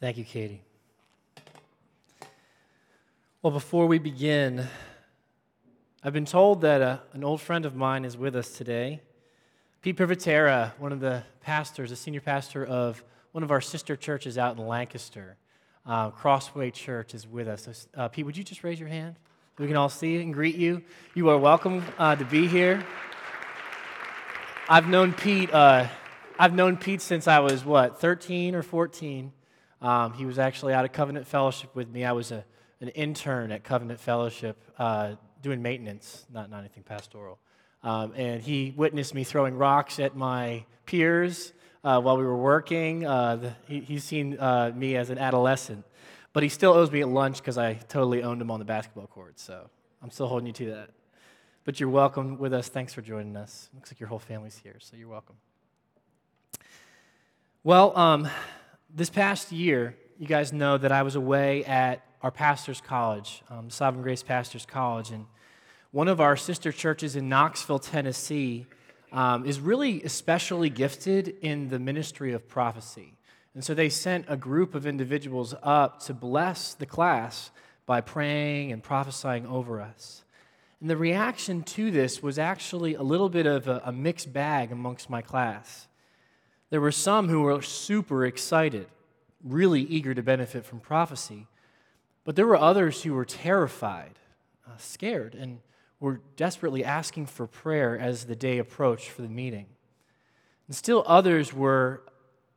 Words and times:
Thank 0.00 0.16
you, 0.16 0.24
Katie. 0.24 0.62
Well, 3.42 3.50
before 3.50 3.86
we 3.86 3.98
begin, 3.98 4.66
I've 6.02 6.14
been 6.14 6.24
told 6.24 6.62
that 6.62 6.80
uh, 6.80 6.98
an 7.12 7.22
old 7.22 7.42
friend 7.42 7.66
of 7.66 7.76
mine 7.76 8.06
is 8.06 8.16
with 8.16 8.34
us 8.34 8.56
today. 8.56 9.02
Pete 9.82 9.98
Privatera, 9.98 10.72
one 10.78 10.92
of 10.92 11.00
the 11.00 11.22
pastors, 11.42 11.90
a 11.90 11.96
senior 11.96 12.22
pastor 12.22 12.64
of 12.64 13.04
one 13.32 13.44
of 13.44 13.50
our 13.50 13.60
sister 13.60 13.94
churches 13.94 14.38
out 14.38 14.56
in 14.56 14.66
Lancaster, 14.66 15.36
uh, 15.84 16.08
Crossway 16.08 16.70
Church, 16.70 17.12
is 17.12 17.26
with 17.26 17.46
us. 17.46 17.86
Uh, 17.94 18.08
Pete, 18.08 18.24
would 18.24 18.38
you 18.38 18.44
just 18.44 18.64
raise 18.64 18.80
your 18.80 18.88
hand? 18.88 19.16
We 19.58 19.66
can 19.66 19.76
all 19.76 19.90
see 19.90 20.16
and 20.16 20.32
greet 20.32 20.56
you. 20.56 20.82
You 21.14 21.28
are 21.28 21.36
welcome 21.36 21.84
uh, 21.98 22.16
to 22.16 22.24
be 22.24 22.48
here. 22.48 22.82
I've 24.66 24.88
known 24.88 25.12
Pete. 25.12 25.52
Uh, 25.52 25.88
I've 26.38 26.54
known 26.54 26.78
Pete 26.78 27.02
since 27.02 27.28
I 27.28 27.40
was 27.40 27.66
what, 27.66 28.00
13 28.00 28.54
or 28.54 28.62
14. 28.62 29.32
Um, 29.80 30.12
he 30.12 30.26
was 30.26 30.38
actually 30.38 30.74
out 30.74 30.84
of 30.84 30.92
Covenant 30.92 31.26
Fellowship 31.26 31.74
with 31.74 31.88
me. 31.88 32.04
I 32.04 32.12
was 32.12 32.32
a, 32.32 32.44
an 32.80 32.88
intern 32.88 33.50
at 33.52 33.64
Covenant 33.64 34.00
Fellowship 34.00 34.62
uh, 34.78 35.14
doing 35.42 35.62
maintenance, 35.62 36.26
not, 36.32 36.50
not 36.50 36.60
anything 36.60 36.82
pastoral. 36.82 37.38
Um, 37.82 38.12
and 38.14 38.42
he 38.42 38.74
witnessed 38.76 39.14
me 39.14 39.24
throwing 39.24 39.56
rocks 39.56 39.98
at 39.98 40.14
my 40.14 40.64
peers 40.84 41.52
uh, 41.82 42.00
while 42.00 42.18
we 42.18 42.24
were 42.24 42.36
working. 42.36 43.06
Uh, 43.06 43.36
the, 43.36 43.54
he, 43.66 43.80
he's 43.80 44.04
seen 44.04 44.38
uh, 44.38 44.70
me 44.74 44.96
as 44.96 45.08
an 45.08 45.18
adolescent, 45.18 45.84
but 46.32 46.42
he 46.42 46.48
still 46.48 46.72
owes 46.72 46.90
me 46.90 47.00
at 47.00 47.08
lunch 47.08 47.38
because 47.38 47.56
I 47.56 47.74
totally 47.74 48.22
owned 48.22 48.42
him 48.42 48.50
on 48.50 48.58
the 48.58 48.66
basketball 48.66 49.06
court. 49.06 49.40
So 49.40 49.70
I'm 50.02 50.10
still 50.10 50.28
holding 50.28 50.46
you 50.46 50.52
to 50.52 50.66
that. 50.72 50.90
But 51.64 51.80
you're 51.80 51.88
welcome 51.88 52.38
with 52.38 52.52
us. 52.52 52.68
Thanks 52.68 52.92
for 52.92 53.02
joining 53.02 53.36
us. 53.36 53.70
Looks 53.74 53.90
like 53.92 54.00
your 54.00 54.08
whole 54.08 54.18
family's 54.18 54.58
here, 54.62 54.76
so 54.78 54.96
you're 54.96 55.08
welcome. 55.08 55.36
Well, 57.62 57.96
um, 57.96 58.28
this 58.94 59.10
past 59.10 59.52
year, 59.52 59.96
you 60.18 60.26
guys 60.26 60.52
know 60.52 60.76
that 60.78 60.92
I 60.92 61.02
was 61.02 61.14
away 61.14 61.64
at 61.64 62.04
our 62.22 62.30
pastor's 62.30 62.80
college, 62.80 63.42
um, 63.48 63.70
Sovereign 63.70 64.02
Grace 64.02 64.22
Pastor's 64.22 64.66
College, 64.66 65.10
and 65.10 65.26
one 65.92 66.08
of 66.08 66.20
our 66.20 66.36
sister 66.36 66.72
churches 66.72 67.16
in 67.16 67.28
Knoxville, 67.28 67.78
Tennessee, 67.78 68.66
um, 69.12 69.44
is 69.44 69.60
really 69.60 70.02
especially 70.02 70.70
gifted 70.70 71.36
in 71.40 71.68
the 71.68 71.78
ministry 71.78 72.32
of 72.32 72.48
prophecy. 72.48 73.14
And 73.54 73.64
so 73.64 73.74
they 73.74 73.88
sent 73.88 74.26
a 74.28 74.36
group 74.36 74.74
of 74.74 74.86
individuals 74.86 75.54
up 75.62 76.00
to 76.04 76.14
bless 76.14 76.74
the 76.74 76.86
class 76.86 77.50
by 77.86 78.00
praying 78.00 78.70
and 78.70 78.82
prophesying 78.82 79.46
over 79.46 79.80
us. 79.80 80.22
And 80.80 80.88
the 80.88 80.96
reaction 80.96 81.62
to 81.62 81.90
this 81.90 82.22
was 82.22 82.38
actually 82.38 82.94
a 82.94 83.02
little 83.02 83.28
bit 83.28 83.46
of 83.46 83.66
a, 83.66 83.82
a 83.86 83.92
mixed 83.92 84.32
bag 84.32 84.70
amongst 84.70 85.10
my 85.10 85.22
class. 85.22 85.88
There 86.70 86.80
were 86.80 86.92
some 86.92 87.28
who 87.28 87.42
were 87.42 87.60
super 87.62 88.24
excited, 88.24 88.86
really 89.44 89.82
eager 89.82 90.14
to 90.14 90.22
benefit 90.22 90.64
from 90.64 90.80
prophecy, 90.80 91.48
but 92.24 92.36
there 92.36 92.46
were 92.46 92.56
others 92.56 93.02
who 93.02 93.12
were 93.14 93.24
terrified, 93.24 94.18
uh, 94.66 94.76
scared, 94.76 95.34
and 95.34 95.58
were 95.98 96.20
desperately 96.36 96.84
asking 96.84 97.26
for 97.26 97.46
prayer 97.46 97.98
as 97.98 98.24
the 98.24 98.36
day 98.36 98.58
approached 98.58 99.10
for 99.10 99.22
the 99.22 99.28
meeting. 99.28 99.66
And 100.66 100.76
still 100.76 101.02
others 101.06 101.52
were 101.52 102.02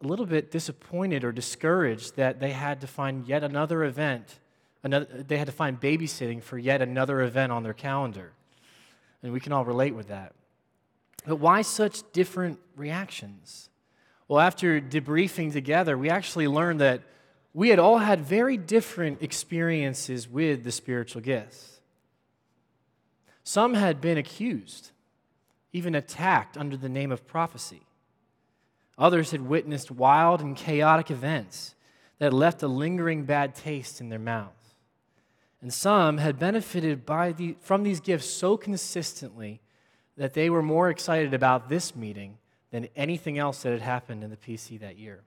a 0.03 0.08
little 0.08 0.25
bit 0.25 0.52
disappointed 0.52 1.23
or 1.23 1.31
discouraged 1.31 2.16
that 2.16 2.39
they 2.39 2.52
had 2.52 2.81
to 2.81 2.88
find 2.88 3.28
yet 3.28 3.44
another 3.44 3.84
event, 3.84 4.39
another, 4.84 5.06
they 5.06 5.38
had 5.38 5.47
to 5.47 5.53
find 5.53 5.80
babysitting 5.80 6.44
for 6.44 6.58
yet 6.58 6.81
another 6.81 7.22
event 7.22 7.52
on 7.52 7.64
their 7.64 7.73
calendar. 7.73 8.34
And 9.23 9.34
we 9.34 9.39
can 9.39 9.53
all 9.53 9.66
relate 9.66 9.95
with 9.95 10.09
that. 10.09 10.34
But 11.25 11.38
why 11.38 11.61
such 11.61 12.03
different 12.11 12.59
reactions? 12.75 13.69
Well, 14.28 14.40
after 14.40 14.80
debriefing 14.80 15.52
together, 15.52 15.98
we 15.98 16.10
actually 16.10 16.48
learned 16.48 16.80
that 16.82 17.02
we 17.54 17.70
had 17.70 17.80
all 17.80 18.00
had 18.00 18.22
very 18.22 18.58
different 18.58 19.22
experiences 19.22 20.28
with 20.28 20.64
the 20.64 20.72
spiritual 20.72 21.22
gifts. 21.22 21.82
Some 23.44 23.74
had 23.74 24.02
been 24.02 24.18
accused, 24.18 24.92
even 25.72 25.94
attacked 25.94 26.58
under 26.58 26.78
the 26.78 26.90
name 26.90 27.12
of 27.12 27.28
prophecy. 27.28 27.81
Others 28.97 29.31
had 29.31 29.42
witnessed 29.42 29.92
wild 29.92 30.42
and 30.42 30.56
chaotic 30.56 31.12
events 31.12 31.76
that 32.20 32.34
left 32.34 32.64
a 32.64 32.68
lingering 32.68 33.26
bad 33.26 33.53
taste 33.53 34.00
in 34.00 34.09
their 34.09 34.20
mouths. 34.20 34.76
And 35.62 35.74
some 35.74 36.18
had 36.18 36.40
benefited 36.40 37.06
by 37.06 37.31
the, 37.31 37.56
from 37.59 37.84
these 37.84 38.00
gifts 38.00 38.30
so 38.30 38.58
consistently 38.58 39.62
that 40.18 40.34
they 40.34 40.50
were 40.50 40.62
more 40.62 40.90
excited 40.90 41.34
about 41.34 41.70
this 41.70 41.96
meeting 41.96 42.38
than 42.73 42.88
anything 42.95 43.38
else 43.38 43.61
that 43.61 43.72
had 43.72 43.84
happened 43.84 44.23
in 44.23 44.31
the 44.31 44.35
PC 44.35 44.79
that 44.79 44.97
year. 44.97 45.22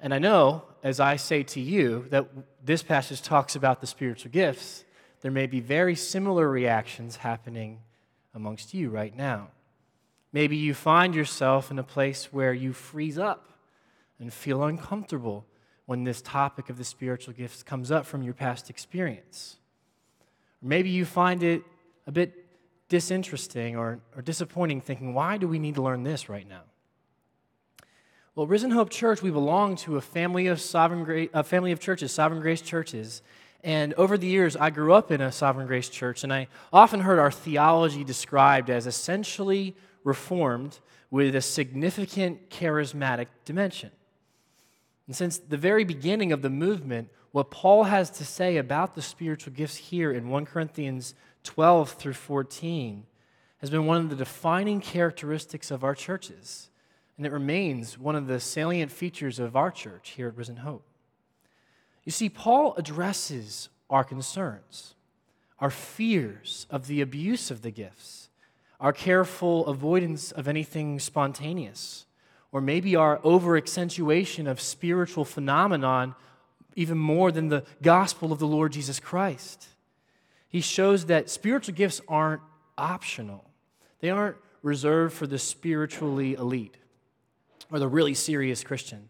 And 0.00 0.12
I 0.12 0.18
know, 0.18 0.64
as 0.82 0.98
I 0.98 1.14
say 1.14 1.44
to 1.44 1.60
you, 1.60 2.06
that 2.10 2.26
this 2.64 2.82
passage 2.82 3.22
talks 3.22 3.54
about 3.54 3.80
the 3.80 3.86
spiritual 3.86 4.32
gifts, 4.32 4.84
there 5.20 5.30
may 5.30 5.46
be 5.46 5.60
very 5.60 5.94
similar 5.94 6.50
reactions 6.50 7.14
happening 7.14 7.78
amongst 8.34 8.74
you 8.74 8.90
right 8.90 9.16
now. 9.16 9.50
Maybe 10.32 10.56
you 10.56 10.74
find 10.74 11.14
yourself 11.14 11.70
in 11.70 11.78
a 11.78 11.84
place 11.84 12.32
where 12.32 12.52
you 12.52 12.72
freeze 12.72 13.16
up 13.16 13.50
and 14.18 14.32
feel 14.32 14.64
uncomfortable 14.64 15.46
when 15.86 16.02
this 16.02 16.20
topic 16.20 16.70
of 16.70 16.76
the 16.76 16.84
spiritual 16.84 17.34
gifts 17.34 17.62
comes 17.62 17.92
up 17.92 18.04
from 18.04 18.24
your 18.24 18.34
past 18.34 18.68
experience. 18.68 19.58
Or 20.60 20.66
maybe 20.66 20.90
you 20.90 21.04
find 21.04 21.44
it 21.44 21.62
a 22.04 22.10
bit 22.10 22.43
disinteresting 22.94 23.74
or, 23.74 23.98
or 24.14 24.22
disappointing, 24.22 24.80
thinking, 24.80 25.14
why 25.14 25.36
do 25.36 25.48
we 25.48 25.58
need 25.58 25.74
to 25.74 25.82
learn 25.82 26.04
this 26.04 26.28
right 26.28 26.48
now? 26.48 26.60
Well, 28.36 28.46
Risen 28.46 28.70
Hope 28.70 28.88
Church, 28.88 29.20
we 29.20 29.32
belong 29.32 29.74
to 29.78 29.96
a 29.96 30.00
family 30.00 30.46
of 30.46 30.60
sovereign 30.60 31.28
a 31.34 31.42
family 31.42 31.72
of 31.72 31.80
churches, 31.80 32.12
sovereign 32.12 32.40
grace 32.40 32.60
churches. 32.60 33.20
And 33.64 33.94
over 33.94 34.16
the 34.16 34.28
years, 34.28 34.54
I 34.56 34.70
grew 34.70 34.92
up 34.92 35.10
in 35.10 35.20
a 35.20 35.32
sovereign 35.32 35.66
grace 35.66 35.88
church, 35.88 36.22
and 36.22 36.32
I 36.32 36.46
often 36.72 37.00
heard 37.00 37.18
our 37.18 37.32
theology 37.32 38.04
described 38.04 38.70
as 38.70 38.86
essentially 38.86 39.74
reformed 40.04 40.78
with 41.10 41.34
a 41.34 41.40
significant 41.40 42.48
charismatic 42.48 43.26
dimension. 43.44 43.90
And 45.08 45.16
since 45.16 45.38
the 45.38 45.56
very 45.56 45.82
beginning 45.82 46.30
of 46.30 46.42
the 46.42 46.50
movement, 46.50 47.08
what 47.32 47.50
Paul 47.50 47.82
has 47.84 48.08
to 48.10 48.24
say 48.24 48.58
about 48.58 48.94
the 48.94 49.02
spiritual 49.02 49.52
gifts 49.52 49.74
here 49.74 50.12
in 50.12 50.28
1 50.28 50.46
Corinthians 50.46 51.16
12 51.44 51.92
through 51.92 52.14
14 52.14 53.06
has 53.58 53.70
been 53.70 53.86
one 53.86 53.98
of 53.98 54.10
the 54.10 54.16
defining 54.16 54.80
characteristics 54.80 55.70
of 55.70 55.84
our 55.84 55.94
churches, 55.94 56.70
and 57.16 57.24
it 57.24 57.32
remains 57.32 57.98
one 57.98 58.16
of 58.16 58.26
the 58.26 58.40
salient 58.40 58.90
features 58.90 59.38
of 59.38 59.54
our 59.54 59.70
church 59.70 60.10
here 60.10 60.28
at 60.28 60.36
Risen 60.36 60.56
Hope. 60.56 60.84
You 62.02 62.12
see, 62.12 62.28
Paul 62.28 62.74
addresses 62.76 63.68
our 63.88 64.04
concerns, 64.04 64.94
our 65.60 65.70
fears 65.70 66.66
of 66.70 66.86
the 66.86 67.00
abuse 67.00 67.50
of 67.50 67.62
the 67.62 67.70
gifts, 67.70 68.28
our 68.80 68.92
careful 68.92 69.66
avoidance 69.66 70.32
of 70.32 70.48
anything 70.48 70.98
spontaneous, 70.98 72.06
or 72.52 72.60
maybe 72.60 72.96
our 72.96 73.20
over 73.22 73.56
accentuation 73.56 74.46
of 74.46 74.60
spiritual 74.60 75.24
phenomenon 75.24 76.14
even 76.76 76.98
more 76.98 77.30
than 77.30 77.48
the 77.48 77.64
gospel 77.82 78.32
of 78.32 78.38
the 78.38 78.46
Lord 78.46 78.72
Jesus 78.72 78.98
Christ 78.98 79.68
he 80.54 80.60
shows 80.60 81.06
that 81.06 81.28
spiritual 81.28 81.74
gifts 81.74 82.00
aren't 82.06 82.40
optional, 82.78 83.44
they 83.98 84.10
aren't 84.10 84.36
reserved 84.62 85.12
for 85.12 85.26
the 85.26 85.36
spiritually 85.36 86.34
elite 86.34 86.76
or 87.72 87.80
the 87.80 87.88
really 87.88 88.14
serious 88.14 88.62
Christian. 88.62 89.08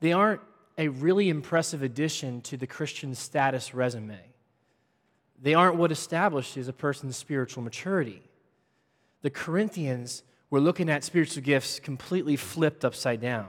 They 0.00 0.12
aren't 0.12 0.42
a 0.76 0.88
really 0.88 1.30
impressive 1.30 1.82
addition 1.82 2.42
to 2.42 2.58
the 2.58 2.66
Christian 2.66 3.14
status 3.14 3.72
resume. 3.72 4.20
They 5.40 5.54
aren't 5.54 5.76
what 5.76 5.92
establishes 5.92 6.68
a 6.68 6.74
person's 6.74 7.16
spiritual 7.16 7.62
maturity. 7.62 8.20
The 9.22 9.30
Corinthians 9.30 10.24
were 10.50 10.60
looking 10.60 10.90
at 10.90 11.04
spiritual 11.04 11.42
gifts 11.42 11.80
completely 11.80 12.36
flipped 12.36 12.84
upside 12.84 13.22
down. 13.22 13.48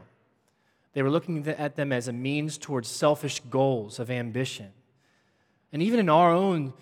They 0.94 1.02
were 1.02 1.12
looking 1.12 1.46
at 1.46 1.76
them 1.76 1.92
as 1.92 2.08
a 2.08 2.14
means 2.14 2.58
towards 2.58 2.88
selfish 2.88 3.42
goals 3.50 4.00
of 4.00 4.10
ambition. 4.10 4.72
And 5.74 5.82
even 5.82 6.00
in 6.00 6.08
our 6.08 6.32
own 6.32 6.74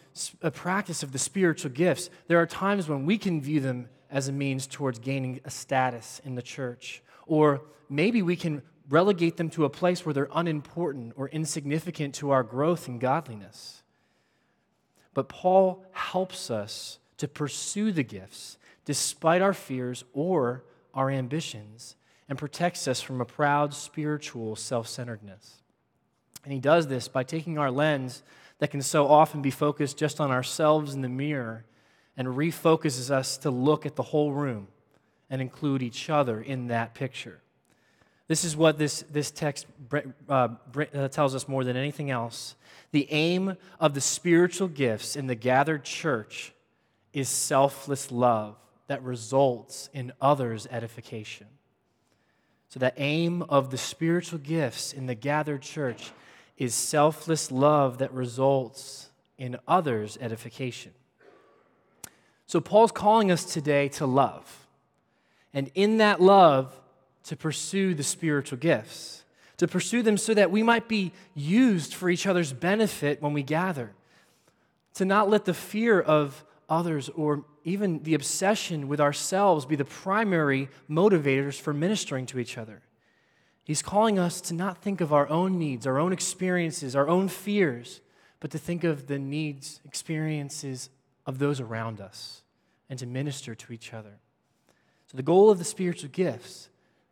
uh, 0.43 0.49
practice 0.49 1.01
of 1.01 1.13
the 1.13 1.17
spiritual 1.17 1.71
gifts, 1.71 2.09
there 2.27 2.39
are 2.39 2.45
times 2.45 2.89
when 2.89 3.05
we 3.05 3.17
can 3.17 3.41
view 3.41 3.61
them 3.61 3.87
as 4.11 4.27
a 4.27 4.33
means 4.33 4.67
towards 4.67 4.99
gaining 4.99 5.39
a 5.45 5.49
status 5.49 6.21
in 6.25 6.35
the 6.35 6.41
church. 6.41 7.01
Or 7.25 7.61
maybe 7.89 8.21
we 8.21 8.35
can 8.35 8.61
relegate 8.89 9.37
them 9.37 9.49
to 9.51 9.63
a 9.63 9.69
place 9.69 10.05
where 10.05 10.13
they're 10.13 10.27
unimportant 10.33 11.13
or 11.15 11.29
insignificant 11.29 12.13
to 12.15 12.31
our 12.31 12.43
growth 12.43 12.89
in 12.89 12.99
godliness. 12.99 13.81
But 15.13 15.29
Paul 15.29 15.85
helps 15.93 16.51
us 16.51 16.99
to 17.17 17.29
pursue 17.29 17.93
the 17.93 18.03
gifts 18.03 18.57
despite 18.83 19.41
our 19.41 19.53
fears 19.53 20.03
or 20.13 20.65
our 20.93 21.09
ambitions 21.09 21.95
and 22.27 22.37
protects 22.37 22.87
us 22.89 22.99
from 22.99 23.21
a 23.21 23.25
proud 23.25 23.73
spiritual 23.73 24.57
self 24.57 24.87
centeredness. 24.87 25.61
And 26.43 26.51
he 26.51 26.59
does 26.59 26.87
this 26.87 27.07
by 27.07 27.23
taking 27.23 27.57
our 27.57 27.71
lens 27.71 28.23
that 28.61 28.69
can 28.69 28.83
so 28.83 29.07
often 29.07 29.41
be 29.41 29.49
focused 29.49 29.97
just 29.97 30.21
on 30.21 30.29
ourselves 30.29 30.93
in 30.93 31.01
the 31.01 31.09
mirror 31.09 31.65
and 32.15 32.27
refocuses 32.27 33.09
us 33.09 33.39
to 33.39 33.49
look 33.49 33.87
at 33.87 33.95
the 33.95 34.03
whole 34.03 34.31
room 34.31 34.67
and 35.31 35.41
include 35.41 35.81
each 35.81 36.11
other 36.11 36.39
in 36.39 36.67
that 36.67 36.93
picture. 36.93 37.41
This 38.27 38.43
is 38.43 38.55
what 38.55 38.77
this, 38.77 39.01
this 39.11 39.31
text 39.31 39.65
uh, 40.29 40.49
uh, 40.75 41.07
tells 41.07 41.33
us 41.33 41.47
more 41.47 41.63
than 41.63 41.75
anything 41.75 42.11
else. 42.11 42.55
The 42.91 43.07
aim 43.09 43.57
of 43.79 43.95
the 43.95 44.01
spiritual 44.01 44.67
gifts 44.67 45.15
in 45.15 45.25
the 45.25 45.33
gathered 45.33 45.83
church 45.83 46.53
is 47.13 47.29
selfless 47.29 48.11
love 48.11 48.57
that 48.85 49.01
results 49.01 49.89
in 49.91 50.13
others' 50.21 50.67
edification. 50.69 51.47
So, 52.69 52.79
the 52.79 52.93
aim 53.01 53.41
of 53.43 53.71
the 53.71 53.77
spiritual 53.77 54.39
gifts 54.39 54.93
in 54.93 55.07
the 55.07 55.15
gathered 55.15 55.61
church 55.61 56.11
is 56.61 56.75
selfless 56.75 57.51
love 57.51 57.97
that 57.97 58.13
results 58.13 59.09
in 59.39 59.57
others' 59.67 60.15
edification. 60.21 60.91
So, 62.45 62.61
Paul's 62.61 62.91
calling 62.91 63.31
us 63.31 63.45
today 63.45 63.89
to 63.89 64.05
love. 64.05 64.67
And 65.55 65.71
in 65.73 65.97
that 65.97 66.21
love, 66.21 66.79
to 67.23 67.35
pursue 67.35 67.95
the 67.95 68.03
spiritual 68.03 68.59
gifts, 68.59 69.23
to 69.57 69.67
pursue 69.67 70.03
them 70.03 70.17
so 70.17 70.35
that 70.35 70.51
we 70.51 70.61
might 70.61 70.87
be 70.87 71.13
used 71.33 71.95
for 71.95 72.11
each 72.11 72.27
other's 72.27 72.53
benefit 72.53 73.23
when 73.23 73.33
we 73.33 73.41
gather, 73.41 73.93
to 74.93 75.03
not 75.03 75.31
let 75.31 75.45
the 75.45 75.55
fear 75.55 75.99
of 75.99 76.45
others 76.69 77.09
or 77.09 77.43
even 77.63 78.03
the 78.03 78.13
obsession 78.13 78.87
with 78.87 79.01
ourselves 79.01 79.65
be 79.65 79.75
the 79.75 79.83
primary 79.83 80.69
motivators 80.87 81.59
for 81.59 81.73
ministering 81.73 82.27
to 82.27 82.37
each 82.37 82.55
other. 82.55 82.83
He's 83.63 83.81
calling 83.81 84.17
us 84.17 84.41
to 84.41 84.53
not 84.53 84.79
think 84.79 85.01
of 85.01 85.13
our 85.13 85.29
own 85.29 85.59
needs, 85.59 85.85
our 85.85 85.99
own 85.99 86.13
experiences, 86.13 86.95
our 86.95 87.07
own 87.07 87.27
fears, 87.27 88.01
but 88.39 88.51
to 88.51 88.57
think 88.57 88.83
of 88.83 89.07
the 89.07 89.19
needs, 89.19 89.79
experiences 89.85 90.89
of 91.25 91.39
those 91.39 91.59
around 91.59 92.01
us 92.01 92.41
and 92.89 92.97
to 92.99 93.05
minister 93.05 93.53
to 93.55 93.73
each 93.73 93.93
other. 93.93 94.19
So, 95.07 95.17
the 95.17 95.23
goal 95.23 95.49
of 95.49 95.59
the 95.59 95.63
spiritual 95.63 96.09
gifts 96.09 96.69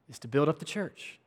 is 0.10 0.19
to 0.19 0.28
build 0.28 0.50
up 0.50 0.60
the 0.60 0.66
church. 0.66 1.19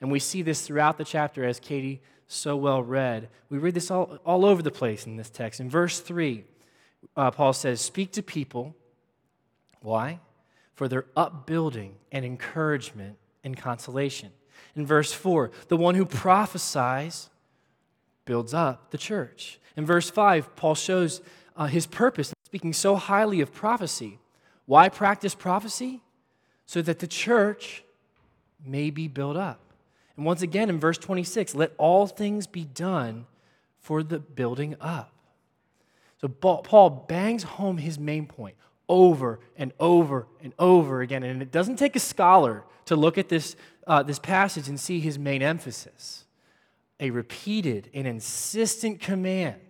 And 0.00 0.10
we 0.10 0.18
see 0.18 0.42
this 0.42 0.66
throughout 0.66 0.98
the 0.98 1.04
chapter, 1.04 1.44
as 1.44 1.58
Katie 1.58 2.00
so 2.28 2.56
well 2.56 2.82
read. 2.82 3.28
We 3.48 3.58
read 3.58 3.74
this 3.74 3.90
all, 3.90 4.18
all 4.24 4.44
over 4.44 4.62
the 4.62 4.70
place 4.70 5.06
in 5.06 5.16
this 5.16 5.30
text. 5.30 5.58
In 5.60 5.70
verse 5.70 6.00
3, 6.00 6.44
uh, 7.16 7.30
Paul 7.30 7.52
says, 7.52 7.80
Speak 7.80 8.12
to 8.12 8.22
people. 8.22 8.74
Why? 9.80 10.20
For 10.74 10.88
their 10.88 11.06
upbuilding 11.16 11.94
and 12.12 12.24
encouragement 12.24 13.16
and 13.46 13.56
consolation. 13.56 14.30
In 14.74 14.84
verse 14.84 15.12
4, 15.12 15.50
the 15.68 15.76
one 15.76 15.94
who 15.94 16.04
prophesies 16.04 17.30
builds 18.26 18.52
up 18.52 18.90
the 18.90 18.98
church. 18.98 19.58
In 19.76 19.86
verse 19.86 20.10
5, 20.10 20.56
Paul 20.56 20.74
shows 20.74 21.22
uh, 21.56 21.66
his 21.66 21.86
purpose, 21.86 22.34
speaking 22.44 22.74
so 22.74 22.96
highly 22.96 23.40
of 23.40 23.54
prophecy. 23.54 24.18
Why 24.66 24.90
practice 24.90 25.34
prophecy? 25.34 26.02
So 26.66 26.82
that 26.82 26.98
the 26.98 27.06
church 27.06 27.84
may 28.64 28.90
be 28.90 29.06
built 29.06 29.36
up. 29.36 29.60
And 30.16 30.26
once 30.26 30.42
again 30.42 30.68
in 30.68 30.80
verse 30.80 30.98
26, 30.98 31.54
let 31.54 31.72
all 31.78 32.06
things 32.06 32.46
be 32.46 32.64
done 32.64 33.26
for 33.80 34.02
the 34.02 34.18
building 34.18 34.74
up. 34.80 35.12
So 36.20 36.28
Paul 36.28 37.06
bangs 37.08 37.44
home 37.44 37.78
his 37.78 37.98
main 37.98 38.26
point 38.26 38.56
over 38.88 39.38
and 39.56 39.72
over 39.78 40.26
and 40.42 40.52
over 40.58 41.02
again. 41.02 41.22
And 41.22 41.42
it 41.42 41.52
doesn't 41.52 41.76
take 41.76 41.94
a 41.94 42.00
scholar 42.00 42.64
to 42.86 42.96
look 42.96 43.18
at 43.18 43.28
this, 43.28 43.56
uh, 43.86 44.02
this 44.02 44.18
passage 44.18 44.68
and 44.68 44.80
see 44.80 45.00
his 45.00 45.18
main 45.18 45.42
emphasis 45.42 46.24
a 46.98 47.10
repeated 47.10 47.90
and 47.92 48.06
insistent 48.06 49.00
command 49.00 49.60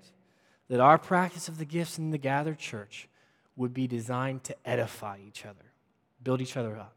that 0.68 0.80
our 0.80 0.98
practice 0.98 1.48
of 1.48 1.58
the 1.58 1.64
gifts 1.64 1.98
in 1.98 2.10
the 2.10 2.18
gathered 2.18 2.58
church 2.58 3.08
would 3.56 3.74
be 3.74 3.86
designed 3.86 4.44
to 4.44 4.56
edify 4.64 5.18
each 5.26 5.44
other, 5.44 5.72
build 6.22 6.40
each 6.40 6.56
other 6.56 6.76
up. 6.76 6.94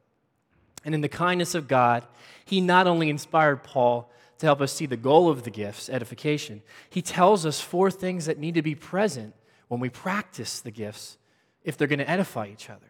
And 0.86 0.94
in 0.96 1.02
the 1.02 1.10
kindness 1.10 1.56
of 1.56 1.68
God, 1.68 2.06
he 2.46 2.62
not 2.62 2.88
only 2.88 3.10
inspired 3.10 3.64
Paul 3.64 4.12
to 4.38 4.46
help 4.46 4.62
us 4.62 4.72
see 4.72 4.86
the 4.86 4.98
goal 4.98 5.30
of 5.30 5.44
the 5.44 5.50
gifts, 5.50 5.90
edification, 5.90 6.62
he 6.90 7.02
tells 7.02 7.46
us 7.46 7.60
four 7.60 7.92
things 7.92 8.26
that 8.26 8.38
need 8.38 8.56
to 8.56 8.62
be 8.62 8.76
present 8.76 9.34
when 9.68 9.80
we 9.80 9.90
practice 9.90 10.62
the 10.62 10.72
gifts 10.72 11.18
if 11.64 11.78
they're 11.78 11.88
going 11.88 12.00
to 12.00 12.10
edify 12.10 12.48
each 12.48 12.70
other. 12.70 12.89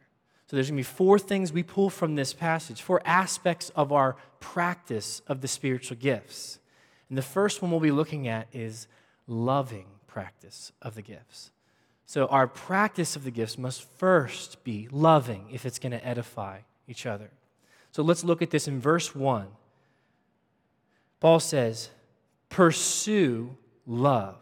So 0.49 0.55
there's 0.55 0.71
going 0.71 0.77
to 0.77 0.89
be 0.89 0.95
four 0.95 1.19
things 1.19 1.53
we 1.53 1.61
pull 1.61 1.91
from 1.91 2.15
this 2.15 2.33
passage, 2.33 2.81
four 2.81 3.03
aspects 3.05 3.69
of 3.75 3.91
our 3.91 4.15
practice 4.39 5.21
of 5.27 5.41
the 5.41 5.47
spiritual 5.47 5.95
gifts. 5.95 6.57
And 7.07 7.15
the 7.15 7.21
first 7.21 7.61
one 7.61 7.69
we'll 7.69 7.79
be 7.79 7.91
looking 7.91 8.27
at 8.27 8.47
is 8.51 8.87
loving 9.27 9.85
practice 10.07 10.71
of 10.81 10.95
the 10.95 11.03
gifts. 11.03 11.51
So 12.07 12.25
our 12.25 12.47
practice 12.47 13.15
of 13.15 13.25
the 13.25 13.29
gifts 13.29 13.59
must 13.59 13.87
first 13.99 14.63
be 14.63 14.87
loving 14.91 15.45
if 15.51 15.67
it's 15.67 15.77
going 15.77 15.91
to 15.91 16.03
edify 16.03 16.61
each 16.87 17.05
other. 17.05 17.29
So 17.91 18.01
let's 18.01 18.23
look 18.23 18.41
at 18.41 18.49
this 18.49 18.67
in 18.67 18.79
verse 18.79 19.13
1. 19.13 19.45
Paul 21.19 21.39
says, 21.39 21.91
Pursue 22.49 23.55
love. 23.85 24.37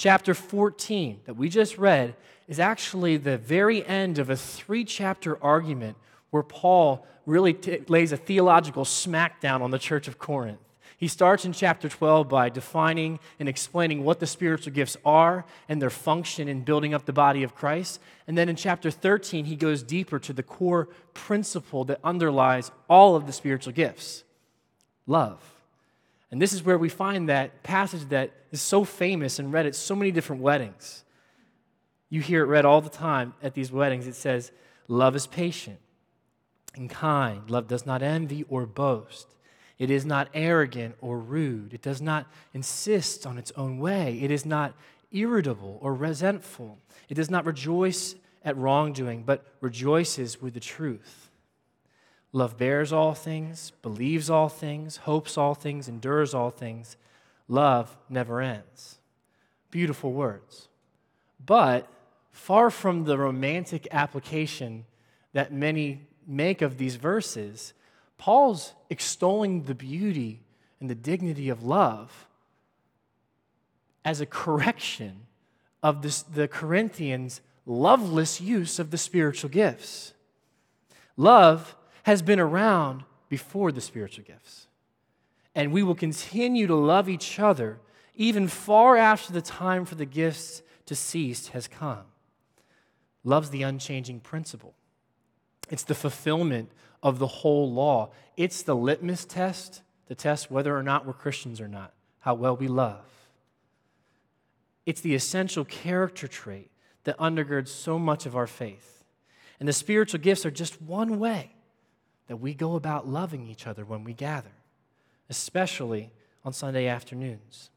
Chapter 0.00 0.32
14 0.32 1.20
that 1.26 1.34
we 1.34 1.50
just 1.50 1.76
read 1.76 2.14
is 2.48 2.58
actually 2.58 3.18
the 3.18 3.36
very 3.36 3.86
end 3.86 4.18
of 4.18 4.30
a 4.30 4.34
three 4.34 4.82
chapter 4.82 5.36
argument 5.44 5.98
where 6.30 6.42
Paul 6.42 7.06
really 7.26 7.52
t- 7.52 7.82
lays 7.86 8.10
a 8.10 8.16
theological 8.16 8.84
smackdown 8.84 9.60
on 9.60 9.72
the 9.72 9.78
church 9.78 10.08
of 10.08 10.18
Corinth. 10.18 10.58
He 10.96 11.06
starts 11.06 11.44
in 11.44 11.52
chapter 11.52 11.86
12 11.86 12.30
by 12.30 12.48
defining 12.48 13.18
and 13.38 13.46
explaining 13.46 14.02
what 14.02 14.20
the 14.20 14.26
spiritual 14.26 14.72
gifts 14.72 14.96
are 15.04 15.44
and 15.68 15.82
their 15.82 15.90
function 15.90 16.48
in 16.48 16.64
building 16.64 16.94
up 16.94 17.04
the 17.04 17.12
body 17.12 17.42
of 17.42 17.54
Christ. 17.54 18.00
And 18.26 18.38
then 18.38 18.48
in 18.48 18.56
chapter 18.56 18.90
13, 18.90 19.44
he 19.44 19.54
goes 19.54 19.82
deeper 19.82 20.18
to 20.20 20.32
the 20.32 20.42
core 20.42 20.88
principle 21.12 21.84
that 21.84 22.00
underlies 22.02 22.70
all 22.88 23.16
of 23.16 23.26
the 23.26 23.34
spiritual 23.34 23.74
gifts 23.74 24.24
love. 25.06 25.59
And 26.30 26.40
this 26.40 26.52
is 26.52 26.62
where 26.62 26.78
we 26.78 26.88
find 26.88 27.28
that 27.28 27.62
passage 27.62 28.08
that 28.10 28.30
is 28.52 28.60
so 28.60 28.84
famous 28.84 29.38
and 29.38 29.52
read 29.52 29.66
at 29.66 29.74
so 29.74 29.94
many 29.94 30.12
different 30.12 30.42
weddings. 30.42 31.04
You 32.08 32.20
hear 32.20 32.42
it 32.42 32.46
read 32.46 32.64
all 32.64 32.80
the 32.80 32.90
time 32.90 33.34
at 33.42 33.54
these 33.54 33.72
weddings. 33.72 34.06
It 34.06 34.14
says, 34.14 34.52
Love 34.88 35.14
is 35.14 35.26
patient 35.26 35.78
and 36.74 36.90
kind. 36.90 37.48
Love 37.48 37.68
does 37.68 37.86
not 37.86 38.02
envy 38.02 38.44
or 38.48 38.66
boast. 38.66 39.36
It 39.78 39.90
is 39.90 40.04
not 40.04 40.28
arrogant 40.34 40.96
or 41.00 41.18
rude. 41.18 41.72
It 41.72 41.82
does 41.82 42.02
not 42.02 42.26
insist 42.52 43.26
on 43.26 43.38
its 43.38 43.52
own 43.56 43.78
way. 43.78 44.18
It 44.20 44.30
is 44.30 44.44
not 44.44 44.74
irritable 45.10 45.78
or 45.80 45.94
resentful. 45.94 46.78
It 47.08 47.14
does 47.14 47.30
not 47.30 47.46
rejoice 47.46 48.14
at 48.44 48.56
wrongdoing, 48.56 49.22
but 49.22 49.46
rejoices 49.60 50.40
with 50.40 50.54
the 50.54 50.60
truth. 50.60 51.29
Love 52.32 52.56
bears 52.56 52.92
all 52.92 53.14
things, 53.14 53.72
believes 53.82 54.30
all 54.30 54.48
things, 54.48 54.98
hopes 54.98 55.36
all 55.36 55.54
things, 55.54 55.88
endures 55.88 56.32
all 56.32 56.50
things. 56.50 56.96
Love 57.48 57.96
never 58.08 58.40
ends. 58.40 58.98
Beautiful 59.70 60.12
words. 60.12 60.68
But 61.44 61.88
far 62.30 62.70
from 62.70 63.04
the 63.04 63.18
romantic 63.18 63.88
application 63.90 64.84
that 65.32 65.52
many 65.52 66.06
make 66.26 66.62
of 66.62 66.78
these 66.78 66.96
verses, 66.96 67.72
Paul's 68.18 68.74
extolling 68.88 69.64
the 69.64 69.74
beauty 69.74 70.42
and 70.80 70.88
the 70.88 70.94
dignity 70.94 71.48
of 71.48 71.64
love 71.64 72.28
as 74.04 74.20
a 74.20 74.26
correction 74.26 75.26
of 75.82 76.02
this, 76.02 76.22
the 76.22 76.48
Corinthians' 76.48 77.40
loveless 77.66 78.40
use 78.40 78.78
of 78.78 78.90
the 78.90 78.98
spiritual 78.98 79.50
gifts. 79.50 80.14
Love 81.16 81.76
has 82.04 82.22
been 82.22 82.40
around 82.40 83.04
before 83.28 83.72
the 83.72 83.80
spiritual 83.80 84.24
gifts. 84.24 84.66
And 85.54 85.72
we 85.72 85.82
will 85.82 85.94
continue 85.94 86.66
to 86.66 86.74
love 86.74 87.08
each 87.08 87.38
other 87.38 87.78
even 88.14 88.48
far 88.48 88.96
after 88.96 89.32
the 89.32 89.42
time 89.42 89.84
for 89.84 89.94
the 89.94 90.04
gifts 90.04 90.62
to 90.86 90.94
cease 90.94 91.48
has 91.48 91.68
come. 91.68 92.04
Love's 93.24 93.50
the 93.50 93.62
unchanging 93.62 94.20
principle. 94.20 94.74
It's 95.68 95.84
the 95.84 95.94
fulfillment 95.94 96.70
of 97.02 97.18
the 97.18 97.26
whole 97.26 97.70
law. 97.70 98.10
It's 98.36 98.62
the 98.62 98.76
litmus 98.76 99.24
test 99.24 99.82
to 100.08 100.14
test 100.14 100.50
whether 100.50 100.76
or 100.76 100.82
not 100.82 101.06
we're 101.06 101.12
Christians 101.12 101.60
or 101.60 101.68
not, 101.68 101.92
how 102.20 102.34
well 102.34 102.56
we 102.56 102.68
love. 102.68 103.04
It's 104.86 105.00
the 105.00 105.14
essential 105.14 105.64
character 105.64 106.26
trait 106.26 106.70
that 107.04 107.16
undergirds 107.18 107.68
so 107.68 107.98
much 107.98 108.26
of 108.26 108.36
our 108.36 108.46
faith. 108.46 109.04
And 109.58 109.68
the 109.68 109.72
spiritual 109.72 110.20
gifts 110.20 110.44
are 110.44 110.50
just 110.50 110.82
one 110.82 111.18
way 111.18 111.52
that 112.30 112.36
we 112.36 112.54
go 112.54 112.76
about 112.76 113.08
loving 113.08 113.48
each 113.48 113.66
other 113.66 113.84
when 113.84 114.04
we 114.04 114.12
gather, 114.12 114.52
especially 115.28 116.12
on 116.44 116.52
Sunday 116.52 116.86
afternoons. 116.86 117.70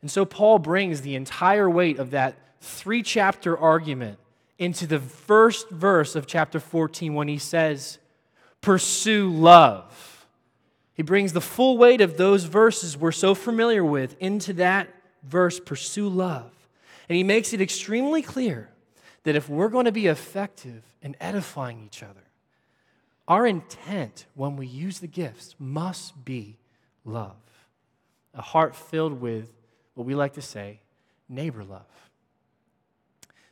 And 0.00 0.10
so 0.10 0.24
Paul 0.24 0.58
brings 0.58 1.02
the 1.02 1.14
entire 1.14 1.68
weight 1.68 1.98
of 1.98 2.10
that 2.12 2.38
three 2.62 3.02
chapter 3.02 3.54
argument 3.54 4.18
into 4.58 4.86
the 4.86 4.98
first 4.98 5.68
verse 5.68 6.16
of 6.16 6.26
chapter 6.26 6.58
14 6.58 7.12
when 7.12 7.28
he 7.28 7.36
says, 7.36 7.98
Pursue 8.62 9.28
love. 9.28 10.26
He 10.94 11.02
brings 11.02 11.34
the 11.34 11.42
full 11.42 11.76
weight 11.76 12.00
of 12.00 12.16
those 12.16 12.44
verses 12.44 12.96
we're 12.96 13.12
so 13.12 13.34
familiar 13.34 13.84
with 13.84 14.16
into 14.20 14.54
that 14.54 14.88
verse, 15.22 15.60
Pursue 15.60 16.08
love. 16.08 16.50
And 17.10 17.16
he 17.16 17.24
makes 17.24 17.52
it 17.52 17.60
extremely 17.60 18.22
clear 18.22 18.70
that 19.24 19.36
if 19.36 19.50
we're 19.50 19.68
going 19.68 19.84
to 19.84 19.92
be 19.92 20.06
effective 20.06 20.82
in 21.02 21.14
edifying 21.20 21.82
each 21.84 22.02
other, 22.02 22.22
Our 23.28 23.46
intent 23.46 24.26
when 24.34 24.56
we 24.56 24.66
use 24.66 24.98
the 24.98 25.06
gifts 25.06 25.54
must 25.58 26.24
be 26.24 26.58
love, 27.04 27.36
a 28.34 28.42
heart 28.42 28.74
filled 28.74 29.20
with 29.20 29.50
what 29.94 30.06
we 30.06 30.14
like 30.14 30.34
to 30.34 30.42
say, 30.42 30.80
neighbor 31.28 31.64
love. 31.64 32.10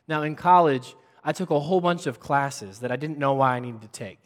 Now, 0.07 0.23
in 0.23 0.35
college, 0.35 0.95
I 1.23 1.31
took 1.31 1.51
a 1.51 1.59
whole 1.59 1.79
bunch 1.79 2.05
of 2.07 2.19
classes 2.19 2.79
that 2.79 2.91
I 2.91 2.95
didn't 2.95 3.17
know 3.17 3.33
why 3.33 3.55
I 3.55 3.59
needed 3.59 3.81
to 3.81 3.87
take. 3.87 4.19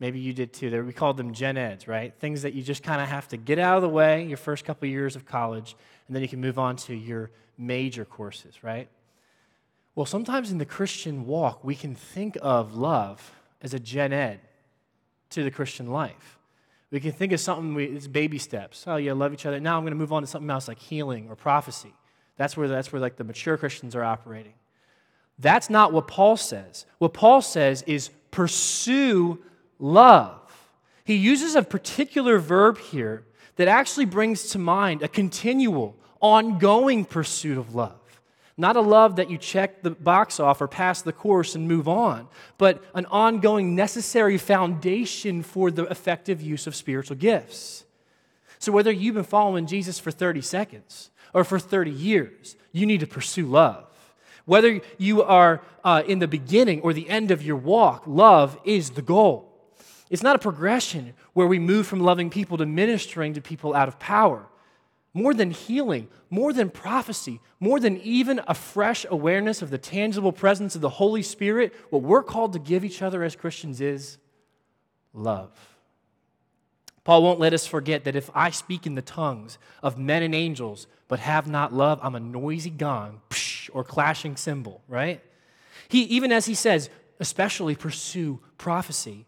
Maybe 0.00 0.18
you 0.18 0.32
did 0.32 0.52
too. 0.52 0.82
We 0.82 0.92
called 0.92 1.18
them 1.18 1.34
gen 1.34 1.58
eds, 1.58 1.86
right? 1.86 2.14
Things 2.18 2.42
that 2.42 2.54
you 2.54 2.62
just 2.62 2.82
kind 2.82 3.02
of 3.02 3.08
have 3.08 3.28
to 3.28 3.36
get 3.36 3.58
out 3.58 3.76
of 3.76 3.82
the 3.82 3.88
way 3.88 4.24
your 4.24 4.38
first 4.38 4.64
couple 4.64 4.88
years 4.88 5.14
of 5.14 5.26
college, 5.26 5.76
and 6.06 6.16
then 6.16 6.22
you 6.22 6.28
can 6.28 6.40
move 6.40 6.58
on 6.58 6.76
to 6.76 6.94
your 6.94 7.30
major 7.58 8.06
courses, 8.06 8.64
right? 8.64 8.88
Well, 9.94 10.06
sometimes 10.06 10.50
in 10.50 10.58
the 10.58 10.64
Christian 10.64 11.26
walk, 11.26 11.62
we 11.62 11.74
can 11.74 11.94
think 11.94 12.38
of 12.40 12.74
love 12.74 13.32
as 13.60 13.74
a 13.74 13.78
gen 13.78 14.14
ed 14.14 14.40
to 15.30 15.42
the 15.42 15.50
Christian 15.50 15.88
life. 15.88 16.38
We 16.90 17.00
can 17.00 17.12
think 17.12 17.32
of 17.32 17.40
something, 17.40 17.74
we, 17.74 17.84
it's 17.84 18.06
baby 18.06 18.38
steps. 18.38 18.84
Oh, 18.86 18.96
yeah, 18.96 19.12
love 19.12 19.32
each 19.32 19.46
other. 19.46 19.60
Now 19.60 19.76
I'm 19.76 19.84
going 19.84 19.92
to 19.92 19.98
move 19.98 20.12
on 20.12 20.22
to 20.22 20.26
something 20.26 20.50
else 20.50 20.66
like 20.66 20.78
healing 20.78 21.28
or 21.28 21.36
prophecy. 21.36 21.94
That's 22.36 22.56
where, 22.56 22.68
that's 22.68 22.92
where 22.92 23.00
like 23.00 23.16
the 23.16 23.24
mature 23.24 23.56
Christians 23.56 23.94
are 23.94 24.02
operating. 24.02 24.54
That's 25.38 25.70
not 25.70 25.92
what 25.92 26.08
Paul 26.08 26.36
says. 26.36 26.86
What 26.98 27.14
Paul 27.14 27.42
says 27.42 27.82
is 27.82 28.10
pursue 28.30 29.38
love. 29.78 30.36
He 31.04 31.14
uses 31.14 31.54
a 31.54 31.62
particular 31.62 32.38
verb 32.38 32.78
here 32.78 33.24
that 33.56 33.68
actually 33.68 34.06
brings 34.06 34.50
to 34.50 34.58
mind 34.58 35.02
a 35.02 35.08
continual, 35.08 35.96
ongoing 36.20 37.04
pursuit 37.04 37.58
of 37.58 37.74
love. 37.74 37.99
Not 38.60 38.76
a 38.76 38.82
love 38.82 39.16
that 39.16 39.30
you 39.30 39.38
check 39.38 39.82
the 39.82 39.90
box 39.90 40.38
off 40.38 40.60
or 40.60 40.68
pass 40.68 41.00
the 41.00 41.14
course 41.14 41.54
and 41.54 41.66
move 41.66 41.88
on, 41.88 42.28
but 42.58 42.84
an 42.94 43.06
ongoing, 43.06 43.74
necessary 43.74 44.36
foundation 44.36 45.42
for 45.42 45.70
the 45.70 45.84
effective 45.84 46.42
use 46.42 46.66
of 46.66 46.76
spiritual 46.76 47.16
gifts. 47.16 47.86
So, 48.58 48.70
whether 48.70 48.92
you've 48.92 49.14
been 49.14 49.24
following 49.24 49.66
Jesus 49.66 49.98
for 49.98 50.10
30 50.10 50.42
seconds 50.42 51.08
or 51.32 51.42
for 51.42 51.58
30 51.58 51.90
years, 51.90 52.54
you 52.70 52.84
need 52.84 53.00
to 53.00 53.06
pursue 53.06 53.46
love. 53.46 53.86
Whether 54.44 54.82
you 54.98 55.22
are 55.22 55.62
uh, 55.82 56.02
in 56.06 56.18
the 56.18 56.28
beginning 56.28 56.82
or 56.82 56.92
the 56.92 57.08
end 57.08 57.30
of 57.30 57.42
your 57.42 57.56
walk, 57.56 58.02
love 58.06 58.58
is 58.64 58.90
the 58.90 59.00
goal. 59.00 59.50
It's 60.10 60.22
not 60.22 60.36
a 60.36 60.38
progression 60.38 61.14
where 61.32 61.46
we 61.46 61.58
move 61.58 61.86
from 61.86 62.00
loving 62.00 62.28
people 62.28 62.58
to 62.58 62.66
ministering 62.66 63.32
to 63.32 63.40
people 63.40 63.74
out 63.74 63.88
of 63.88 63.98
power. 63.98 64.49
More 65.12 65.34
than 65.34 65.50
healing, 65.50 66.08
more 66.28 66.52
than 66.52 66.70
prophecy, 66.70 67.40
more 67.58 67.80
than 67.80 67.98
even 67.98 68.40
a 68.46 68.54
fresh 68.54 69.04
awareness 69.10 69.60
of 69.60 69.70
the 69.70 69.78
tangible 69.78 70.32
presence 70.32 70.74
of 70.74 70.80
the 70.80 70.88
Holy 70.88 71.22
Spirit, 71.22 71.74
what 71.90 72.02
we're 72.02 72.22
called 72.22 72.52
to 72.52 72.58
give 72.58 72.84
each 72.84 73.02
other 73.02 73.24
as 73.24 73.34
Christians 73.34 73.80
is 73.80 74.18
love. 75.12 75.50
Paul 77.02 77.22
won't 77.22 77.40
let 77.40 77.54
us 77.54 77.66
forget 77.66 78.04
that 78.04 78.14
if 78.14 78.30
I 78.34 78.50
speak 78.50 78.86
in 78.86 78.94
the 78.94 79.02
tongues 79.02 79.58
of 79.82 79.98
men 79.98 80.22
and 80.22 80.34
angels 80.34 80.86
but 81.08 81.18
have 81.18 81.48
not 81.48 81.72
love, 81.72 81.98
I'm 82.02 82.14
a 82.14 82.20
noisy 82.20 82.70
gong 82.70 83.20
or 83.72 83.82
clashing 83.82 84.36
cymbal, 84.36 84.82
right? 84.86 85.20
He, 85.88 86.02
even 86.04 86.30
as 86.30 86.46
he 86.46 86.54
says, 86.54 86.88
especially 87.18 87.74
pursue 87.74 88.40
prophecy. 88.58 89.26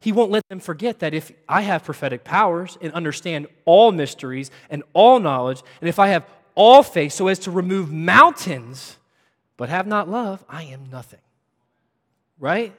He 0.00 0.12
won't 0.12 0.30
let 0.30 0.48
them 0.48 0.60
forget 0.60 1.00
that 1.00 1.12
if 1.12 1.30
I 1.46 1.60
have 1.60 1.84
prophetic 1.84 2.24
powers 2.24 2.78
and 2.80 2.92
understand 2.94 3.46
all 3.66 3.92
mysteries 3.92 4.50
and 4.70 4.82
all 4.94 5.20
knowledge, 5.20 5.62
and 5.80 5.88
if 5.88 5.98
I 5.98 6.08
have 6.08 6.26
all 6.54 6.82
faith 6.82 7.12
so 7.12 7.28
as 7.28 7.38
to 7.40 7.50
remove 7.50 7.92
mountains, 7.92 8.96
but 9.58 9.68
have 9.68 9.86
not 9.86 10.08
love, 10.08 10.42
I 10.48 10.64
am 10.64 10.88
nothing. 10.90 11.20
Right? 12.38 12.74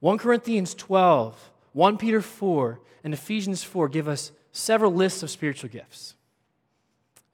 1 0.00 0.18
Corinthians 0.18 0.74
12, 0.74 1.50
1 1.72 1.96
Peter 1.96 2.20
4, 2.20 2.78
and 3.02 3.14
Ephesians 3.14 3.64
4 3.64 3.88
give 3.88 4.06
us 4.06 4.30
several 4.52 4.92
lists 4.92 5.22
of 5.22 5.30
spiritual 5.30 5.70
gifts. 5.70 6.14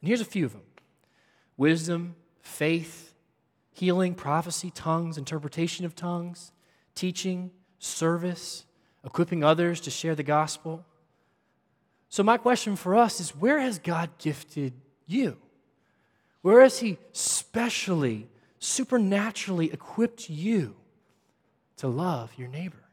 And 0.00 0.09
here's 0.09 0.21
a 0.21 0.25
few 0.25 0.47
of 0.47 0.52
them 0.52 0.62
wisdom, 1.57 2.14
faith, 2.43 3.12
healing, 3.73 4.14
prophecy, 4.14 4.71
tongues, 4.71 5.19
interpretation 5.19 5.85
of 5.85 5.97
tongues, 5.97 6.52
teaching, 6.95 7.50
service 7.81 8.67
equipping 9.04 9.42
others 9.42 9.80
to 9.83 9.90
share 9.90 10.14
the 10.14 10.23
gospel. 10.23 10.85
So, 12.09 12.23
my 12.23 12.37
question 12.37 12.76
for 12.76 12.97
us 12.97 13.21
is 13.21 13.37
where 13.37 13.61
has 13.61 13.78
God 13.78 14.11
gifted 14.19 14.73
you? 15.07 15.37
Where 16.42 16.61
has 16.61 16.78
He 16.80 16.99
specially, 17.12 18.28
supernaturally 18.59 19.73
equipped 19.73 20.28
you 20.28 20.76
to 21.76 21.88
love 21.88 22.33
your 22.37 22.49
neighbor? 22.49 22.85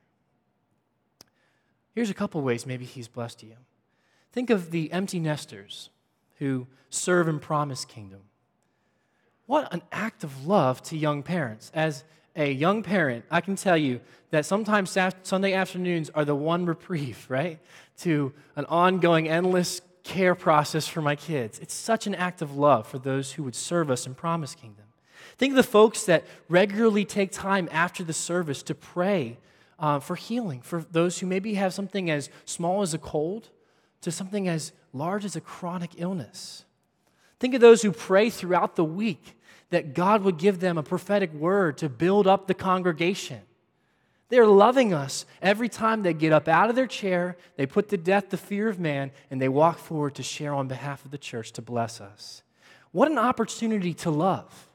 Here's 1.95 2.09
a 2.09 2.15
couple 2.15 2.41
ways 2.41 2.65
maybe 2.65 2.85
He's 2.85 3.07
blessed 3.07 3.43
you. 3.43 3.55
Think 4.31 4.49
of 4.49 4.71
the 4.71 4.91
empty 4.91 5.19
nesters 5.19 5.89
who 6.35 6.67
serve 6.89 7.27
and 7.27 7.41
promise 7.41 7.85
kingdom. 7.85 8.21
What 9.47 9.73
an 9.73 9.81
act 9.91 10.23
of 10.23 10.45
love 10.45 10.81
to 10.83 10.97
young 10.97 11.23
parents 11.23 11.71
as 11.73 12.03
a 12.37 12.51
young 12.51 12.83
parent, 12.83 13.25
I 13.31 13.41
can 13.41 13.55
tell 13.55 13.75
you 13.75 13.99
that 14.29 14.45
sometimes 14.45 14.95
Sunday 15.23 15.53
afternoons 15.53 16.09
are 16.11 16.23
the 16.23 16.35
one 16.35 16.65
reprieve, 16.65 17.25
right, 17.29 17.59
to 17.99 18.31
an 18.55 18.65
ongoing, 18.65 19.27
endless 19.27 19.81
care 20.03 20.35
process 20.35 20.87
for 20.87 21.01
my 21.01 21.15
kids. 21.15 21.59
It's 21.59 21.73
such 21.73 22.07
an 22.07 22.15
act 22.15 22.41
of 22.41 22.55
love 22.55 22.87
for 22.87 22.99
those 22.99 23.33
who 23.33 23.43
would 23.43 23.55
serve 23.55 23.91
us 23.91 24.05
in 24.05 24.15
Promise 24.15 24.55
Kingdom. 24.55 24.85
Think 25.37 25.51
of 25.51 25.57
the 25.57 25.63
folks 25.63 26.05
that 26.05 26.25
regularly 26.47 27.03
take 27.03 27.31
time 27.31 27.67
after 27.71 28.03
the 28.03 28.13
service 28.13 28.63
to 28.63 28.75
pray 28.75 29.37
uh, 29.79 29.99
for 29.99 30.15
healing, 30.15 30.61
for 30.61 30.85
those 30.91 31.19
who 31.19 31.27
maybe 31.27 31.55
have 31.55 31.73
something 31.73 32.09
as 32.09 32.29
small 32.45 32.81
as 32.81 32.93
a 32.93 32.97
cold 32.97 33.49
to 34.01 34.11
something 34.11 34.47
as 34.47 34.71
large 34.93 35.25
as 35.25 35.35
a 35.35 35.41
chronic 35.41 35.91
illness. 35.97 36.65
Think 37.39 37.53
of 37.53 37.61
those 37.61 37.81
who 37.81 37.91
pray 37.91 38.29
throughout 38.29 38.75
the 38.75 38.85
week 38.85 39.36
that 39.69 39.93
God 39.93 40.23
would 40.23 40.37
give 40.37 40.59
them 40.59 40.77
a 40.77 40.83
prophetic 40.83 41.33
word 41.33 41.77
to 41.79 41.89
build 41.89 42.27
up 42.27 42.47
the 42.47 42.53
congregation. 42.53 43.41
They're 44.29 44.47
loving 44.47 44.93
us 44.93 45.25
every 45.41 45.69
time 45.69 46.03
they 46.03 46.13
get 46.13 46.33
up 46.33 46.47
out 46.47 46.69
of 46.69 46.75
their 46.75 46.87
chair, 46.87 47.37
they 47.55 47.65
put 47.65 47.89
to 47.89 47.97
death 47.97 48.29
the 48.29 48.37
fear 48.37 48.67
of 48.67 48.79
man, 48.79 49.11
and 49.31 49.41
they 49.41 49.47
walk 49.47 49.77
forward 49.77 50.15
to 50.15 50.23
share 50.23 50.53
on 50.53 50.67
behalf 50.67 51.05
of 51.05 51.11
the 51.11 51.17
church 51.17 51.53
to 51.53 51.61
bless 51.61 52.01
us. 52.01 52.43
What 52.91 53.09
an 53.09 53.17
opportunity 53.17 53.93
to 53.95 54.09
love. 54.09 54.69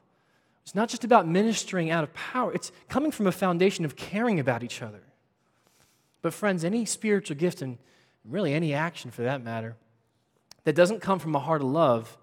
It's 0.63 0.75
not 0.75 0.89
just 0.89 1.03
about 1.03 1.27
ministering 1.27 1.91
out 1.91 2.03
of 2.03 2.13
power, 2.13 2.53
it's 2.53 2.71
coming 2.89 3.11
from 3.11 3.27
a 3.27 3.31
foundation 3.31 3.85
of 3.85 3.95
caring 3.95 4.39
about 4.39 4.63
each 4.63 4.81
other. 4.81 5.01
But, 6.21 6.33
friends, 6.33 6.63
any 6.63 6.85
spiritual 6.85 7.35
gift, 7.35 7.61
and 7.61 7.77
really 8.23 8.53
any 8.53 8.73
action 8.73 9.11
for 9.11 9.23
that 9.23 9.43
matter, 9.43 9.75
that 10.63 10.75
doesn't 10.75 11.01
come 11.01 11.19
from 11.19 11.35
a 11.35 11.39
heart 11.39 11.61
of 11.61 11.67
love 11.67 12.17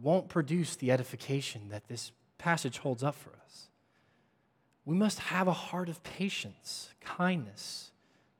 won't 0.00 0.28
produce 0.28 0.76
the 0.76 0.90
edification 0.90 1.68
that 1.70 1.88
this 1.88 2.12
passage 2.38 2.78
holds 2.78 3.02
up 3.02 3.14
for 3.14 3.30
us. 3.44 3.68
We 4.84 4.94
must 4.94 5.18
have 5.18 5.48
a 5.48 5.52
heart 5.52 5.88
of 5.88 6.02
patience, 6.02 6.90
kindness, 7.00 7.90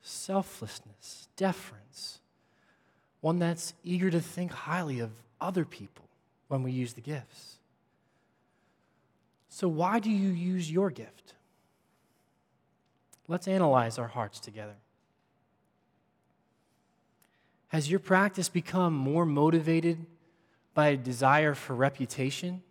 selflessness, 0.03 1.29
deference, 1.37 2.21
one 3.21 3.39
that's 3.39 3.75
eager 3.83 4.11
to 4.11 4.21
think 4.21 4.53
highly 4.53 5.01
of 5.01 5.11
other 5.41 5.65
people 5.65 6.05
when 6.49 6.63
we 6.63 6.71
use 6.71 6.93
the 6.93 7.01
gifts. 7.01 7.57
So, 9.49 9.69
why 9.69 9.99
do 9.99 10.11
you 10.11 10.29
use 10.29 10.71
your 10.71 10.91
gift? 10.91 11.35
Let's 13.27 13.49
analyze 13.49 13.99
our 13.99 14.07
hearts 14.07 14.39
together. 14.39 14.77
Has 17.69 17.91
your 17.91 17.99
practice 17.99 18.49
become 18.49 18.95
more 18.95 19.27
motivated 19.27 20.07
by 20.77 20.89
a 20.89 20.97
desire 20.99 21.55
for 21.55 21.75
reputation? 21.75 22.63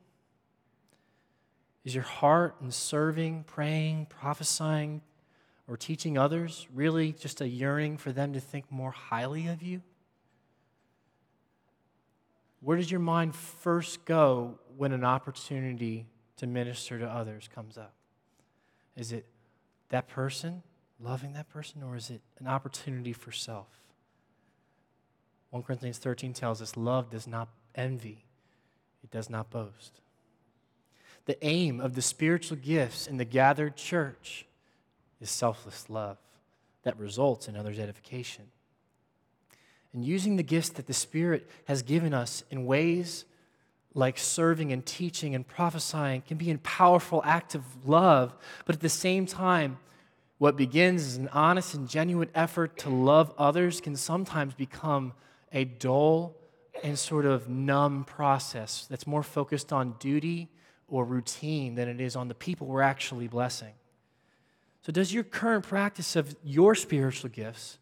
Is 1.83 1.95
your 1.95 2.03
heart 2.03 2.55
in 2.61 2.69
serving, 2.69 3.45
praying, 3.45 4.05
prophesying, 4.05 5.01
or 5.67 5.75
teaching 5.75 6.15
others 6.15 6.67
really 6.71 7.13
just 7.13 7.41
a 7.41 7.47
yearning 7.47 7.97
for 7.97 8.11
them 8.11 8.33
to 8.33 8.39
think 8.39 8.71
more 8.71 8.91
highly 8.91 9.47
of 9.47 9.63
you? 9.63 9.81
Where 12.61 12.77
does 12.77 12.91
your 12.91 12.99
mind 12.99 13.35
first 13.35 14.05
go 14.05 14.59
when 14.77 14.91
an 14.91 15.03
opportunity 15.03 16.05
to 16.37 16.45
minister 16.45 16.99
to 16.99 17.07
others 17.07 17.49
comes 17.53 17.75
up? 17.75 17.95
Is 18.95 19.11
it 19.11 19.25
that 19.89 20.07
person, 20.07 20.61
loving 20.99 21.33
that 21.33 21.49
person, 21.49 21.81
or 21.81 21.95
is 21.95 22.11
it 22.11 22.21
an 22.39 22.45
opportunity 22.45 23.13
for 23.13 23.31
self? 23.31 23.67
1 25.49 25.63
Corinthians 25.63 25.97
13 25.97 26.33
tells 26.33 26.61
us 26.61 26.77
love 26.77 27.09
does 27.09 27.25
not 27.25 27.49
envy, 27.75 28.25
it 29.03 29.11
does 29.11 29.29
not 29.29 29.49
boast. 29.49 30.01
The 31.25 31.43
aim 31.45 31.79
of 31.79 31.95
the 31.95 32.01
spiritual 32.01 32.57
gifts 32.57 33.07
in 33.07 33.17
the 33.17 33.25
gathered 33.25 33.75
church 33.75 34.45
is 35.19 35.29
selfless 35.29 35.89
love 35.89 36.17
that 36.83 36.99
results 36.99 37.47
in 37.47 37.55
others' 37.55 37.79
edification. 37.79 38.45
And 39.93 40.03
using 40.03 40.35
the 40.35 40.43
gifts 40.43 40.69
that 40.69 40.87
the 40.87 40.93
Spirit 40.93 41.49
has 41.65 41.81
given 41.81 42.13
us 42.13 42.43
in 42.51 42.65
ways 42.65 43.25
like 43.93 44.17
serving 44.17 44.73
and 44.73 44.85
teaching 44.85 45.33
and 45.33 45.47
prophesying 45.47 46.21
can 46.21 46.37
be 46.37 46.51
a 46.51 46.57
powerful 46.57 47.21
act 47.23 47.55
of 47.55 47.63
love, 47.87 48.35
but 48.65 48.75
at 48.75 48.81
the 48.81 48.89
same 48.89 49.25
time, 49.25 49.77
What 50.37 50.57
begins 50.57 51.05
as 51.05 51.15
an 51.15 51.29
honest 51.29 51.73
and 51.75 51.87
genuine 51.87 52.29
effort 52.35 52.77
to 52.79 52.89
love 52.89 53.33
others 53.37 53.79
can 53.79 53.95
sometimes 53.95 54.53
become 54.53 55.13
a 55.53 55.63
dull 55.63 56.35
and 56.83 56.97
sort 56.97 57.25
of 57.25 57.49
numb 57.49 58.03
process 58.03 58.85
that's 58.89 59.07
more 59.07 59.23
focused 59.23 59.71
on 59.71 59.95
duty 59.99 60.49
or 60.87 61.05
routine 61.05 61.75
than 61.75 61.87
it 61.87 61.99
is 61.99 62.15
on 62.15 62.27
the 62.27 62.35
people 62.35 62.67
we're 62.67 62.81
actually 62.81 63.27
blessing. 63.27 63.73
So, 64.81 64.91
does 64.91 65.13
your 65.13 65.23
current 65.23 65.65
practice 65.65 66.15
of 66.15 66.35
your 66.43 66.75
spiritual 66.75 67.29
gifts 67.29 67.79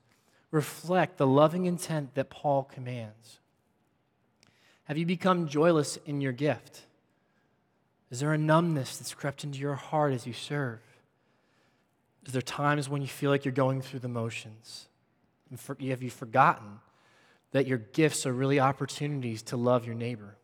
reflect 0.52 1.18
the 1.18 1.28
loving 1.28 1.66
intent 1.66 2.16
that 2.16 2.30
Paul 2.30 2.64
commands? 2.64 3.40
Have 4.86 4.98
you 4.98 5.06
become 5.06 5.48
joyless 5.48 5.98
in 6.06 6.22
your 6.22 6.32
gift? 6.32 6.84
Is 8.10 8.20
there 8.20 8.34
a 8.34 8.38
numbness 8.38 8.98
that's 8.98 9.14
crept 9.14 9.44
into 9.44 9.60
your 9.60 9.76
heart 9.76 10.14
as 10.14 10.28
you 10.28 10.34
serve? 10.34 10.80
Is 12.26 12.34
there 12.34 12.42
times 12.42 12.88
when 12.88 13.02
you 13.02 13.08
feel 13.08 13.32
like 13.32 13.44
you're 13.44 13.52
going 13.52 13.82
through 13.82 14.00
the 14.00 14.08
motions? 14.08 14.88
And 15.50 15.60
have 15.90 16.02
you 16.02 16.10
forgotten 16.10 16.80
that 17.54 17.66
your 17.66 17.78
gifts 17.78 18.26
are 18.26 18.34
really 18.34 18.60
opportunities 18.60 19.42
to 19.44 19.58
love 19.58 19.86
your 19.86 19.96
neighbor? 19.96 20.36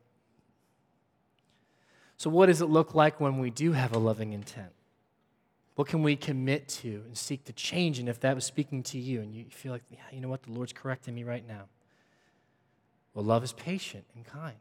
So, 2.18 2.30
what 2.30 2.46
does 2.46 2.62
it 2.62 2.68
look 2.68 2.96
like 2.96 3.20
when 3.20 3.40
we 3.40 3.50
do 3.50 3.74
have 3.74 3.94
a 3.94 4.00
loving 4.00 4.34
intent? 4.34 4.72
What 5.76 5.88
can 5.88 6.04
we 6.04 6.16
commit 6.16 6.68
to 6.68 7.04
and 7.06 7.18
seek 7.18 7.46
to 7.46 7.54
change? 7.54 8.00
And 8.00 8.10
if 8.10 8.20
that 8.20 8.36
was 8.36 8.44
speaking 8.44 8.84
to 8.84 9.00
you 9.00 9.22
and 9.22 9.34
you 9.34 9.46
feel 9.50 9.72
like, 9.72 9.84
yeah, 9.90 10.00
you 10.12 10.20
know 10.20 10.28
what, 10.28 10.44
the 10.44 10.52
Lord's 10.52 10.74
correcting 10.74 11.16
me 11.16 11.24
right 11.24 11.48
now. 11.48 11.70
Well, 13.14 13.24
love 13.24 13.44
is 13.44 13.54
patient 13.54 14.04
and 14.14 14.26
kind. 14.26 14.58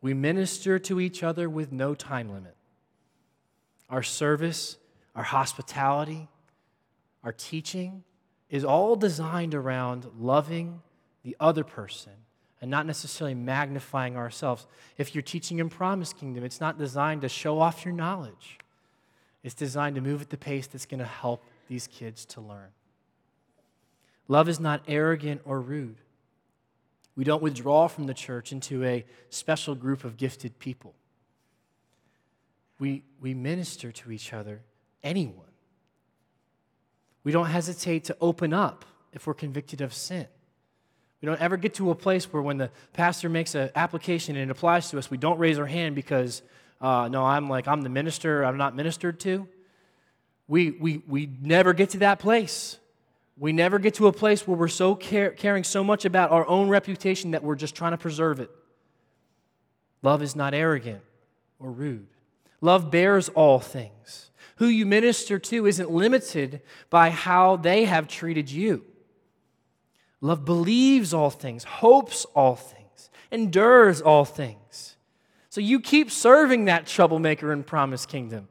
We 0.00 0.14
minister 0.14 0.78
to 0.78 0.98
each 0.98 1.22
other 1.22 1.48
with 1.48 1.72
no 1.72 1.94
time 1.94 2.30
limit. 2.30 2.56
Our 3.90 4.02
service, 4.02 4.78
our 5.14 5.22
hospitality, 5.22 6.28
our 7.22 7.32
teaching 7.32 8.02
is 8.48 8.64
all 8.64 8.96
designed 8.96 9.54
around 9.54 10.06
loving 10.18 10.80
the 11.22 11.36
other 11.40 11.64
person 11.64 12.12
and 12.60 12.70
not 12.70 12.86
necessarily 12.86 13.34
magnifying 13.34 14.16
ourselves. 14.16 14.66
If 14.96 15.14
you're 15.14 15.22
teaching 15.22 15.58
in 15.58 15.68
Promise 15.68 16.12
Kingdom, 16.12 16.44
it's 16.44 16.60
not 16.60 16.78
designed 16.78 17.22
to 17.22 17.28
show 17.28 17.60
off 17.60 17.84
your 17.84 17.92
knowledge. 17.92 18.58
It's 19.42 19.54
designed 19.54 19.96
to 19.96 20.00
move 20.00 20.22
at 20.22 20.30
the 20.30 20.36
pace 20.36 20.68
that's 20.68 20.86
going 20.86 21.00
to 21.00 21.04
help 21.04 21.44
these 21.68 21.88
kids 21.88 22.24
to 22.26 22.40
learn. 22.40 22.68
Love 24.28 24.48
is 24.48 24.60
not 24.60 24.82
arrogant 24.86 25.40
or 25.44 25.60
rude. 25.60 25.96
We 27.16 27.24
don't 27.24 27.42
withdraw 27.42 27.88
from 27.88 28.06
the 28.06 28.14
church 28.14 28.52
into 28.52 28.84
a 28.84 29.04
special 29.28 29.74
group 29.74 30.04
of 30.04 30.16
gifted 30.16 30.58
people. 30.58 30.94
We, 32.78 33.02
we 33.20 33.34
minister 33.34 33.92
to 33.92 34.12
each 34.12 34.32
other, 34.32 34.62
anyone. 35.02 35.46
We 37.24 37.32
don't 37.32 37.46
hesitate 37.46 38.04
to 38.04 38.16
open 38.20 38.52
up 38.52 38.84
if 39.12 39.26
we're 39.26 39.34
convicted 39.34 39.80
of 39.80 39.92
sin. 39.92 40.26
We 41.22 41.26
don't 41.26 41.40
ever 41.40 41.56
get 41.56 41.74
to 41.74 41.92
a 41.92 41.94
place 41.94 42.30
where 42.32 42.42
when 42.42 42.58
the 42.58 42.70
pastor 42.94 43.28
makes 43.28 43.54
an 43.54 43.70
application 43.76 44.34
and 44.34 44.50
it 44.50 44.52
applies 44.52 44.90
to 44.90 44.98
us, 44.98 45.08
we 45.08 45.16
don't 45.16 45.38
raise 45.38 45.56
our 45.56 45.66
hand 45.66 45.94
because 45.94 46.42
uh, 46.80 47.06
no, 47.08 47.24
I'm 47.24 47.48
like, 47.48 47.68
I'm 47.68 47.82
the 47.82 47.88
minister, 47.88 48.44
I'm 48.44 48.56
not 48.56 48.74
ministered 48.74 49.20
to. 49.20 49.46
We, 50.48 50.72
we, 50.72 51.02
we 51.06 51.30
never 51.40 51.74
get 51.74 51.90
to 51.90 51.98
that 51.98 52.18
place. 52.18 52.76
We 53.38 53.52
never 53.52 53.78
get 53.78 53.94
to 53.94 54.08
a 54.08 54.12
place 54.12 54.48
where 54.48 54.56
we're 54.56 54.66
so 54.66 54.96
care, 54.96 55.30
caring 55.30 55.62
so 55.62 55.84
much 55.84 56.04
about 56.04 56.32
our 56.32 56.46
own 56.48 56.68
reputation 56.68 57.30
that 57.30 57.44
we're 57.44 57.54
just 57.54 57.76
trying 57.76 57.92
to 57.92 57.98
preserve 57.98 58.40
it. 58.40 58.50
Love 60.02 60.22
is 60.22 60.34
not 60.34 60.54
arrogant 60.54 61.02
or 61.60 61.70
rude. 61.70 62.08
Love 62.60 62.90
bears 62.90 63.28
all 63.28 63.60
things. 63.60 64.30
Who 64.56 64.66
you 64.66 64.86
minister 64.86 65.38
to 65.38 65.66
isn't 65.66 65.90
limited 65.90 66.62
by 66.90 67.10
how 67.10 67.56
they 67.56 67.84
have 67.84 68.08
treated 68.08 68.50
you. 68.50 68.84
Love 70.22 70.44
believes 70.44 71.12
all 71.12 71.30
things, 71.30 71.64
hopes 71.64 72.24
all 72.34 72.54
things, 72.54 73.10
endures 73.30 74.00
all 74.00 74.24
things. 74.24 74.96
So 75.50 75.60
you 75.60 75.80
keep 75.80 76.10
serving 76.10 76.64
that 76.66 76.86
troublemaker 76.86 77.52
in 77.52 77.64
Promise 77.64 78.06
Kingdom. 78.06 78.48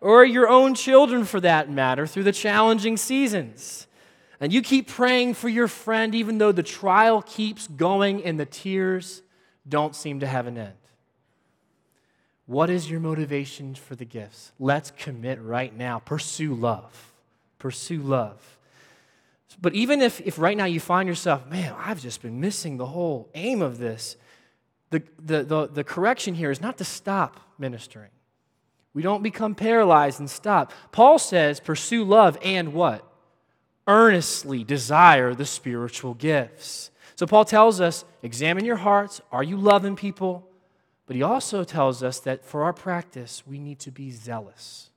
Or 0.00 0.24
your 0.24 0.48
own 0.48 0.74
children, 0.74 1.24
for 1.24 1.40
that 1.40 1.68
matter, 1.68 2.06
through 2.06 2.22
the 2.22 2.32
challenging 2.32 2.96
seasons. 2.96 3.86
And 4.40 4.52
you 4.52 4.62
keep 4.62 4.88
praying 4.88 5.34
for 5.34 5.48
your 5.48 5.68
friend, 5.68 6.14
even 6.14 6.38
though 6.38 6.52
the 6.52 6.62
trial 6.62 7.22
keeps 7.22 7.66
going 7.66 8.24
and 8.24 8.38
the 8.38 8.46
tears 8.46 9.22
don't 9.68 9.94
seem 9.94 10.20
to 10.20 10.26
have 10.26 10.46
an 10.46 10.58
end. 10.58 10.72
What 12.46 12.70
is 12.70 12.90
your 12.90 13.00
motivation 13.00 13.74
for 13.74 13.94
the 13.94 14.04
gifts? 14.04 14.52
Let's 14.58 14.92
commit 14.92 15.40
right 15.40 15.76
now. 15.76 15.98
Pursue 16.00 16.54
love. 16.54 17.12
Pursue 17.58 18.02
love. 18.02 18.51
But 19.62 19.74
even 19.74 20.02
if, 20.02 20.20
if 20.20 20.40
right 20.40 20.56
now 20.56 20.64
you 20.64 20.80
find 20.80 21.08
yourself, 21.08 21.48
man, 21.48 21.72
I've 21.78 22.00
just 22.00 22.20
been 22.20 22.40
missing 22.40 22.76
the 22.76 22.86
whole 22.86 23.30
aim 23.32 23.62
of 23.62 23.78
this, 23.78 24.16
the, 24.90 25.02
the, 25.22 25.44
the, 25.44 25.68
the 25.68 25.84
correction 25.84 26.34
here 26.34 26.50
is 26.50 26.60
not 26.60 26.78
to 26.78 26.84
stop 26.84 27.40
ministering. 27.58 28.10
We 28.92 29.02
don't 29.02 29.22
become 29.22 29.54
paralyzed 29.54 30.18
and 30.18 30.28
stop. 30.28 30.72
Paul 30.90 31.18
says, 31.18 31.60
pursue 31.60 32.04
love 32.04 32.36
and 32.42 32.74
what? 32.74 33.06
Earnestly 33.86 34.64
desire 34.64 35.32
the 35.32 35.46
spiritual 35.46 36.14
gifts. 36.14 36.90
So 37.14 37.24
Paul 37.26 37.44
tells 37.44 37.80
us, 37.80 38.04
examine 38.22 38.64
your 38.64 38.76
hearts. 38.76 39.20
Are 39.30 39.44
you 39.44 39.56
loving 39.56 39.94
people? 39.94 40.48
But 41.06 41.14
he 41.14 41.22
also 41.22 41.62
tells 41.62 42.02
us 42.02 42.18
that 42.20 42.44
for 42.44 42.64
our 42.64 42.72
practice, 42.72 43.44
we 43.46 43.58
need 43.58 43.78
to 43.80 43.92
be 43.92 44.10
zealous. 44.10 44.90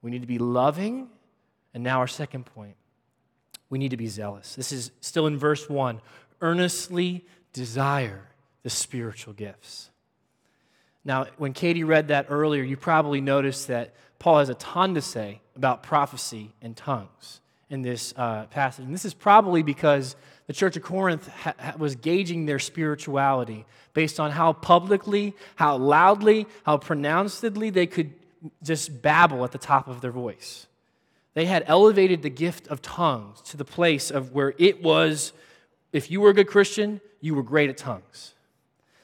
We 0.00 0.10
need 0.10 0.22
to 0.22 0.26
be 0.26 0.38
loving. 0.38 1.08
And 1.74 1.84
now, 1.84 1.98
our 1.98 2.06
second 2.06 2.46
point, 2.46 2.76
we 3.70 3.78
need 3.78 3.90
to 3.90 3.96
be 3.96 4.06
zealous. 4.06 4.54
This 4.54 4.72
is 4.72 4.90
still 5.00 5.26
in 5.26 5.38
verse 5.38 5.68
1 5.68 6.00
earnestly 6.40 7.24
desire 7.52 8.22
the 8.62 8.70
spiritual 8.70 9.32
gifts. 9.32 9.90
Now, 11.04 11.26
when 11.36 11.52
Katie 11.52 11.84
read 11.84 12.08
that 12.08 12.26
earlier, 12.28 12.62
you 12.62 12.76
probably 12.76 13.20
noticed 13.20 13.68
that 13.68 13.94
Paul 14.18 14.38
has 14.38 14.48
a 14.48 14.54
ton 14.54 14.94
to 14.94 15.02
say 15.02 15.40
about 15.56 15.82
prophecy 15.82 16.52
and 16.62 16.76
tongues 16.76 17.40
in 17.70 17.82
this 17.82 18.14
uh, 18.16 18.44
passage. 18.46 18.84
And 18.84 18.94
this 18.94 19.04
is 19.04 19.14
probably 19.14 19.62
because 19.62 20.16
the 20.46 20.52
church 20.52 20.76
of 20.76 20.82
Corinth 20.82 21.28
ha- 21.28 21.74
was 21.76 21.96
gauging 21.96 22.46
their 22.46 22.58
spirituality 22.58 23.66
based 23.94 24.20
on 24.20 24.30
how 24.30 24.52
publicly, 24.52 25.34
how 25.56 25.76
loudly, 25.76 26.46
how 26.64 26.78
pronouncedly 26.78 27.70
they 27.70 27.86
could 27.86 28.12
just 28.62 29.02
babble 29.02 29.44
at 29.44 29.52
the 29.52 29.58
top 29.58 29.88
of 29.88 30.00
their 30.00 30.12
voice. 30.12 30.67
They 31.38 31.46
had 31.46 31.62
elevated 31.68 32.22
the 32.22 32.30
gift 32.30 32.66
of 32.66 32.82
tongues 32.82 33.40
to 33.42 33.56
the 33.56 33.64
place 33.64 34.10
of 34.10 34.32
where 34.32 34.54
it 34.58 34.82
was, 34.82 35.32
if 35.92 36.10
you 36.10 36.20
were 36.20 36.30
a 36.30 36.34
good 36.34 36.48
Christian, 36.48 37.00
you 37.20 37.32
were 37.32 37.44
great 37.44 37.70
at 37.70 37.76
tongues. 37.76 38.34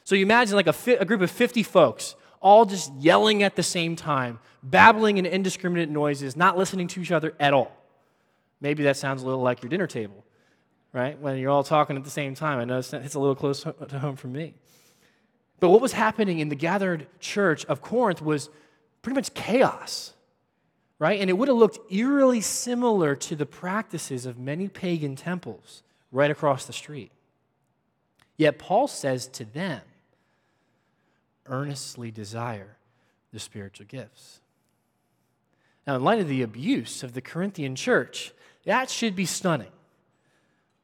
So 0.02 0.16
you 0.16 0.24
imagine 0.24 0.56
like 0.56 0.66
a, 0.66 0.72
fi- 0.72 0.96
a 0.96 1.04
group 1.04 1.20
of 1.20 1.30
50 1.30 1.62
folks 1.62 2.16
all 2.40 2.64
just 2.64 2.92
yelling 2.94 3.44
at 3.44 3.54
the 3.54 3.62
same 3.62 3.94
time, 3.94 4.40
babbling 4.64 5.18
in 5.18 5.26
indiscriminate 5.26 5.88
noises, 5.90 6.34
not 6.34 6.58
listening 6.58 6.88
to 6.88 7.00
each 7.00 7.12
other 7.12 7.34
at 7.38 7.54
all. 7.54 7.70
Maybe 8.60 8.82
that 8.82 8.96
sounds 8.96 9.22
a 9.22 9.26
little 9.26 9.40
like 9.40 9.62
your 9.62 9.70
dinner 9.70 9.86
table, 9.86 10.24
right? 10.92 11.16
When 11.20 11.38
you're 11.38 11.52
all 11.52 11.62
talking 11.62 11.96
at 11.96 12.02
the 12.02 12.10
same 12.10 12.34
time. 12.34 12.58
I 12.58 12.64
know 12.64 12.78
it's 12.78 12.92
a 12.92 12.98
little 13.20 13.36
close 13.36 13.62
to 13.62 13.98
home 14.00 14.16
for 14.16 14.26
me. 14.26 14.54
But 15.60 15.68
what 15.68 15.80
was 15.80 15.92
happening 15.92 16.40
in 16.40 16.48
the 16.48 16.56
gathered 16.56 17.06
church 17.20 17.64
of 17.66 17.80
Corinth 17.80 18.20
was 18.20 18.50
pretty 19.02 19.14
much 19.14 19.34
chaos, 19.34 20.13
right? 20.98 21.20
And 21.20 21.28
it 21.28 21.34
would 21.34 21.48
have 21.48 21.56
looked 21.56 21.92
eerily 21.92 22.40
similar 22.40 23.14
to 23.16 23.36
the 23.36 23.46
practices 23.46 24.26
of 24.26 24.38
many 24.38 24.68
pagan 24.68 25.16
temples 25.16 25.82
right 26.12 26.30
across 26.30 26.66
the 26.66 26.72
street. 26.72 27.10
Yet 28.36 28.58
Paul 28.58 28.88
says 28.88 29.26
to 29.28 29.44
them, 29.44 29.82
earnestly 31.46 32.10
desire 32.10 32.76
the 33.32 33.38
spiritual 33.38 33.86
gifts. 33.86 34.40
Now, 35.86 35.96
in 35.96 36.04
light 36.04 36.20
of 36.20 36.28
the 36.28 36.42
abuse 36.42 37.02
of 37.02 37.12
the 37.12 37.20
Corinthian 37.20 37.76
church, 37.76 38.32
that 38.64 38.88
should 38.88 39.14
be 39.14 39.26
stunning. 39.26 39.72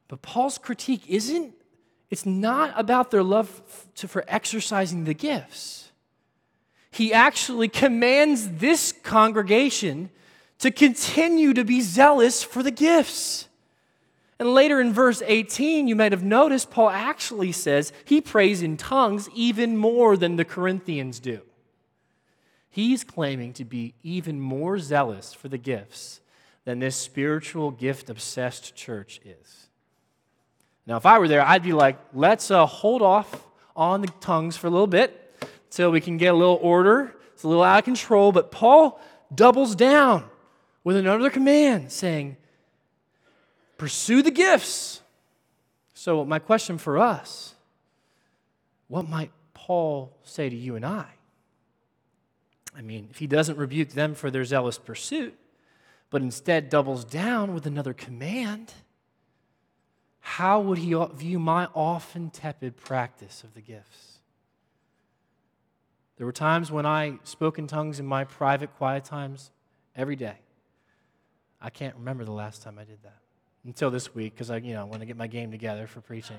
But 0.08 0.22
Paul's 0.22 0.58
critique 0.58 1.04
isn't, 1.08 1.54
it's 2.10 2.26
not 2.26 2.74
about 2.76 3.10
their 3.10 3.22
love 3.22 3.62
to, 3.96 4.08
for 4.08 4.24
exercising 4.28 5.04
the 5.04 5.14
gifts. 5.14 5.89
He 6.90 7.12
actually 7.12 7.68
commands 7.68 8.48
this 8.48 8.92
congregation 8.92 10.10
to 10.58 10.70
continue 10.70 11.54
to 11.54 11.64
be 11.64 11.80
zealous 11.80 12.42
for 12.42 12.62
the 12.62 12.70
gifts. 12.70 13.48
And 14.38 14.54
later 14.54 14.80
in 14.80 14.92
verse 14.92 15.22
18, 15.24 15.86
you 15.86 15.94
might 15.94 16.12
have 16.12 16.22
noticed 16.22 16.70
Paul 16.70 16.90
actually 16.90 17.52
says 17.52 17.92
he 18.04 18.20
prays 18.20 18.62
in 18.62 18.76
tongues 18.76 19.28
even 19.34 19.76
more 19.76 20.16
than 20.16 20.36
the 20.36 20.44
Corinthians 20.44 21.20
do. 21.20 21.40
He's 22.70 23.04
claiming 23.04 23.52
to 23.54 23.64
be 23.64 23.94
even 24.02 24.40
more 24.40 24.78
zealous 24.78 25.34
for 25.34 25.48
the 25.48 25.58
gifts 25.58 26.20
than 26.64 26.78
this 26.78 26.96
spiritual 26.96 27.70
gift 27.70 28.08
obsessed 28.08 28.74
church 28.74 29.20
is. 29.24 29.68
Now, 30.86 30.96
if 30.96 31.06
I 31.06 31.18
were 31.18 31.28
there, 31.28 31.42
I'd 31.42 31.62
be 31.62 31.72
like, 31.72 31.98
let's 32.12 32.50
uh, 32.50 32.66
hold 32.66 33.02
off 33.02 33.46
on 33.76 34.00
the 34.00 34.08
tongues 34.20 34.56
for 34.56 34.66
a 34.66 34.70
little 34.70 34.86
bit 34.86 35.19
till 35.70 35.90
we 35.90 36.00
can 36.00 36.16
get 36.16 36.34
a 36.34 36.36
little 36.36 36.58
order. 36.60 37.16
It's 37.32 37.44
a 37.44 37.48
little 37.48 37.62
out 37.62 37.78
of 37.78 37.84
control, 37.84 38.32
but 38.32 38.50
Paul 38.50 39.00
doubles 39.34 39.74
down 39.74 40.24
with 40.84 40.96
another 40.96 41.30
command 41.30 41.92
saying, 41.92 42.36
Pursue 43.78 44.22
the 44.22 44.30
gifts. 44.30 45.00
So, 45.94 46.24
my 46.24 46.38
question 46.38 46.76
for 46.76 46.98
us 46.98 47.54
what 48.88 49.08
might 49.08 49.30
Paul 49.54 50.12
say 50.24 50.50
to 50.50 50.56
you 50.56 50.76
and 50.76 50.84
I? 50.84 51.06
I 52.76 52.82
mean, 52.82 53.08
if 53.10 53.18
he 53.18 53.26
doesn't 53.26 53.56
rebuke 53.56 53.90
them 53.90 54.14
for 54.14 54.30
their 54.30 54.44
zealous 54.44 54.78
pursuit, 54.78 55.34
but 56.10 56.22
instead 56.22 56.68
doubles 56.68 57.04
down 57.04 57.54
with 57.54 57.66
another 57.66 57.94
command, 57.94 58.74
how 60.20 60.60
would 60.60 60.78
he 60.78 60.94
view 61.14 61.38
my 61.38 61.66
often 61.74 62.30
tepid 62.30 62.76
practice 62.76 63.44
of 63.44 63.54
the 63.54 63.60
gifts? 63.60 64.09
There 66.20 66.26
were 66.26 66.32
times 66.32 66.70
when 66.70 66.84
I 66.84 67.18
spoke 67.24 67.58
in 67.58 67.66
tongues 67.66 67.98
in 67.98 68.04
my 68.04 68.24
private, 68.24 68.76
quiet 68.76 69.06
times 69.06 69.50
every 69.96 70.16
day. 70.16 70.36
I 71.62 71.70
can't 71.70 71.96
remember 71.96 72.26
the 72.26 72.30
last 72.30 72.60
time 72.60 72.78
I 72.78 72.84
did 72.84 73.02
that 73.04 73.16
until 73.64 73.90
this 73.90 74.14
week 74.14 74.34
because 74.34 74.50
I, 74.50 74.58
you 74.58 74.74
know, 74.74 74.84
want 74.84 75.00
to 75.00 75.06
get 75.06 75.16
my 75.16 75.28
game 75.28 75.50
together 75.50 75.86
for 75.86 76.02
preaching. 76.02 76.36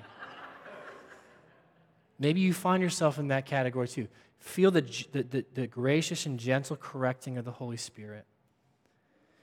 Maybe 2.20 2.42
you 2.42 2.54
find 2.54 2.84
yourself 2.84 3.18
in 3.18 3.30
that 3.30 3.48
category 3.48 3.88
too. 3.88 4.08
Feel 4.38 4.70
the, 4.70 4.82
the, 5.14 5.24
the, 5.24 5.46
the, 5.56 5.66
gracious 5.66 6.28
and 6.28 6.40
gentle 6.40 6.76
correcting 6.76 7.40
of 7.40 7.46
the 7.46 7.54
Holy 7.54 7.78
Spirit. 7.78 8.28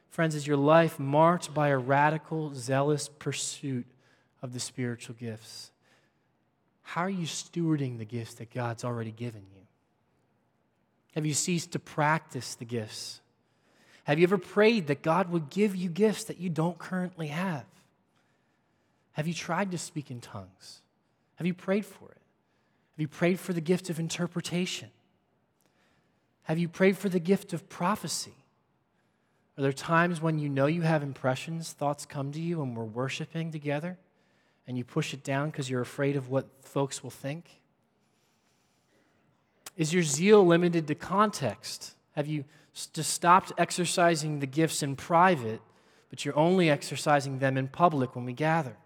Friends, 0.08 0.36
is 0.36 0.46
your 0.46 0.56
life 0.56 1.00
marked 1.00 1.52
by 1.52 1.70
a 1.70 1.76
radical, 1.76 2.54
zealous 2.54 3.08
pursuit 3.08 3.86
of 4.40 4.52
the 4.52 4.60
spiritual 4.60 5.16
gifts? 5.18 5.72
How 6.82 7.00
are 7.00 7.10
you 7.10 7.26
stewarding 7.26 7.98
the 7.98 8.04
gifts 8.04 8.34
that 8.34 8.54
God's 8.54 8.84
already 8.84 9.10
given 9.10 9.42
you? 9.52 9.58
Have 11.14 11.26
you 11.26 11.34
ceased 11.34 11.72
to 11.72 11.78
practice 11.78 12.54
the 12.54 12.64
gifts? 12.64 13.20
Have 14.04 14.18
you 14.18 14.24
ever 14.24 14.38
prayed 14.38 14.86
that 14.86 15.02
God 15.02 15.30
would 15.30 15.50
give 15.50 15.76
you 15.76 15.88
gifts 15.88 16.24
that 16.24 16.38
you 16.38 16.48
don't 16.48 16.78
currently 16.78 17.28
have? 17.28 17.64
Have 19.12 19.26
you 19.26 19.34
tried 19.34 19.70
to 19.72 19.78
speak 19.78 20.10
in 20.10 20.20
tongues? 20.20 20.80
Have 21.36 21.46
you 21.46 21.54
prayed 21.54 21.84
for 21.84 22.06
it? 22.10 22.20
Have 22.96 23.00
you 23.00 23.08
prayed 23.08 23.38
for 23.38 23.52
the 23.52 23.60
gift 23.60 23.90
of 23.90 23.98
interpretation? 23.98 24.90
Have 26.44 26.58
you 26.58 26.68
prayed 26.68 26.96
for 26.96 27.08
the 27.08 27.20
gift 27.20 27.52
of 27.52 27.68
prophecy? 27.68 28.34
Are 29.58 29.62
there 29.62 29.72
times 29.72 30.22
when 30.22 30.38
you 30.38 30.48
know 30.48 30.66
you 30.66 30.82
have 30.82 31.02
impressions, 31.02 31.72
thoughts 31.72 32.06
come 32.06 32.32
to 32.32 32.40
you, 32.40 32.62
and 32.62 32.76
we're 32.76 32.84
worshiping 32.84 33.50
together, 33.50 33.98
and 34.66 34.78
you 34.78 34.84
push 34.84 35.12
it 35.12 35.24
down 35.24 35.50
because 35.50 35.68
you're 35.68 35.80
afraid 35.80 36.16
of 36.16 36.30
what 36.30 36.46
folks 36.62 37.02
will 37.02 37.10
think? 37.10 37.44
Is 39.78 39.94
your 39.94 40.02
zeal 40.02 40.44
limited 40.44 40.88
to 40.88 40.96
context? 40.96 41.94
Have 42.16 42.26
you 42.26 42.44
just 42.74 43.12
stopped 43.12 43.52
exercising 43.56 44.40
the 44.40 44.46
gifts 44.46 44.82
in 44.82 44.96
private, 44.96 45.62
but 46.10 46.24
you're 46.24 46.36
only 46.36 46.68
exercising 46.68 47.38
them 47.38 47.56
in 47.56 47.68
public 47.68 48.16
when 48.16 48.24
we 48.24 48.32
gather? 48.32 48.76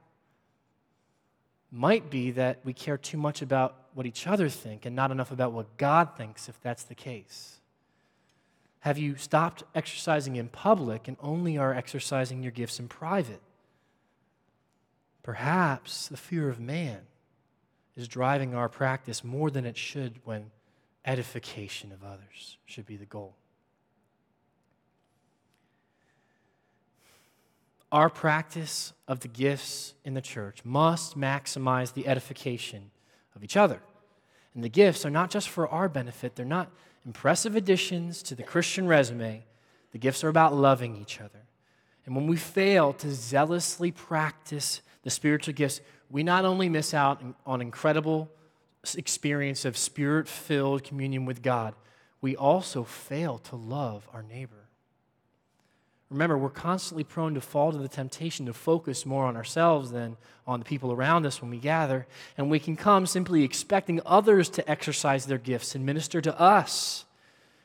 Might 1.71 2.11
be 2.11 2.31
that 2.33 2.59
we 2.63 2.75
care 2.75 2.99
too 2.99 3.17
much 3.17 3.41
about 3.41 3.75
what 3.95 4.05
each 4.05 4.27
other 4.27 4.51
think 4.51 4.85
and 4.85 4.95
not 4.95 5.11
enough 5.11 5.33
about 5.33 5.53
what 5.53 5.79
God 5.79 6.11
thinks, 6.15 6.47
if 6.47 6.61
that's 6.61 6.83
the 6.83 6.95
case. 6.95 7.61
Have 8.81 8.99
you 8.99 9.17
stopped 9.17 9.63
exercising 9.75 10.37
in 10.37 10.49
public 10.49 11.09
and 11.09 11.17
only 11.23 11.57
are 11.57 11.73
exercising 11.73 12.43
your 12.43 12.53
gifts 12.53 12.79
in 12.79 12.89
private? 12.89 13.41
Perhaps 15.23 16.09
the 16.09 16.19
fear 16.19 16.51
of 16.51 16.61
man 16.61 16.99
is 17.97 18.09
driving 18.09 18.55
our 18.55 18.69
practice 18.69 19.25
more 19.25 19.51
than 19.51 19.65
it 19.65 19.79
should 19.79 20.21
when 20.25 20.51
edification 21.05 21.93
of 21.93 22.05
others 22.05 22.59
should 22.65 22.87
be 22.87 22.97
the 22.97 23.07
goal. 23.07 23.35
Our 27.91 28.09
practice 28.09 28.95
of 29.07 29.21
the 29.21 29.29
gifts 29.29 29.95
in 30.05 30.15
the 30.15 30.23
church 30.23 30.65
must 30.65 31.19
maximize 31.19 31.93
the 31.93 32.07
edification 32.07 32.91
of 33.37 33.45
each 33.45 33.57
other. 33.57 33.81
And 34.55 34.65
the 34.65 34.71
gifts 34.71 35.05
are 35.05 35.11
not 35.11 35.31
just 35.31 35.49
for 35.49 35.69
our 35.69 35.89
benefit, 35.89 36.37
they're 36.37 36.47
not 36.47 36.71
impressive 37.05 37.57
additions 37.57 38.23
to 38.25 38.35
the 38.35 38.43
Christian 38.43 38.87
resume. 38.87 39.45
The 39.93 39.99
gifts 39.99 40.25
are 40.25 40.29
about 40.29 40.55
loving 40.55 40.97
each 40.97 41.21
other. 41.21 41.41
And 42.07 42.17
when 42.17 42.27
we 42.27 42.37
fail 42.37 42.93
to 42.95 43.11
zealously 43.13 43.91
practice 43.91 44.81
the 45.03 45.11
spiritual 45.11 45.55
gifts, 45.55 45.81
we 46.11 46.23
not 46.23 46.45
only 46.45 46.69
miss 46.69 46.95
out 46.95 47.23
on 47.47 47.61
incredible 47.61 48.31
experience 48.97 49.65
of 49.65 49.77
spirit 49.77 50.29
filled 50.29 50.85
communion 50.85 51.25
with 51.25 51.43
God, 51.43 51.75
we 52.21 52.37
also 52.37 52.85
fail 52.85 53.39
to 53.39 53.57
love 53.57 54.09
our 54.13 54.23
neighbor. 54.23 54.63
Remember, 56.13 56.37
we're 56.37 56.51
constantly 56.51 57.05
prone 57.05 57.35
to 57.35 57.41
fall 57.41 57.73
to 57.73 57.79
the 57.79 57.89
temptation 57.89 58.45
to 58.47 58.53
focus 58.53 59.07
more 59.07 59.25
on 59.25 59.35
ourselves 59.35 59.91
than 59.91 60.19
on 60.47 60.59
the 60.59 60.65
people 60.65 60.93
around 60.93 61.25
us 61.25 61.41
when 61.41 61.51
we 61.51 61.57
gather. 61.57 62.07
And 62.37 62.51
we 62.51 62.59
can 62.59 62.77
come 62.77 63.07
simply 63.07 63.43
expecting 63.43 64.01
others 64.05 64.51
to 64.51 64.71
exercise 64.71 65.25
their 65.25 65.39
gifts 65.39 65.75
and 65.75 65.87
minister 65.87 66.21
to 66.21 66.39
us. 66.39 67.07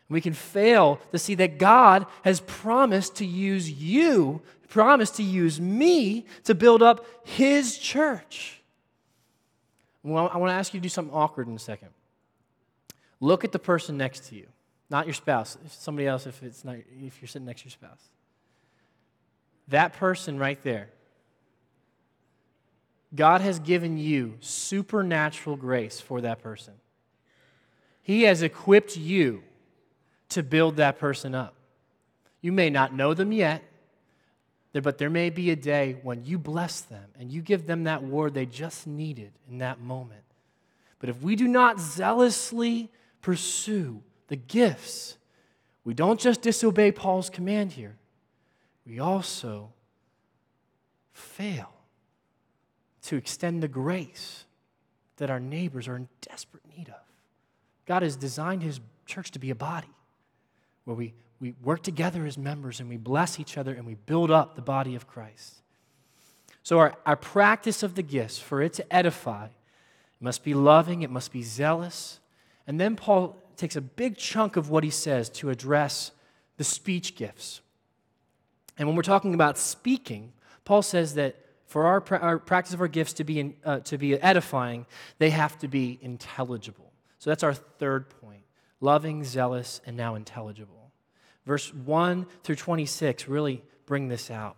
We 0.08 0.22
can 0.22 0.34
fail 0.34 1.02
to 1.12 1.20
see 1.20 1.36
that 1.36 1.58
God 1.58 2.06
has 2.24 2.40
promised 2.40 3.16
to 3.18 3.26
use 3.26 3.70
you, 3.70 4.42
promised 4.70 5.16
to 5.16 5.24
use 5.24 5.60
me 5.60 6.26
to 6.46 6.56
build 6.56 6.82
up 6.82 7.06
His 7.26 7.78
church. 7.78 8.62
Well, 10.08 10.30
I 10.34 10.38
want 10.38 10.52
to 10.52 10.56
ask 10.56 10.74
you 10.74 10.80
to 10.80 10.84
do 10.84 10.89
something 10.89 11.13
awkward 11.13 11.48
in 11.48 11.56
a 11.56 11.60
second. 11.60 11.89
Look 13.20 13.43
at 13.43 13.52
the 13.52 13.60
person 13.60 13.98
next 13.98 14.30
to 14.30 14.36
you, 14.36 14.48
not 14.89 15.06
your 15.06 15.13
spouse. 15.13 15.58
Somebody 15.67 16.08
else 16.08 16.26
if 16.26 16.41
it's 16.43 16.63
not 16.63 16.76
if 16.76 17.22
you're 17.22 17.28
sitting 17.28 17.46
next 17.46 17.62
to 17.62 17.65
your 17.65 17.72
spouse. 17.72 18.10
That 19.67 19.93
person 19.93 20.39
right 20.39 20.62
there. 20.63 20.89
God 23.13 23.41
has 23.41 23.60
given 23.60 23.98
you 23.98 24.36
supernatural 24.39 25.58
grace 25.58 26.00
for 26.00 26.22
that 26.22 26.41
person. 26.41 26.74
He 28.02 28.24
has 28.24 28.41
equipped 28.41 28.96
you 28.96 29.43
to 30.30 30.43
build 30.43 30.78
that 30.78 31.00
person 31.00 31.36
up. 31.36 31.56
You 32.41 32.54
may 32.54 32.70
not 32.70 32.93
know 32.93 33.13
them 33.13 33.34
yet, 33.34 33.63
but 34.84 34.98
there 34.98 35.10
may 35.10 35.30
be 35.30 35.52
a 35.52 35.56
day 35.56 35.98
when 36.04 36.24
you 36.26 36.38
bless 36.38 36.82
them 36.82 37.06
and 37.20 37.32
you 37.32 37.42
give 37.42 37.66
them 37.66 37.86
that 37.86 38.04
word 38.04 38.34
they 38.34 38.46
just 38.46 38.88
needed 38.88 39.32
in 39.50 39.60
that 39.60 39.80
moment. 39.80 40.24
But 41.00 41.10
if 41.10 41.22
we 41.22 41.36
do 41.36 41.48
not 41.48 41.80
zealously 41.80 42.92
pursue 43.22 44.02
the 44.28 44.36
gifts, 44.36 45.18
we 45.84 45.94
don't 45.94 46.20
just 46.20 46.42
disobey 46.42 46.92
Paul's 46.92 47.30
command 47.30 47.72
here, 47.72 47.96
we 48.86 49.00
also 49.00 49.72
fail 51.13 51.72
to 53.04 53.16
extend 53.16 53.63
the 53.63 53.68
grace 53.68 54.46
that 55.18 55.30
our 55.30 55.40
neighbors 55.40 55.88
are 55.88 55.96
in 55.96 56.08
desperate 56.22 56.63
need 56.78 56.90
of. 56.90 57.02
God 57.86 58.04
has 58.04 58.16
designed 58.16 58.63
his 58.63 58.80
church 59.06 59.32
to 59.32 59.40
be 59.40 59.50
a 59.50 59.56
body 59.56 59.88
where 60.84 60.96
we 60.96 61.13
we 61.39 61.54
work 61.63 61.84
together 61.84 62.26
as 62.26 62.38
members 62.38 62.80
and 62.80 62.89
we 62.89 62.97
bless 62.97 63.39
each 63.39 63.58
other 63.58 63.73
and 63.73 63.86
we 63.86 63.95
build 63.95 64.32
up 64.32 64.56
the 64.56 64.62
body 64.62 64.95
of 64.95 65.08
Christ. 65.08 65.62
So, 66.63 66.80
our, 66.80 66.95
our 67.06 67.15
practice 67.15 67.84
of 67.84 67.95
the 67.95 68.04
gifts, 68.04 68.39
for 68.39 68.62
it 68.62 68.73
to 68.73 68.93
edify, 68.93 69.50
must 70.19 70.43
be 70.43 70.54
loving, 70.54 71.02
it 71.02 71.10
must 71.10 71.32
be 71.32 71.43
zealous. 71.43 72.19
And 72.65 72.80
then 72.80 72.95
Paul 72.95 73.41
takes 73.56 73.76
a 73.76 73.82
big 73.82 74.17
chunk 74.17 74.58
of 74.58 74.69
what 74.69 74.84
he 74.84 74.89
says 74.89 75.30
to 75.30 75.50
address 75.50 76.12
the 76.58 76.63
speech 76.63 77.15
gifts. 77.15 77.62
And 78.78 78.88
when 78.88 78.95
we're 78.95 79.04
talking 79.04 79.34
about 79.34 79.58
speaking, 79.58 80.34
Paul 80.65 80.82
says 80.82 81.15
that 81.15 81.36
for 81.65 81.86
our, 81.86 82.04
our 82.21 82.39
practice 82.39 82.73
of 82.73 82.82
our 82.82 82.88
gifts 82.88 83.13
to 83.13 83.23
be, 83.23 83.39
in, 83.39 83.56
uh, 83.63 83.80
to 83.80 83.97
be 83.97 84.15
edifying, 84.21 84.86
they 85.17 85.30
have 85.30 85.58
to 85.60 85.67
be 85.67 86.00
intelligible. 86.02 86.91
So 87.19 87.30
that's 87.30 87.43
our 87.43 87.54
third 87.54 88.10
point 88.10 88.43
loving, 88.80 89.23
zealous, 89.23 89.82
and 89.86 89.97
now 89.97 90.13
intelligible. 90.15 90.77
Verse 91.48 91.74
1 91.74 92.28
through 92.44 92.58
26 92.58 93.30
really 93.30 93.64
bring 93.86 94.10
this 94.10 94.30
out. 94.30 94.58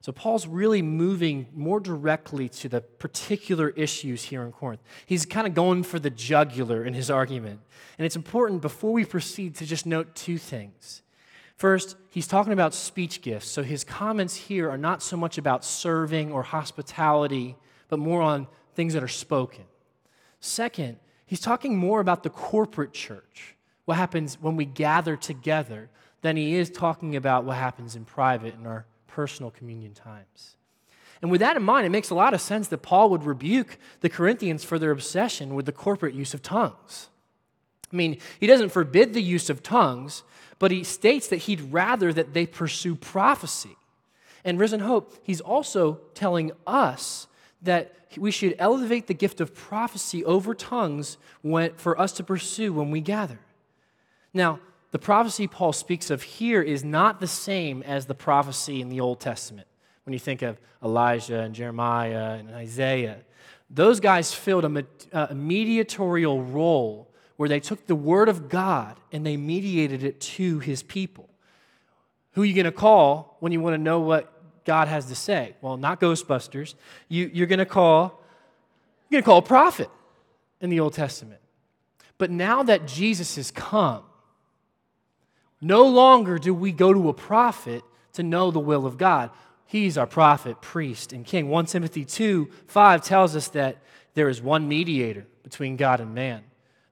So, 0.00 0.12
Paul's 0.12 0.46
really 0.46 0.82
moving 0.82 1.46
more 1.54 1.80
directly 1.80 2.48
to 2.50 2.68
the 2.68 2.80
particular 2.80 3.70
issues 3.70 4.24
here 4.24 4.42
in 4.42 4.52
Corinth. 4.52 4.82
He's 5.04 5.24
kind 5.24 5.46
of 5.46 5.54
going 5.54 5.82
for 5.82 5.98
the 5.98 6.10
jugular 6.10 6.84
in 6.84 6.94
his 6.94 7.10
argument. 7.10 7.60
And 7.98 8.06
it's 8.06 8.14
important 8.14 8.60
before 8.60 8.92
we 8.92 9.04
proceed 9.04 9.56
to 9.56 9.66
just 9.66 9.86
note 9.86 10.14
two 10.14 10.38
things. 10.38 11.02
First, 11.56 11.96
he's 12.10 12.28
talking 12.28 12.52
about 12.52 12.74
speech 12.74 13.22
gifts. 13.22 13.48
So, 13.48 13.62
his 13.62 13.82
comments 13.82 14.36
here 14.36 14.70
are 14.70 14.78
not 14.78 15.02
so 15.02 15.16
much 15.16 15.38
about 15.38 15.64
serving 15.64 16.30
or 16.30 16.42
hospitality, 16.42 17.56
but 17.88 17.98
more 17.98 18.22
on 18.22 18.46
things 18.74 18.92
that 18.94 19.02
are 19.02 19.08
spoken. 19.08 19.64
Second, 20.38 20.98
he's 21.26 21.40
talking 21.40 21.76
more 21.76 22.00
about 22.00 22.22
the 22.22 22.30
corporate 22.30 22.92
church 22.92 23.55
what 23.86 23.96
happens 23.96 24.36
when 24.40 24.56
we 24.56 24.66
gather 24.66 25.16
together 25.16 25.88
than 26.20 26.36
he 26.36 26.54
is 26.54 26.68
talking 26.68 27.16
about 27.16 27.44
what 27.44 27.56
happens 27.56 27.96
in 27.96 28.04
private 28.04 28.54
in 28.54 28.66
our 28.66 28.84
personal 29.06 29.50
communion 29.50 29.94
times. 29.94 30.56
And 31.22 31.30
with 31.30 31.40
that 31.40 31.56
in 31.56 31.62
mind, 31.62 31.86
it 31.86 31.90
makes 31.90 32.10
a 32.10 32.14
lot 32.14 32.34
of 32.34 32.40
sense 32.40 32.68
that 32.68 32.82
Paul 32.82 33.08
would 33.10 33.24
rebuke 33.24 33.78
the 34.00 34.08
Corinthians 34.10 34.64
for 34.64 34.78
their 34.78 34.90
obsession 34.90 35.54
with 35.54 35.64
the 35.64 35.72
corporate 35.72 36.14
use 36.14 36.34
of 36.34 36.42
tongues. 36.42 37.08
I 37.90 37.96
mean, 37.96 38.18
he 38.38 38.46
doesn't 38.46 38.68
forbid 38.70 39.14
the 39.14 39.22
use 39.22 39.48
of 39.48 39.62
tongues, 39.62 40.24
but 40.58 40.70
he 40.70 40.84
states 40.84 41.28
that 41.28 41.36
he'd 41.36 41.72
rather 41.72 42.12
that 42.12 42.34
they 42.34 42.46
pursue 42.46 42.94
prophecy. 42.94 43.76
And 44.44 44.58
Risen 44.58 44.80
Hope, 44.80 45.16
he's 45.22 45.40
also 45.40 46.00
telling 46.14 46.52
us 46.66 47.26
that 47.62 47.94
we 48.16 48.30
should 48.30 48.54
elevate 48.58 49.06
the 49.06 49.14
gift 49.14 49.40
of 49.40 49.54
prophecy 49.54 50.24
over 50.24 50.54
tongues 50.54 51.18
when, 51.42 51.72
for 51.74 51.98
us 51.98 52.12
to 52.12 52.24
pursue 52.24 52.72
when 52.72 52.90
we 52.90 53.00
gather. 53.00 53.38
Now, 54.36 54.60
the 54.90 54.98
prophecy 54.98 55.46
Paul 55.46 55.72
speaks 55.72 56.10
of 56.10 56.22
here 56.22 56.60
is 56.60 56.84
not 56.84 57.20
the 57.20 57.26
same 57.26 57.82
as 57.82 58.04
the 58.04 58.14
prophecy 58.14 58.82
in 58.82 58.90
the 58.90 59.00
Old 59.00 59.18
Testament. 59.18 59.66
When 60.04 60.12
you 60.12 60.18
think 60.18 60.42
of 60.42 60.60
Elijah 60.84 61.40
and 61.40 61.54
Jeremiah 61.54 62.34
and 62.34 62.50
Isaiah, 62.50 63.16
those 63.70 63.98
guys 63.98 64.34
filled 64.34 64.64
a, 64.64 64.86
uh, 65.12 65.28
a 65.30 65.34
mediatorial 65.34 66.42
role 66.42 67.10
where 67.36 67.48
they 67.48 67.60
took 67.60 67.86
the 67.86 67.94
word 67.94 68.28
of 68.28 68.50
God 68.50 69.00
and 69.10 69.24
they 69.24 69.38
mediated 69.38 70.04
it 70.04 70.20
to 70.20 70.58
his 70.58 70.82
people. 70.82 71.30
Who 72.32 72.42
are 72.42 72.44
you 72.44 72.54
going 72.54 72.66
to 72.66 72.72
call 72.72 73.38
when 73.40 73.52
you 73.52 73.60
want 73.62 73.72
to 73.72 73.82
know 73.82 74.00
what 74.00 74.32
God 74.66 74.86
has 74.86 75.06
to 75.06 75.14
say? 75.14 75.56
Well, 75.62 75.78
not 75.78 75.98
Ghostbusters. 75.98 76.74
You, 77.08 77.30
you're 77.32 77.46
going 77.46 77.58
to 77.58 77.66
call 77.66 78.20
you're 79.08 79.22
going 79.22 79.22
to 79.22 79.26
call 79.26 79.38
a 79.38 79.42
prophet 79.42 79.88
in 80.60 80.68
the 80.68 80.80
Old 80.80 80.92
Testament. 80.92 81.40
But 82.18 82.30
now 82.30 82.62
that 82.64 82.86
Jesus 82.86 83.36
has 83.36 83.50
come, 83.50 84.02
no 85.60 85.86
longer 85.86 86.38
do 86.38 86.54
we 86.54 86.72
go 86.72 86.92
to 86.92 87.08
a 87.08 87.14
prophet 87.14 87.82
to 88.14 88.22
know 88.22 88.50
the 88.50 88.60
will 88.60 88.86
of 88.86 88.98
God. 88.98 89.30
He's 89.66 89.98
our 89.98 90.06
prophet, 90.06 90.60
priest, 90.60 91.12
and 91.12 91.24
king. 91.24 91.48
1 91.48 91.66
Timothy 91.66 92.04
2 92.04 92.48
5 92.66 93.02
tells 93.02 93.34
us 93.34 93.48
that 93.48 93.78
there 94.14 94.28
is 94.28 94.40
one 94.40 94.68
mediator 94.68 95.26
between 95.42 95.76
God 95.76 96.00
and 96.00 96.14
man 96.14 96.42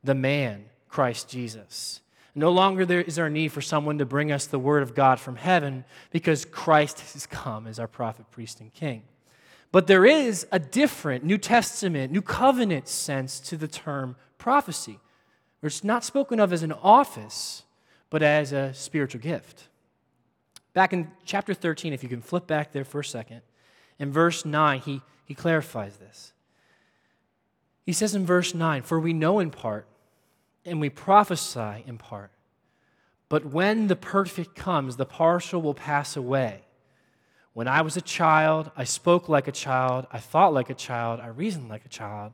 the 0.04 0.14
man, 0.14 0.66
Christ 0.88 1.28
Jesus. 1.28 2.00
No 2.34 2.50
longer 2.50 2.84
there 2.84 3.00
is 3.00 3.18
our 3.18 3.30
need 3.30 3.52
for 3.52 3.62
someone 3.62 3.98
to 3.98 4.04
bring 4.04 4.30
us 4.30 4.46
the 4.46 4.58
word 4.58 4.82
of 4.82 4.94
God 4.94 5.18
from 5.18 5.36
heaven 5.36 5.84
because 6.10 6.44
Christ 6.44 7.00
has 7.00 7.26
come 7.26 7.66
as 7.66 7.78
our 7.78 7.88
prophet, 7.88 8.30
priest, 8.30 8.60
and 8.60 8.72
king. 8.72 9.02
But 9.72 9.86
there 9.86 10.04
is 10.04 10.46
a 10.52 10.58
different 10.58 11.24
New 11.24 11.38
Testament, 11.38 12.12
New 12.12 12.22
Covenant 12.22 12.86
sense 12.86 13.40
to 13.40 13.56
the 13.56 13.66
term 13.66 14.16
prophecy, 14.38 14.98
it's 15.62 15.82
not 15.82 16.04
spoken 16.04 16.38
of 16.38 16.52
as 16.52 16.62
an 16.62 16.72
office, 16.72 17.62
but 18.14 18.22
as 18.22 18.52
a 18.52 18.72
spiritual 18.74 19.20
gift. 19.20 19.66
Back 20.72 20.92
in 20.92 21.10
chapter 21.24 21.52
13, 21.52 21.92
if 21.92 22.04
you 22.04 22.08
can 22.08 22.20
flip 22.20 22.46
back 22.46 22.70
there 22.70 22.84
for 22.84 23.00
a 23.00 23.04
second, 23.04 23.40
in 23.98 24.12
verse 24.12 24.44
9, 24.44 24.78
he, 24.82 25.02
he 25.24 25.34
clarifies 25.34 25.96
this. 25.96 26.32
He 27.84 27.92
says 27.92 28.14
in 28.14 28.24
verse 28.24 28.54
9, 28.54 28.82
For 28.82 29.00
we 29.00 29.12
know 29.12 29.40
in 29.40 29.50
part, 29.50 29.88
and 30.64 30.80
we 30.80 30.90
prophesy 30.90 31.82
in 31.88 31.98
part. 31.98 32.30
But 33.28 33.46
when 33.46 33.88
the 33.88 33.96
perfect 33.96 34.54
comes, 34.54 34.96
the 34.96 35.06
partial 35.06 35.60
will 35.60 35.74
pass 35.74 36.16
away. 36.16 36.60
When 37.52 37.66
I 37.66 37.80
was 37.80 37.96
a 37.96 38.00
child, 38.00 38.70
I 38.76 38.84
spoke 38.84 39.28
like 39.28 39.48
a 39.48 39.52
child, 39.52 40.06
I 40.12 40.20
thought 40.20 40.54
like 40.54 40.70
a 40.70 40.74
child, 40.74 41.18
I 41.18 41.26
reasoned 41.26 41.68
like 41.68 41.84
a 41.84 41.88
child. 41.88 42.32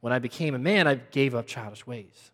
When 0.00 0.12
I 0.12 0.18
became 0.18 0.56
a 0.56 0.58
man, 0.58 0.88
I 0.88 0.96
gave 0.96 1.36
up 1.36 1.46
childish 1.46 1.86
ways. 1.86 2.32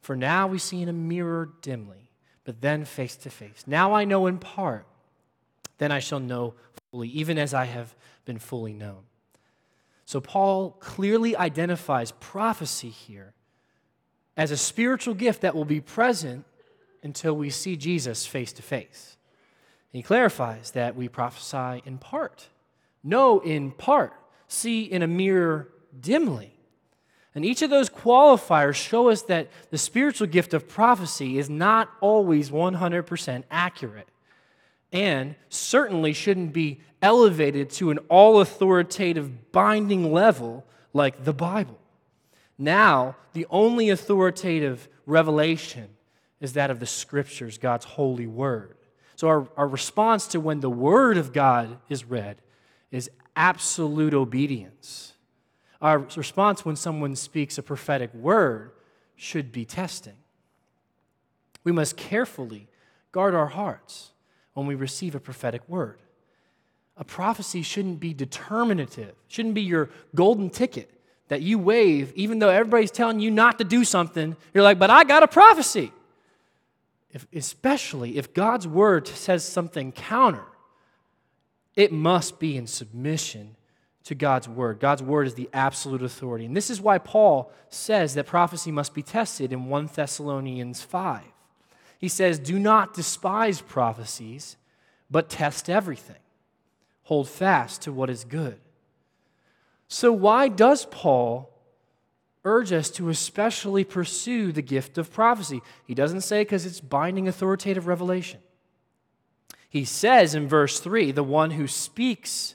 For 0.00 0.16
now 0.16 0.46
we 0.46 0.58
see 0.58 0.82
in 0.82 0.88
a 0.88 0.92
mirror 0.92 1.50
dimly, 1.60 2.10
but 2.44 2.60
then 2.60 2.84
face 2.84 3.16
to 3.16 3.30
face. 3.30 3.64
Now 3.66 3.92
I 3.92 4.04
know 4.04 4.26
in 4.26 4.38
part, 4.38 4.86
then 5.78 5.92
I 5.92 5.98
shall 5.98 6.20
know 6.20 6.54
fully, 6.90 7.08
even 7.08 7.38
as 7.38 7.54
I 7.54 7.64
have 7.64 7.94
been 8.24 8.38
fully 8.38 8.72
known. 8.72 9.02
So 10.04 10.20
Paul 10.20 10.70
clearly 10.80 11.36
identifies 11.36 12.12
prophecy 12.12 12.88
here 12.88 13.34
as 14.36 14.50
a 14.50 14.56
spiritual 14.56 15.14
gift 15.14 15.42
that 15.42 15.54
will 15.54 15.64
be 15.64 15.80
present 15.80 16.44
until 17.02 17.34
we 17.34 17.50
see 17.50 17.76
Jesus 17.76 18.26
face 18.26 18.52
to 18.54 18.62
face. 18.62 19.16
He 19.90 20.02
clarifies 20.02 20.70
that 20.72 20.96
we 20.96 21.08
prophesy 21.08 21.82
in 21.84 21.98
part, 21.98 22.48
know 23.02 23.40
in 23.40 23.70
part, 23.70 24.12
see 24.46 24.82
in 24.82 25.02
a 25.02 25.06
mirror 25.06 25.68
dimly. 25.98 26.57
And 27.38 27.44
each 27.44 27.62
of 27.62 27.70
those 27.70 27.88
qualifiers 27.88 28.74
show 28.74 29.10
us 29.10 29.22
that 29.22 29.46
the 29.70 29.78
spiritual 29.78 30.26
gift 30.26 30.54
of 30.54 30.66
prophecy 30.66 31.38
is 31.38 31.48
not 31.48 31.88
always 32.00 32.50
100% 32.50 33.44
accurate 33.48 34.08
and 34.92 35.36
certainly 35.48 36.12
shouldn't 36.12 36.52
be 36.52 36.80
elevated 37.00 37.70
to 37.70 37.92
an 37.92 37.98
all 38.08 38.40
authoritative 38.40 39.52
binding 39.52 40.12
level 40.12 40.66
like 40.92 41.22
the 41.22 41.32
Bible. 41.32 41.78
Now, 42.58 43.14
the 43.34 43.46
only 43.50 43.88
authoritative 43.90 44.88
revelation 45.06 45.90
is 46.40 46.54
that 46.54 46.72
of 46.72 46.80
the 46.80 46.86
scriptures, 46.86 47.56
God's 47.56 47.84
holy 47.84 48.26
word. 48.26 48.76
So, 49.14 49.28
our, 49.28 49.48
our 49.56 49.68
response 49.68 50.26
to 50.26 50.40
when 50.40 50.58
the 50.58 50.68
word 50.68 51.16
of 51.16 51.32
God 51.32 51.78
is 51.88 52.04
read 52.04 52.42
is 52.90 53.08
absolute 53.36 54.12
obedience. 54.12 55.12
Our 55.80 55.98
response 55.98 56.64
when 56.64 56.76
someone 56.76 57.14
speaks 57.16 57.58
a 57.58 57.62
prophetic 57.62 58.12
word 58.14 58.72
should 59.16 59.52
be 59.52 59.64
testing. 59.64 60.16
We 61.64 61.72
must 61.72 61.96
carefully 61.96 62.68
guard 63.12 63.34
our 63.34 63.46
hearts 63.46 64.12
when 64.54 64.66
we 64.66 64.74
receive 64.74 65.14
a 65.14 65.20
prophetic 65.20 65.68
word. 65.68 65.98
A 66.96 67.04
prophecy 67.04 67.62
shouldn't 67.62 68.00
be 68.00 68.12
determinative, 68.12 69.14
shouldn't 69.28 69.54
be 69.54 69.62
your 69.62 69.88
golden 70.14 70.50
ticket 70.50 70.90
that 71.28 71.42
you 71.42 71.58
wave, 71.58 72.12
even 72.14 72.38
though 72.38 72.48
everybody's 72.48 72.90
telling 72.90 73.20
you 73.20 73.30
not 73.30 73.58
to 73.58 73.64
do 73.64 73.84
something, 73.84 74.36
you're 74.52 74.64
like, 74.64 74.78
but 74.78 74.90
I 74.90 75.04
got 75.04 75.22
a 75.22 75.28
prophecy. 75.28 75.92
If, 77.12 77.26
especially 77.32 78.18
if 78.18 78.34
God's 78.34 78.66
word 78.66 79.06
says 79.06 79.44
something 79.44 79.92
counter, 79.92 80.44
it 81.76 81.92
must 81.92 82.38
be 82.38 82.56
in 82.56 82.66
submission 82.66 83.56
to 84.08 84.14
God's 84.14 84.48
word. 84.48 84.80
God's 84.80 85.02
word 85.02 85.26
is 85.26 85.34
the 85.34 85.50
absolute 85.52 86.02
authority. 86.02 86.46
And 86.46 86.56
this 86.56 86.70
is 86.70 86.80
why 86.80 86.96
Paul 86.96 87.52
says 87.68 88.14
that 88.14 88.24
prophecy 88.24 88.72
must 88.72 88.94
be 88.94 89.02
tested 89.02 89.52
in 89.52 89.66
1 89.66 89.90
Thessalonians 89.94 90.80
5. 90.80 91.22
He 91.98 92.08
says, 92.08 92.38
Do 92.38 92.58
not 92.58 92.94
despise 92.94 93.60
prophecies, 93.60 94.56
but 95.10 95.28
test 95.28 95.68
everything. 95.68 96.16
Hold 97.02 97.28
fast 97.28 97.82
to 97.82 97.92
what 97.92 98.08
is 98.08 98.24
good. 98.24 98.58
So, 99.88 100.10
why 100.10 100.48
does 100.48 100.86
Paul 100.86 101.50
urge 102.46 102.72
us 102.72 102.88
to 102.92 103.10
especially 103.10 103.84
pursue 103.84 104.52
the 104.52 104.62
gift 104.62 104.96
of 104.96 105.12
prophecy? 105.12 105.60
He 105.86 105.94
doesn't 105.94 106.22
say 106.22 106.44
because 106.44 106.64
it's 106.64 106.80
binding 106.80 107.28
authoritative 107.28 107.86
revelation. 107.86 108.40
He 109.68 109.84
says 109.84 110.34
in 110.34 110.48
verse 110.48 110.80
3 110.80 111.12
the 111.12 111.22
one 111.22 111.50
who 111.50 111.66
speaks, 111.66 112.54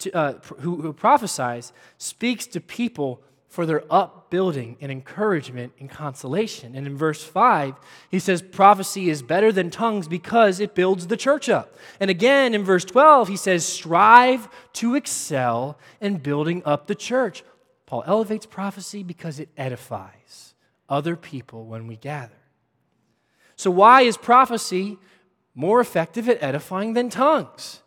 to, 0.00 0.16
uh, 0.16 0.32
who, 0.60 0.82
who 0.82 0.92
prophesies, 0.92 1.72
speaks 1.98 2.46
to 2.48 2.60
people 2.60 3.22
for 3.50 3.66
their 3.66 3.82
upbuilding 3.90 4.76
and 4.80 4.92
encouragement 4.92 5.72
and 5.80 5.90
consolation. 5.90 6.76
And 6.76 6.86
in 6.86 6.96
verse 6.96 7.24
5, 7.24 7.74
he 8.08 8.20
says, 8.20 8.42
Prophecy 8.42 9.10
is 9.10 9.22
better 9.22 9.50
than 9.50 9.70
tongues 9.70 10.06
because 10.06 10.60
it 10.60 10.76
builds 10.76 11.08
the 11.08 11.16
church 11.16 11.48
up. 11.48 11.74
And 11.98 12.10
again 12.10 12.54
in 12.54 12.62
verse 12.62 12.84
12, 12.84 13.28
he 13.28 13.36
says, 13.36 13.66
Strive 13.66 14.48
to 14.74 14.94
excel 14.94 15.76
in 16.00 16.18
building 16.18 16.62
up 16.64 16.86
the 16.86 16.94
church. 16.94 17.42
Paul 17.86 18.04
elevates 18.06 18.46
prophecy 18.46 19.02
because 19.02 19.40
it 19.40 19.48
edifies 19.56 20.54
other 20.88 21.16
people 21.16 21.64
when 21.64 21.88
we 21.88 21.96
gather. 21.96 22.38
So, 23.56 23.68
why 23.70 24.02
is 24.02 24.16
prophecy 24.16 24.96
more 25.56 25.80
effective 25.80 26.28
at 26.28 26.40
edifying 26.40 26.94
than 26.94 27.10
tongues? 27.10 27.82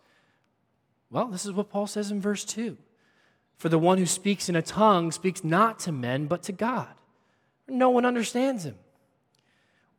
Well, 1.13 1.27
this 1.27 1.45
is 1.45 1.51
what 1.51 1.69
Paul 1.69 1.85
says 1.85 2.09
in 2.09 2.19
verse 2.19 2.43
2. 2.43 2.75
For 3.55 3.69
the 3.69 3.77
one 3.77 3.99
who 3.99 4.07
speaks 4.07 4.49
in 4.49 4.55
a 4.55 4.63
tongue 4.63 5.11
speaks 5.11 5.43
not 5.43 5.77
to 5.81 5.91
men, 5.91 6.25
but 6.25 6.41
to 6.43 6.51
God. 6.51 6.89
No 7.67 7.91
one 7.91 8.03
understands 8.03 8.65
him. 8.65 8.75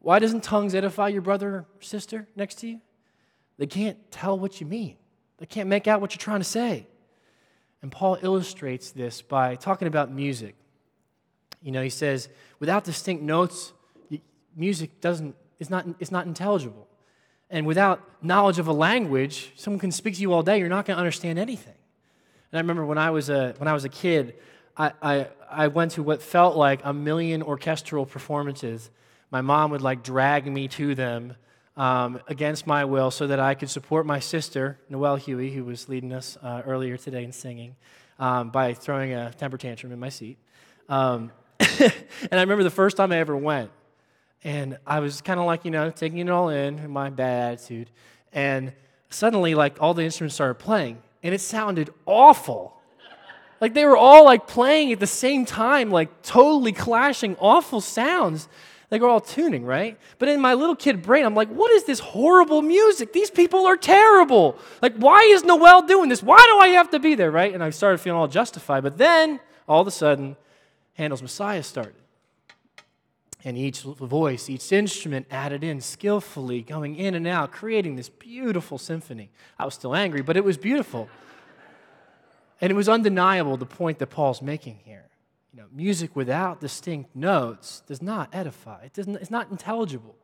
Why 0.01 0.19
doesn't 0.19 0.43
tongues 0.43 0.75
edify 0.75 1.09
your 1.09 1.23
brother 1.23 1.49
or 1.49 1.67
sister 1.79 2.27
next 2.35 2.57
to 2.57 2.67
you? 2.67 2.81
They 3.59 3.67
can't 3.67 3.97
tell 4.11 4.37
what 4.37 4.61
you 4.61 4.67
mean, 4.67 4.97
they 5.39 5.47
can't 5.47 5.69
make 5.69 5.87
out 5.87 6.01
what 6.01 6.13
you're 6.13 6.19
trying 6.19 6.41
to 6.41 6.45
say. 6.45 6.89
And 7.81 7.93
Paul 7.93 8.19
illustrates 8.21 8.91
this 8.91 9.23
by 9.23 9.55
talking 9.55 9.87
about 9.87 10.11
music. 10.11 10.57
You 11.63 11.71
know, 11.71 11.83
he 11.83 11.91
says, 11.91 12.29
without 12.59 12.83
distinct 12.83 13.23
notes, 13.23 13.73
music 14.57 15.01
doesn't, 15.01 15.37
it's 15.61 15.71
not, 15.71 15.87
it's 16.01 16.11
not 16.11 16.27
intelligible. 16.27 16.89
And 17.55 17.67
without 17.67 18.03
knowledge 18.21 18.59
of 18.59 18.67
a 18.67 18.73
language, 18.73 19.53
someone 19.55 19.79
can 19.79 19.93
speak 19.93 20.17
to 20.17 20.21
you 20.21 20.33
all 20.33 20.43
day, 20.43 20.59
you're 20.59 20.69
not 20.69 20.87
going 20.87 20.97
to 20.97 21.01
understand 21.01 21.39
anything. 21.39 21.77
And 22.51 22.59
I 22.59 22.61
remember 22.61 22.85
when 22.85 22.99
I 22.99 23.11
was 23.11 23.31
a, 23.31 23.55
when 23.59 23.69
I 23.69 23.73
was 23.73 23.85
a 23.85 23.89
kid, 23.89 24.35
I, 24.77 24.91
I, 25.01 25.29
I 25.49 25.69
went 25.69 25.93
to 25.93 26.03
what 26.03 26.21
felt 26.21 26.57
like 26.57 26.81
a 26.83 26.93
million 26.93 27.45
orchestral 27.45 28.07
performances. 28.07 28.91
My 29.31 29.41
mom 29.41 29.71
would 29.71 29.83
like 29.83 30.03
drag 30.03 30.51
me 30.51 30.67
to 30.67 30.97
them 30.97 31.37
um, 31.77 32.21
against 32.27 32.67
my 32.67 32.85
will 32.87 33.13
so 33.13 33.29
that 33.29 33.39
I 33.39 33.55
could 33.55 33.71
support 33.71 34.05
my 34.05 34.19
sister, 34.19 34.81
Noelle 34.89 35.15
Huey, 35.15 35.53
who 35.53 35.65
was 35.65 35.89
leading 35.89 36.13
us 36.13 36.37
uh, 36.43 36.63
earlier 36.67 36.97
today 36.97 37.23
in 37.23 37.31
singing, 37.31 37.77
um, 38.19 38.51
by 38.51 38.75
throwing 38.75 39.13
a 39.13 39.33
temper 39.33 39.59
tantrum 39.59 39.93
in 39.93 40.01
my 40.01 40.09
seat. 40.09 40.39
Um, 40.89 41.31
and 41.61 42.33
I 42.33 42.41
remember 42.41 42.65
the 42.65 42.71
first 42.71 42.97
time 42.97 43.13
I 43.13 43.19
ever 43.19 43.37
went, 43.37 43.71
And 44.45 44.79
I 44.87 45.01
was 45.01 45.23
kind 45.23 45.41
of 45.41 45.47
like, 45.47 45.65
you 45.65 45.71
know, 45.71 45.91
taking 45.91 46.19
it 46.19 46.29
all 46.29 46.51
in, 46.51 46.91
my 46.91 47.11
bad 47.11 47.55
attitude. 47.55 47.89
And 48.33 48.73
suddenly, 49.09 49.55
like, 49.55 49.79
all 49.81 49.95
the 49.95 50.05
instruments 50.05 50.35
started 50.35 50.57
playing, 50.57 51.03
and 51.23 51.35
it 51.35 51.41
sounded 51.41 51.91
awful. 52.07 52.75
Like 53.65 53.73
they 53.73 53.87
were 53.87 53.97
all 53.97 54.27
like 54.27 54.47
playing 54.47 54.93
at 54.93 55.01
the 55.01 55.07
same 55.07 55.47
time, 55.47 55.91
like 55.91 56.21
totally 56.21 56.73
clashing, 56.73 57.35
awful 57.41 57.81
sounds. 57.81 58.47
Like 58.91 59.01
we're 59.01 59.09
all 59.09 59.23
tuning, 59.23 59.65
right? 59.65 59.99
But 60.19 60.29
in 60.29 60.39
my 60.41 60.53
little 60.53 60.77
kid 60.77 61.01
brain, 61.01 61.25
I'm 61.25 61.35
like, 61.35 61.49
what 61.49 61.73
is 61.73 61.85
this 61.85 61.99
horrible 61.99 62.61
music? 62.61 63.15
These 63.15 63.31
people 63.31 63.67
are 63.67 63.79
terrible. 63.79 64.59
Like, 64.83 64.95
why 64.97 65.23
is 65.23 65.45
Noel 65.45 65.81
doing 65.81 66.11
this? 66.11 66.23
Why 66.23 66.37
do 66.37 66.59
I 66.59 66.69
have 66.75 66.91
to 66.91 66.99
be 66.99 67.15
there, 67.15 67.31
right? 67.31 67.55
And 67.55 67.65
I 67.65 67.71
started 67.71 67.99
feeling 67.99 68.21
all 68.21 68.29
justified. 68.29 68.83
But 68.83 68.99
then, 68.99 69.41
all 69.67 69.81
of 69.81 69.87
a 69.87 69.91
sudden, 69.91 70.37
Handel's 70.93 71.23
Messiah 71.23 71.63
started. 71.63 71.95
And 73.47 73.59
each 73.59 73.83
voice, 73.83 74.49
each 74.49 74.73
instrument 74.73 75.27
added 75.31 75.63
in 75.63 75.83
skillfully, 75.83 76.63
going 76.63 76.97
in 76.97 77.15
and 77.15 77.27
out, 77.27 77.53
creating 77.53 77.97
this 77.97 78.09
beautiful 78.09 78.79
symphony. 78.79 79.31
I 79.59 79.67
was 79.67 79.75
still 79.75 79.95
angry, 79.95 80.23
but 80.23 80.39
it 80.39 80.45
was 80.45 80.57
beautiful. 80.57 81.11
And 82.61 82.71
it 82.71 82.75
was 82.75 82.89
undeniable 82.89 83.59
the 83.59 83.67
point 83.67 83.99
that 83.99 84.07
Paul's 84.07 84.41
making 84.41 84.79
here. 84.85 85.05
You 85.53 85.61
know, 85.61 85.67
music 85.71 86.17
without 86.17 86.61
distinct 86.61 87.15
notes 87.15 87.83
does 87.87 88.01
not 88.01 88.31
edify. 88.33 88.85
It 88.85 88.95
doesn't, 88.95 89.17
it's 89.17 89.31
not 89.31 89.51
intelligible, 89.51 90.17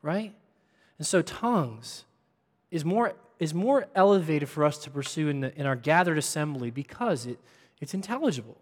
right? 0.00 0.32
And 0.98 1.06
so 1.06 1.20
tongues 1.20 2.04
is 2.70 2.84
more, 2.84 3.14
is 3.40 3.52
more 3.52 3.88
elevated 3.96 4.48
for 4.48 4.64
us 4.64 4.78
to 4.78 4.90
pursue 4.90 5.28
in, 5.28 5.40
the, 5.40 5.58
in 5.58 5.66
our 5.66 5.74
gathered 5.74 6.16
assembly 6.16 6.70
because 6.70 7.26
it, 7.26 7.40
it's 7.80 7.92
intelligible. 7.92 8.56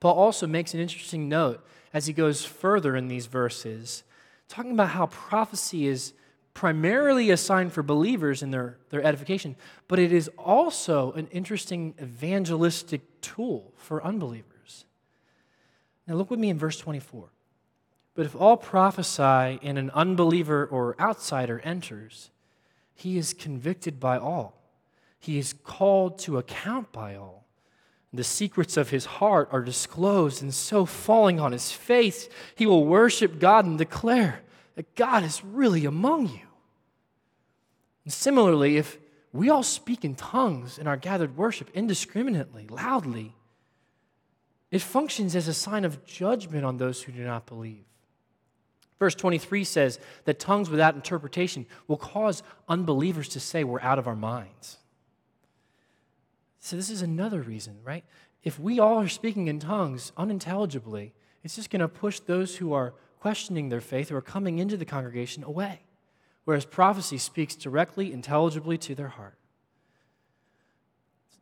Paul 0.00 0.16
also 0.16 0.48
makes 0.48 0.74
an 0.74 0.80
interesting 0.80 1.28
note 1.28 1.64
as 1.92 2.06
he 2.06 2.12
goes 2.12 2.44
further 2.44 2.96
in 2.96 3.08
these 3.08 3.26
verses, 3.26 4.02
talking 4.48 4.72
about 4.72 4.90
how 4.90 5.06
prophecy 5.06 5.86
is 5.86 6.14
primarily 6.54 7.30
a 7.30 7.36
sign 7.36 7.70
for 7.70 7.82
believers 7.82 8.42
in 8.42 8.50
their, 8.50 8.78
their 8.90 9.02
edification, 9.02 9.56
but 9.88 9.98
it 9.98 10.12
is 10.12 10.28
also 10.36 11.12
an 11.12 11.26
interesting 11.28 11.94
evangelistic 12.00 13.20
tool 13.20 13.72
for 13.76 14.04
unbelievers. 14.04 14.84
Now, 16.06 16.14
look 16.14 16.30
with 16.30 16.40
me 16.40 16.50
in 16.50 16.58
verse 16.58 16.78
24. 16.78 17.28
But 18.14 18.26
if 18.26 18.34
all 18.34 18.56
prophesy 18.56 19.58
and 19.62 19.78
an 19.78 19.90
unbeliever 19.90 20.66
or 20.66 20.94
outsider 21.00 21.60
enters, 21.60 22.30
he 22.94 23.16
is 23.16 23.32
convicted 23.32 23.98
by 23.98 24.18
all. 24.18 24.60
He 25.18 25.38
is 25.38 25.54
called 25.54 26.18
to 26.20 26.36
account 26.36 26.92
by 26.92 27.14
all. 27.16 27.41
The 28.14 28.24
secrets 28.24 28.76
of 28.76 28.90
his 28.90 29.06
heart 29.06 29.48
are 29.52 29.62
disclosed, 29.62 30.42
and 30.42 30.52
so 30.52 30.84
falling 30.84 31.40
on 31.40 31.52
his 31.52 31.72
face, 31.72 32.28
he 32.54 32.66
will 32.66 32.84
worship 32.84 33.38
God 33.38 33.64
and 33.64 33.78
declare, 33.78 34.42
that 34.74 34.94
God 34.94 35.22
is 35.24 35.44
really 35.44 35.84
among 35.84 36.28
you. 36.28 36.46
And 38.04 38.12
similarly, 38.12 38.76
if 38.76 38.98
we 39.32 39.48
all 39.48 39.62
speak 39.62 40.04
in 40.04 40.14
tongues 40.14 40.78
in 40.78 40.86
our 40.86 40.96
gathered 40.96 41.36
worship 41.36 41.70
indiscriminately, 41.74 42.66
loudly, 42.68 43.34
it 44.70 44.80
functions 44.80 45.36
as 45.36 45.48
a 45.48 45.54
sign 45.54 45.84
of 45.84 46.04
judgment 46.04 46.64
on 46.64 46.78
those 46.78 47.02
who 47.02 47.12
do 47.12 47.24
not 47.24 47.46
believe. 47.46 47.84
Verse 48.98 49.14
23 49.14 49.64
says 49.64 49.98
that 50.24 50.38
tongues 50.38 50.70
without 50.70 50.94
interpretation 50.94 51.66
will 51.88 51.96
cause 51.96 52.42
unbelievers 52.68 53.28
to 53.30 53.40
say 53.40 53.64
we're 53.64 53.80
out 53.80 53.98
of 53.98 54.06
our 54.06 54.16
minds. 54.16 54.78
So, 56.64 56.76
this 56.76 56.90
is 56.90 57.02
another 57.02 57.42
reason, 57.42 57.78
right? 57.82 58.04
If 58.44 58.60
we 58.60 58.78
all 58.78 59.00
are 59.00 59.08
speaking 59.08 59.48
in 59.48 59.58
tongues 59.58 60.12
unintelligibly, 60.16 61.12
it's 61.42 61.56
just 61.56 61.70
going 61.70 61.80
to 61.80 61.88
push 61.88 62.20
those 62.20 62.54
who 62.56 62.72
are 62.72 62.94
questioning 63.18 63.68
their 63.68 63.80
faith 63.80 64.10
who 64.10 64.16
are 64.16 64.22
coming 64.22 64.60
into 64.60 64.76
the 64.76 64.84
congregation 64.84 65.42
away, 65.42 65.80
whereas 66.44 66.64
prophecy 66.64 67.18
speaks 67.18 67.56
directly, 67.56 68.12
intelligibly 68.12 68.78
to 68.78 68.94
their 68.94 69.08
heart. 69.08 69.36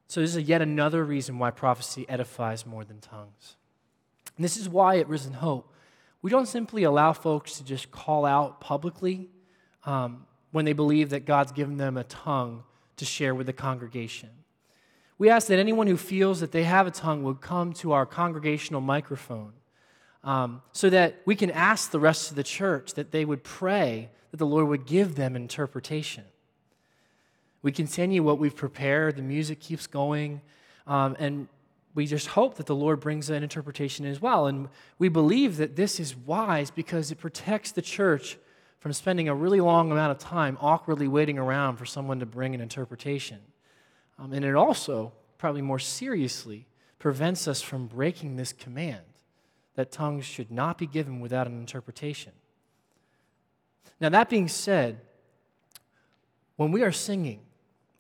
So, 0.09 0.23
this 0.23 0.35
is 0.35 0.49
yet 0.49 0.63
another 0.63 1.05
reason 1.05 1.39
why 1.39 1.51
prophecy 1.51 2.09
edifies 2.09 2.65
more 2.65 2.83
than 2.83 3.01
tongues. 3.01 3.57
And 4.39 4.43
this 4.43 4.57
is 4.57 4.71
why 4.71 5.01
at 5.01 5.09
Risen 5.09 5.35
Hope, 5.35 5.71
we 6.23 6.31
don't 6.31 6.49
simply 6.49 6.85
allow 6.85 7.13
folks 7.13 7.59
to 7.59 7.65
just 7.65 7.91
call 7.91 8.25
out 8.25 8.63
publicly 8.63 9.29
um, 9.85 10.25
when 10.51 10.65
they 10.65 10.73
believe 10.73 11.11
that 11.11 11.27
God's 11.27 11.53
given 11.53 11.77
them 11.77 11.99
a 11.99 12.05
tongue 12.05 12.63
to 12.97 13.05
share 13.05 13.35
with 13.35 13.47
the 13.47 13.53
congregation. 13.53 14.31
We 15.21 15.29
ask 15.29 15.49
that 15.49 15.59
anyone 15.59 15.87
who 15.87 15.99
feels 15.99 16.41
that 16.41 16.51
they 16.51 16.63
have 16.63 16.87
a 16.87 16.91
tongue 16.91 17.25
would 17.25 17.43
come 17.43 17.75
to 17.75 17.93
our 17.93 18.07
congregational 18.07 18.81
microphone 18.81 19.53
um, 20.25 20.63
so 20.73 20.89
that 20.89 21.21
we 21.27 21.37
can 21.37 21.51
ask 21.51 21.91
the 21.91 22.01
rest 22.01 22.31
of 22.31 22.37
the 22.37 22.43
church 22.43 22.95
that 22.95 23.11
they 23.11 23.27
would 23.27 23.45
pray 23.45 24.09
that 24.31 24.39
the 24.39 24.47
Lord 24.47 24.69
would 24.69 24.87
give 24.87 25.17
them 25.17 25.37
interpretation. 25.37 26.25
We 27.61 27.71
continue 27.71 28.23
what 28.23 28.39
we've 28.39 28.57
prepared, 28.57 29.17
the 29.17 29.23
music 29.23 29.61
keeps 29.61 29.87
going, 29.87 30.41
um, 30.87 31.15
and 31.19 31.49
we 31.95 32.07
just 32.07 32.29
hope 32.29 32.55
that 32.55 32.65
the 32.65 32.75
Lord 32.75 33.01
brings 33.01 33.29
an 33.29 33.43
interpretation 33.43 34.07
as 34.07 34.23
well. 34.23 34.47
And 34.47 34.71
we 34.99 35.11
believe 35.11 35.59
that 35.59 35.77
this 35.77 36.01
is 36.01 36.17
wise 36.17 36.71
because 36.71 37.11
it 37.11 37.17
protects 37.17 37.73
the 37.73 37.83
church 37.83 38.39
from 38.79 38.95
spending 38.95 39.29
a 39.29 39.35
really 39.35 39.61
long 39.61 39.93
amount 39.93 40.13
of 40.13 40.19
time 40.19 40.57
awkwardly 40.63 41.09
waiting 41.09 41.37
around 41.37 41.77
for 41.77 41.85
someone 41.85 42.21
to 42.21 42.27
bring 42.27 42.55
an 42.55 42.63
interpretation. 42.63 43.41
Um, 44.21 44.35
and 44.35 44.45
it 44.45 44.55
also, 44.55 45.13
probably 45.39 45.63
more 45.63 45.79
seriously, 45.79 46.67
prevents 46.99 47.49
us 47.49 47.63
from 47.63 47.87
breaking 47.87 48.37
this 48.37 48.53
command 48.53 49.01
that 49.75 49.91
tongues 49.91 50.27
should 50.27 50.51
not 50.51 50.77
be 50.77 50.87
given 50.87 51.21
without 51.21 51.47
an 51.47 51.59
interpretation. 51.59 52.33
Now, 53.99 54.11
that 54.11 54.29
being 54.29 54.49
said, 54.49 55.01
when 56.57 56.71
we 56.71 56.83
are 56.83 56.93
singing, 56.93 57.41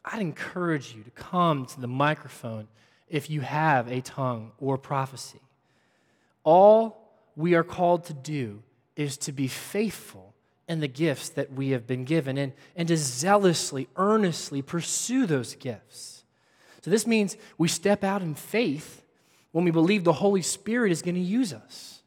I'd 0.05 0.21
encourage 0.21 0.95
you 0.95 1.03
to 1.03 1.11
come 1.11 1.65
to 1.67 1.81
the 1.81 1.87
microphone 1.89 2.69
if 3.09 3.31
you 3.31 3.41
have 3.41 3.91
a 3.91 4.03
tongue 4.03 4.53
or 4.59 4.77
prophecy. 4.77 5.41
All 6.45 7.11
we 7.37 7.55
are 7.55 7.65
called 7.65 8.05
to 8.05 8.15
do 8.15 8.63
is 8.97 9.17
to 9.19 9.33
be 9.33 9.49
faithful 9.49 10.30
in 10.71 10.79
the 10.79 10.87
gifts 10.87 11.29
that 11.31 11.53
we 11.53 11.71
have 11.71 11.85
been 11.85 12.05
given 12.05 12.39
and, 12.39 12.53
and 12.77 12.87
to 12.87 12.97
zealously, 12.97 13.89
earnestly 13.97 14.63
pursue 14.63 15.27
those 15.27 15.57
gifts. 15.57 16.23
So, 16.83 16.93
this 16.93 17.09
means 17.09 17.37
we 17.59 17.67
step 17.67 18.05
out 18.05 18.23
in 18.23 18.37
faith 18.37 19.03
when 19.51 19.65
we 19.65 19.73
believe 19.73 20.05
the 20.05 20.13
Holy 20.13 20.43
Spirit 20.43 20.93
is 20.93 21.03
going 21.03 21.17
to 21.17 21.21
use 21.21 21.53
us. 21.53 22.03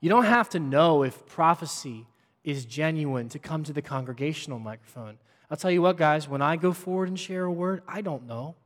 You 0.00 0.10
don't 0.10 0.24
have 0.24 0.48
to 0.50 0.58
know 0.58 1.04
if 1.04 1.26
prophecy 1.26 2.08
is 2.42 2.64
genuine 2.64 3.28
to 3.28 3.38
come 3.38 3.62
to 3.62 3.72
the 3.72 3.82
congregational 3.82 4.58
microphone. 4.58 5.18
I'll 5.48 5.56
tell 5.56 5.70
you 5.70 5.80
what, 5.80 5.96
guys, 5.96 6.28
when 6.28 6.42
I 6.42 6.56
go 6.56 6.72
forward 6.72 7.08
and 7.08 7.18
share 7.18 7.44
a 7.44 7.52
word, 7.52 7.82
I 7.86 8.00
don't 8.00 8.26
know. 8.26 8.56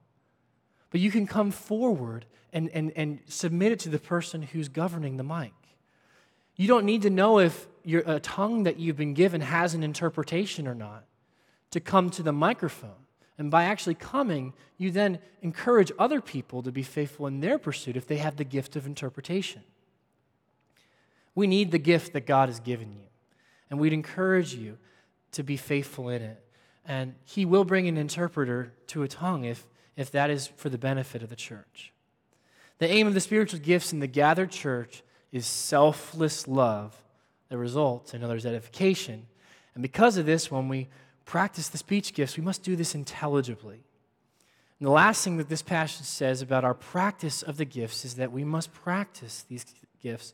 But 0.90 1.02
you 1.02 1.10
can 1.10 1.26
come 1.26 1.50
forward 1.50 2.24
and, 2.54 2.70
and, 2.70 2.90
and 2.96 3.20
submit 3.28 3.72
it 3.72 3.80
to 3.80 3.90
the 3.90 3.98
person 3.98 4.40
who's 4.40 4.70
governing 4.70 5.18
the 5.18 5.24
mic. 5.24 5.52
You 6.60 6.66
don't 6.66 6.84
need 6.84 7.00
to 7.02 7.10
know 7.10 7.38
if 7.38 7.68
your, 7.84 8.02
a 8.04 8.20
tongue 8.20 8.64
that 8.64 8.78
you've 8.78 8.98
been 8.98 9.14
given 9.14 9.40
has 9.40 9.72
an 9.72 9.82
interpretation 9.82 10.68
or 10.68 10.74
not 10.74 11.06
to 11.70 11.80
come 11.80 12.10
to 12.10 12.22
the 12.22 12.34
microphone. 12.34 13.06
And 13.38 13.50
by 13.50 13.64
actually 13.64 13.94
coming, 13.94 14.52
you 14.76 14.90
then 14.90 15.20
encourage 15.40 15.90
other 15.98 16.20
people 16.20 16.62
to 16.62 16.70
be 16.70 16.82
faithful 16.82 17.26
in 17.26 17.40
their 17.40 17.58
pursuit 17.58 17.96
if 17.96 18.06
they 18.06 18.18
have 18.18 18.36
the 18.36 18.44
gift 18.44 18.76
of 18.76 18.84
interpretation. 18.84 19.62
We 21.34 21.46
need 21.46 21.70
the 21.70 21.78
gift 21.78 22.12
that 22.12 22.26
God 22.26 22.50
has 22.50 22.60
given 22.60 22.92
you, 22.92 23.06
and 23.70 23.80
we'd 23.80 23.94
encourage 23.94 24.52
you 24.54 24.76
to 25.32 25.42
be 25.42 25.56
faithful 25.56 26.10
in 26.10 26.20
it. 26.20 26.44
And 26.84 27.14
He 27.24 27.46
will 27.46 27.64
bring 27.64 27.88
an 27.88 27.96
interpreter 27.96 28.74
to 28.88 29.02
a 29.02 29.08
tongue 29.08 29.44
if, 29.44 29.66
if 29.96 30.10
that 30.10 30.28
is 30.28 30.48
for 30.58 30.68
the 30.68 30.76
benefit 30.76 31.22
of 31.22 31.30
the 31.30 31.36
church. 31.36 31.94
The 32.76 32.90
aim 32.90 33.06
of 33.06 33.14
the 33.14 33.20
spiritual 33.20 33.60
gifts 33.60 33.94
in 33.94 34.00
the 34.00 34.06
gathered 34.06 34.50
church 34.50 35.02
is 35.32 35.46
selfless 35.46 36.48
love 36.48 36.94
that 37.48 37.58
results 37.58 38.14
in 38.14 38.22
others' 38.22 38.46
edification. 38.46 39.26
And 39.74 39.82
because 39.82 40.16
of 40.16 40.26
this, 40.26 40.50
when 40.50 40.68
we 40.68 40.88
practice 41.24 41.68
the 41.68 41.78
speech 41.78 42.14
gifts, 42.14 42.36
we 42.36 42.42
must 42.42 42.62
do 42.62 42.76
this 42.76 42.94
intelligibly. 42.94 43.84
And 44.78 44.86
the 44.86 44.92
last 44.92 45.22
thing 45.22 45.36
that 45.36 45.48
this 45.48 45.62
passage 45.62 46.06
says 46.06 46.42
about 46.42 46.64
our 46.64 46.74
practice 46.74 47.42
of 47.42 47.56
the 47.58 47.64
gifts 47.64 48.04
is 48.04 48.14
that 48.14 48.32
we 48.32 48.44
must 48.44 48.72
practice 48.72 49.44
these 49.48 49.66
gifts 50.02 50.32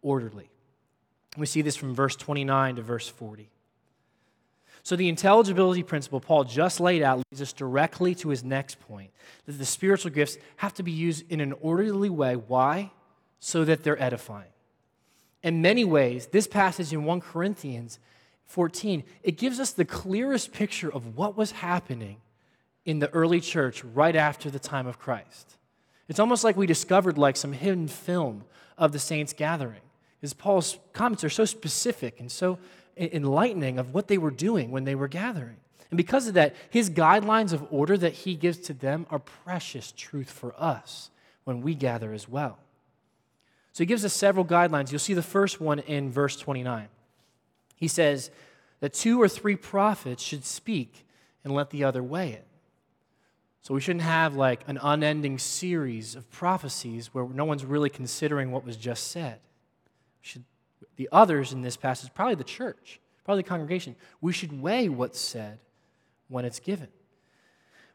orderly. 0.00 0.50
We 1.36 1.46
see 1.46 1.62
this 1.62 1.76
from 1.76 1.94
verse 1.94 2.16
29 2.16 2.76
to 2.76 2.82
verse 2.82 3.08
40. 3.08 3.50
So, 4.84 4.96
the 4.96 5.08
intelligibility 5.08 5.84
principle 5.84 6.18
Paul 6.18 6.42
just 6.42 6.80
laid 6.80 7.02
out 7.02 7.18
leads 7.30 7.40
us 7.40 7.52
directly 7.52 8.16
to 8.16 8.30
his 8.30 8.42
next 8.42 8.80
point 8.80 9.10
that 9.46 9.52
the 9.52 9.64
spiritual 9.64 10.10
gifts 10.10 10.38
have 10.56 10.74
to 10.74 10.82
be 10.82 10.90
used 10.90 11.30
in 11.30 11.40
an 11.40 11.52
orderly 11.60 12.10
way. 12.10 12.34
Why? 12.34 12.90
So 13.44 13.64
that 13.64 13.82
they're 13.82 14.00
edifying. 14.00 14.52
In 15.42 15.62
many 15.62 15.84
ways, 15.84 16.26
this 16.28 16.46
passage 16.46 16.92
in 16.92 17.02
1 17.02 17.20
Corinthians 17.20 17.98
14, 18.44 19.02
it 19.24 19.36
gives 19.36 19.58
us 19.58 19.72
the 19.72 19.84
clearest 19.84 20.52
picture 20.52 20.92
of 20.92 21.16
what 21.16 21.36
was 21.36 21.50
happening 21.50 22.18
in 22.84 23.00
the 23.00 23.10
early 23.10 23.40
church 23.40 23.82
right 23.82 24.14
after 24.14 24.48
the 24.48 24.60
time 24.60 24.86
of 24.86 25.00
Christ. 25.00 25.56
It's 26.08 26.20
almost 26.20 26.44
like 26.44 26.56
we 26.56 26.68
discovered 26.68 27.18
like 27.18 27.36
some 27.36 27.52
hidden 27.52 27.88
film 27.88 28.44
of 28.78 28.92
the 28.92 29.00
saints 29.00 29.32
gathering. 29.32 29.82
is 30.20 30.34
Paul's 30.34 30.78
comments 30.92 31.24
are 31.24 31.28
so 31.28 31.44
specific 31.44 32.20
and 32.20 32.30
so 32.30 32.60
enlightening 32.96 33.76
of 33.76 33.92
what 33.92 34.06
they 34.06 34.18
were 34.18 34.30
doing 34.30 34.70
when 34.70 34.84
they 34.84 34.94
were 34.94 35.08
gathering. 35.08 35.56
And 35.90 35.96
because 35.96 36.28
of 36.28 36.34
that, 36.34 36.54
his 36.70 36.90
guidelines 36.90 37.52
of 37.52 37.66
order 37.72 37.98
that 37.98 38.12
he 38.12 38.36
gives 38.36 38.58
to 38.58 38.72
them 38.72 39.04
are 39.10 39.18
precious 39.18 39.92
truth 39.96 40.30
for 40.30 40.54
us 40.56 41.10
when 41.42 41.60
we 41.60 41.74
gather 41.74 42.12
as 42.12 42.28
well. 42.28 42.58
So 43.72 43.82
he 43.82 43.86
gives 43.86 44.04
us 44.04 44.12
several 44.12 44.44
guidelines. 44.44 44.90
You'll 44.90 44.98
see 44.98 45.14
the 45.14 45.22
first 45.22 45.60
one 45.60 45.78
in 45.80 46.10
verse 46.10 46.36
29. 46.36 46.88
He 47.76 47.88
says 47.88 48.30
that 48.80 48.92
two 48.92 49.20
or 49.20 49.28
three 49.28 49.56
prophets 49.56 50.22
should 50.22 50.44
speak 50.44 51.06
and 51.42 51.54
let 51.54 51.70
the 51.70 51.84
other 51.84 52.02
weigh 52.02 52.32
it. 52.32 52.46
So 53.62 53.74
we 53.74 53.80
shouldn't 53.80 54.02
have 54.02 54.34
like 54.34 54.62
an 54.66 54.78
unending 54.82 55.38
series 55.38 56.16
of 56.16 56.30
prophecies 56.30 57.14
where 57.14 57.26
no 57.28 57.44
one's 57.44 57.64
really 57.64 57.90
considering 57.90 58.50
what 58.50 58.64
was 58.64 58.76
just 58.76 59.12
said. 59.12 59.38
Should, 60.20 60.44
the 60.96 61.08
others 61.12 61.52
in 61.52 61.62
this 61.62 61.76
passage, 61.76 62.12
probably 62.12 62.34
the 62.34 62.44
church, 62.44 63.00
probably 63.24 63.42
the 63.42 63.48
congregation, 63.48 63.96
we 64.20 64.32
should 64.32 64.60
weigh 64.60 64.88
what's 64.88 65.20
said 65.20 65.60
when 66.28 66.44
it's 66.44 66.60
given. 66.60 66.88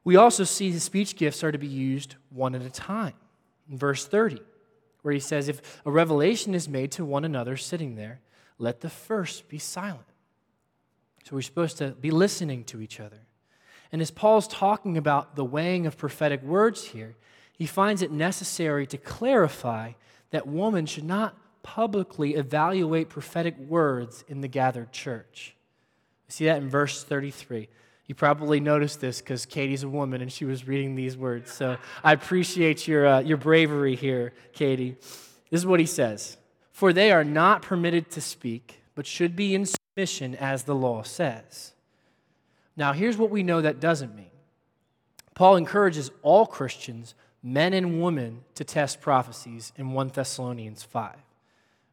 We 0.05 0.15
also 0.15 0.45
see 0.45 0.71
the 0.71 0.79
speech 0.79 1.17
gifts 1.17 1.43
are 1.43 1.51
to 1.51 1.57
be 1.57 1.67
used 1.67 2.15
one 2.29 2.55
at 2.55 2.61
a 2.61 2.69
time. 2.69 3.13
In 3.69 3.77
verse 3.77 4.07
30, 4.07 4.39
where 5.07 5.13
he 5.13 5.21
says, 5.21 5.47
If 5.47 5.61
a 5.85 5.89
revelation 5.89 6.53
is 6.53 6.67
made 6.67 6.91
to 6.91 7.05
one 7.05 7.23
another 7.23 7.55
sitting 7.55 7.95
there, 7.95 8.19
let 8.59 8.81
the 8.81 8.89
first 8.89 9.47
be 9.47 9.57
silent. 9.57 10.03
So 11.23 11.33
we're 11.33 11.43
supposed 11.43 11.77
to 11.77 11.91
be 11.91 12.11
listening 12.11 12.65
to 12.65 12.81
each 12.81 12.99
other. 12.99 13.21
And 13.93 14.01
as 14.01 14.11
Paul's 14.11 14.49
talking 14.49 14.97
about 14.97 15.37
the 15.37 15.45
weighing 15.45 15.85
of 15.85 15.97
prophetic 15.97 16.43
words 16.43 16.83
here, 16.87 17.15
he 17.53 17.65
finds 17.65 18.01
it 18.01 18.11
necessary 18.11 18.85
to 18.87 18.97
clarify 18.97 19.93
that 20.31 20.45
woman 20.45 20.85
should 20.85 21.05
not 21.05 21.37
publicly 21.63 22.35
evaluate 22.35 23.07
prophetic 23.07 23.57
words 23.57 24.25
in 24.27 24.41
the 24.41 24.49
gathered 24.49 24.91
church. 24.91 25.55
You 26.27 26.33
see 26.33 26.45
that 26.47 26.61
in 26.61 26.69
verse 26.69 27.01
33. 27.01 27.69
You 28.07 28.15
probably 28.15 28.61
noticed 28.61 29.01
this 29.01 29.19
because 29.19 29.45
Katie's 29.45 29.83
a 29.83 29.89
woman 29.89 30.21
and 30.21 30.31
she 30.31 30.45
was 30.45 30.65
reading 30.65 30.95
these 30.95 31.17
words. 31.17 31.51
So 31.51 31.77
I 32.03 32.13
appreciate 32.13 32.87
your, 32.87 33.05
uh, 33.05 33.19
your 33.19 33.37
bravery 33.37 33.95
here, 33.95 34.33
Katie. 34.53 34.95
This 35.49 35.61
is 35.61 35.65
what 35.65 35.79
he 35.79 35.85
says 35.85 36.37
For 36.71 36.93
they 36.93 37.11
are 37.11 37.25
not 37.25 37.61
permitted 37.61 38.09
to 38.11 38.21
speak, 38.21 38.81
but 38.95 39.05
should 39.05 39.35
be 39.35 39.53
in 39.53 39.65
submission 39.65 40.35
as 40.35 40.63
the 40.63 40.75
law 40.75 41.03
says. 41.03 41.73
Now, 42.77 42.93
here's 42.93 43.17
what 43.17 43.29
we 43.29 43.43
know 43.43 43.61
that 43.61 43.79
doesn't 43.79 44.15
mean 44.15 44.31
Paul 45.35 45.57
encourages 45.57 46.09
all 46.21 46.45
Christians, 46.45 47.13
men 47.43 47.73
and 47.73 48.01
women, 48.01 48.43
to 48.55 48.63
test 48.63 49.01
prophecies 49.01 49.73
in 49.75 49.91
1 49.91 50.11
Thessalonians 50.13 50.83
5 50.83 51.15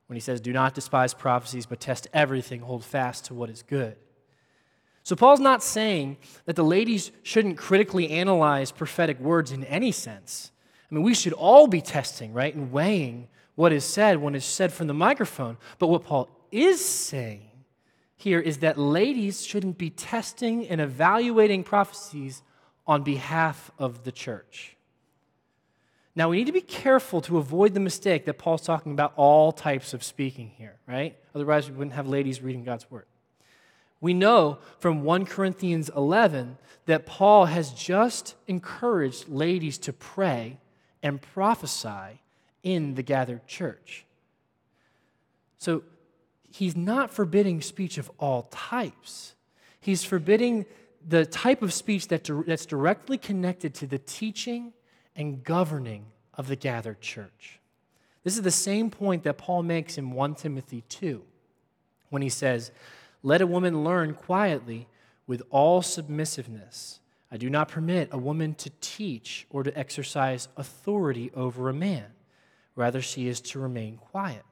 when 0.06 0.16
he 0.16 0.20
says, 0.20 0.40
Do 0.40 0.52
not 0.52 0.74
despise 0.74 1.12
prophecies, 1.12 1.66
but 1.66 1.80
test 1.80 2.06
everything, 2.12 2.60
hold 2.60 2.84
fast 2.84 3.24
to 3.26 3.34
what 3.34 3.50
is 3.50 3.62
good. 3.62 3.96
So, 5.04 5.14
Paul's 5.14 5.38
not 5.38 5.62
saying 5.62 6.16
that 6.46 6.56
the 6.56 6.64
ladies 6.64 7.12
shouldn't 7.22 7.58
critically 7.58 8.10
analyze 8.10 8.72
prophetic 8.72 9.20
words 9.20 9.52
in 9.52 9.62
any 9.64 9.92
sense. 9.92 10.50
I 10.90 10.94
mean, 10.94 11.04
we 11.04 11.14
should 11.14 11.34
all 11.34 11.66
be 11.66 11.82
testing, 11.82 12.32
right, 12.32 12.54
and 12.54 12.72
weighing 12.72 13.28
what 13.54 13.72
is 13.72 13.84
said 13.84 14.16
when 14.16 14.34
it's 14.34 14.46
said 14.46 14.72
from 14.72 14.86
the 14.86 14.94
microphone. 14.94 15.58
But 15.78 15.88
what 15.88 16.04
Paul 16.04 16.30
is 16.50 16.82
saying 16.82 17.50
here 18.16 18.40
is 18.40 18.58
that 18.58 18.78
ladies 18.78 19.44
shouldn't 19.44 19.76
be 19.76 19.90
testing 19.90 20.66
and 20.68 20.80
evaluating 20.80 21.64
prophecies 21.64 22.42
on 22.86 23.02
behalf 23.02 23.70
of 23.78 24.04
the 24.04 24.12
church. 24.12 24.74
Now, 26.16 26.30
we 26.30 26.38
need 26.38 26.46
to 26.46 26.52
be 26.52 26.62
careful 26.62 27.20
to 27.22 27.36
avoid 27.36 27.74
the 27.74 27.80
mistake 27.80 28.24
that 28.24 28.38
Paul's 28.38 28.62
talking 28.62 28.92
about 28.92 29.12
all 29.16 29.52
types 29.52 29.92
of 29.92 30.02
speaking 30.02 30.48
here, 30.56 30.78
right? 30.88 31.16
Otherwise, 31.34 31.68
we 31.68 31.76
wouldn't 31.76 31.94
have 31.94 32.06
ladies 32.06 32.40
reading 32.40 32.64
God's 32.64 32.90
word. 32.90 33.04
We 34.04 34.12
know 34.12 34.58
from 34.80 35.02
1 35.02 35.24
Corinthians 35.24 35.88
11 35.96 36.58
that 36.84 37.06
Paul 37.06 37.46
has 37.46 37.70
just 37.70 38.34
encouraged 38.46 39.30
ladies 39.30 39.78
to 39.78 39.94
pray 39.94 40.58
and 41.02 41.22
prophesy 41.22 42.20
in 42.62 42.96
the 42.96 43.02
gathered 43.02 43.46
church. 43.46 44.04
So 45.56 45.84
he's 46.52 46.76
not 46.76 47.12
forbidding 47.12 47.62
speech 47.62 47.96
of 47.96 48.10
all 48.18 48.42
types. 48.50 49.36
He's 49.80 50.04
forbidding 50.04 50.66
the 51.08 51.24
type 51.24 51.62
of 51.62 51.72
speech 51.72 52.08
that, 52.08 52.28
that's 52.46 52.66
directly 52.66 53.16
connected 53.16 53.72
to 53.76 53.86
the 53.86 54.00
teaching 54.00 54.74
and 55.16 55.42
governing 55.42 56.04
of 56.34 56.48
the 56.48 56.56
gathered 56.56 57.00
church. 57.00 57.58
This 58.22 58.36
is 58.36 58.42
the 58.42 58.50
same 58.50 58.90
point 58.90 59.22
that 59.22 59.38
Paul 59.38 59.62
makes 59.62 59.96
in 59.96 60.10
1 60.10 60.34
Timothy 60.34 60.82
2 60.90 61.22
when 62.10 62.20
he 62.20 62.28
says, 62.28 62.70
let 63.24 63.40
a 63.40 63.46
woman 63.46 63.82
learn 63.82 64.12
quietly 64.12 64.86
with 65.26 65.42
all 65.50 65.80
submissiveness. 65.80 67.00
I 67.32 67.38
do 67.38 67.48
not 67.48 67.68
permit 67.68 68.10
a 68.12 68.18
woman 68.18 68.54
to 68.56 68.70
teach 68.82 69.46
or 69.48 69.62
to 69.62 69.76
exercise 69.76 70.48
authority 70.58 71.32
over 71.34 71.70
a 71.70 71.74
man. 71.74 72.04
Rather, 72.76 73.00
she 73.00 73.26
is 73.26 73.40
to 73.40 73.58
remain 73.58 73.96
quiet. 73.96 74.44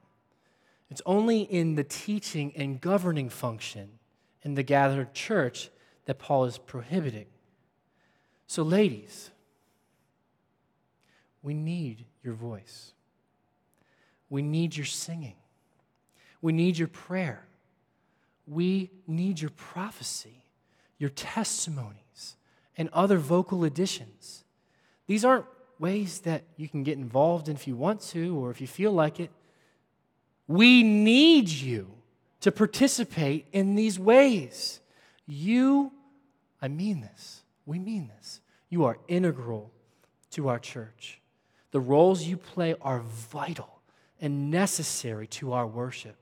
It's 0.89 1.03
only 1.05 1.41
in 1.41 1.75
the 1.75 1.83
teaching 1.83 2.51
and 2.55 2.81
governing 2.81 3.29
function 3.29 3.99
in 4.41 4.55
the 4.55 4.63
gathered 4.63 5.13
church 5.13 5.69
that 6.05 6.17
Paul 6.17 6.45
is 6.45 6.57
prohibiting. 6.57 7.27
So, 8.47 8.63
ladies, 8.63 9.29
we 11.43 11.53
need 11.53 12.05
your 12.23 12.33
voice. 12.33 12.93
We 14.29 14.41
need 14.41 14.75
your 14.75 14.87
singing. 14.87 15.35
We 16.41 16.53
need 16.53 16.77
your 16.77 16.87
prayer. 16.87 17.45
We 18.45 18.91
need 19.07 19.41
your 19.41 19.51
prophecy, 19.51 20.43
your 20.97 21.09
testimonies, 21.09 22.35
and 22.77 22.89
other 22.89 23.17
vocal 23.17 23.63
additions. 23.63 24.43
These 25.07 25.23
aren't 25.23 25.45
ways 25.79 26.19
that 26.21 26.43
you 26.55 26.67
can 26.67 26.83
get 26.83 26.97
involved 26.97 27.49
in 27.49 27.55
if 27.55 27.67
you 27.67 27.75
want 27.75 28.01
to 28.01 28.37
or 28.37 28.51
if 28.51 28.61
you 28.61 28.67
feel 28.67 28.91
like 28.91 29.19
it. 29.19 29.31
We 30.47 30.83
need 30.83 31.49
you 31.49 31.91
to 32.41 32.51
participate 32.51 33.47
in 33.51 33.75
these 33.75 33.97
ways. 33.97 34.81
You, 35.25 35.91
I 36.61 36.67
mean 36.67 37.01
this, 37.01 37.43
we 37.65 37.79
mean 37.79 38.09
this. 38.17 38.41
You 38.69 38.85
are 38.85 38.97
integral 39.07 39.71
to 40.31 40.49
our 40.49 40.59
church. 40.59 41.21
The 41.71 41.79
roles 41.79 42.23
you 42.23 42.37
play 42.37 42.75
are 42.81 42.99
vital 42.99 43.81
and 44.19 44.51
necessary 44.51 45.27
to 45.27 45.53
our 45.53 45.67
worship. 45.67 46.15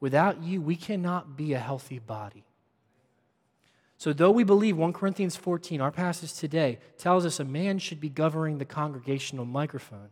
Without 0.00 0.42
you, 0.42 0.60
we 0.60 0.76
cannot 0.76 1.36
be 1.36 1.52
a 1.52 1.58
healthy 1.58 1.98
body. 1.98 2.44
So, 3.96 4.12
though 4.12 4.30
we 4.30 4.44
believe 4.44 4.76
1 4.76 4.92
Corinthians 4.92 5.36
14, 5.36 5.80
our 5.80 5.90
passage 5.90 6.34
today, 6.34 6.78
tells 6.98 7.24
us 7.24 7.40
a 7.40 7.44
man 7.44 7.78
should 7.78 8.00
be 8.00 8.08
governing 8.08 8.58
the 8.58 8.64
congregational 8.64 9.44
microphone, 9.44 10.10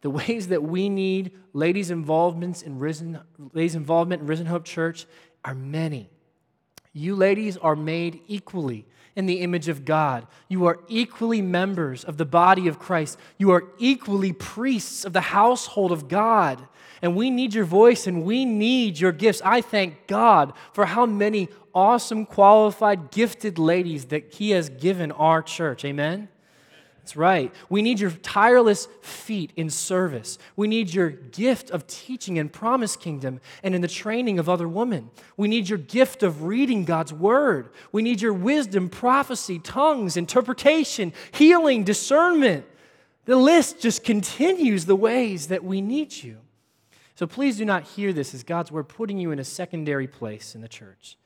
the 0.00 0.10
ways 0.10 0.48
that 0.48 0.62
we 0.62 0.88
need 0.88 1.32
ladies' 1.52 1.90
involvements 1.90 2.62
in 2.62 2.78
risen, 2.78 3.20
ladies' 3.52 3.74
involvement 3.74 4.22
in 4.22 4.28
Risen 4.28 4.46
Hope 4.46 4.64
Church 4.64 5.06
are 5.44 5.54
many. 5.54 6.08
You 6.92 7.16
ladies 7.16 7.56
are 7.56 7.76
made 7.76 8.20
equally 8.28 8.86
in 9.14 9.26
the 9.26 9.40
image 9.40 9.68
of 9.68 9.84
God. 9.84 10.26
You 10.48 10.66
are 10.66 10.80
equally 10.88 11.42
members 11.42 12.04
of 12.04 12.16
the 12.16 12.24
body 12.24 12.68
of 12.68 12.78
Christ. 12.78 13.18
You 13.38 13.50
are 13.50 13.64
equally 13.78 14.32
priests 14.32 15.04
of 15.04 15.12
the 15.12 15.20
household 15.20 15.92
of 15.92 16.08
God. 16.08 16.66
And 17.02 17.16
we 17.16 17.30
need 17.30 17.52
your 17.52 17.64
voice 17.64 18.06
and 18.06 18.24
we 18.24 18.44
need 18.44 18.98
your 18.98 19.12
gifts. 19.12 19.42
I 19.44 19.60
thank 19.60 20.06
God 20.06 20.52
for 20.72 20.86
how 20.86 21.04
many 21.04 21.48
awesome, 21.74 22.24
qualified, 22.24 23.10
gifted 23.10 23.58
ladies 23.58 24.06
that 24.06 24.32
He 24.32 24.50
has 24.50 24.68
given 24.68 25.10
our 25.12 25.42
church. 25.42 25.84
Amen? 25.84 26.28
That's 26.98 27.16
right. 27.16 27.52
We 27.68 27.82
need 27.82 27.98
your 27.98 28.12
tireless 28.12 28.86
feet 29.00 29.52
in 29.56 29.70
service. 29.70 30.38
We 30.54 30.68
need 30.68 30.94
your 30.94 31.10
gift 31.10 31.70
of 31.70 31.88
teaching 31.88 32.36
in 32.36 32.48
Promise 32.48 32.94
Kingdom 32.94 33.40
and 33.64 33.74
in 33.74 33.80
the 33.80 33.88
training 33.88 34.38
of 34.38 34.48
other 34.48 34.68
women. 34.68 35.10
We 35.36 35.48
need 35.48 35.68
your 35.68 35.78
gift 35.78 36.22
of 36.22 36.44
reading 36.44 36.84
God's 36.84 37.12
Word. 37.12 37.70
We 37.90 38.02
need 38.02 38.20
your 38.20 38.32
wisdom, 38.32 38.88
prophecy, 38.88 39.58
tongues, 39.58 40.16
interpretation, 40.16 41.12
healing, 41.32 41.82
discernment. 41.82 42.66
The 43.24 43.34
list 43.34 43.80
just 43.80 44.04
continues 44.04 44.86
the 44.86 44.94
ways 44.94 45.48
that 45.48 45.64
we 45.64 45.80
need 45.80 46.12
you. 46.12 46.38
So 47.22 47.28
please 47.28 47.56
do 47.56 47.64
not 47.64 47.84
hear 47.84 48.12
this 48.12 48.34
as 48.34 48.42
God's 48.42 48.72
Word 48.72 48.88
putting 48.88 49.16
you 49.16 49.30
in 49.30 49.38
a 49.38 49.44
secondary 49.44 50.08
place 50.08 50.56
in 50.56 50.60
the 50.60 50.66
church. 50.66 51.16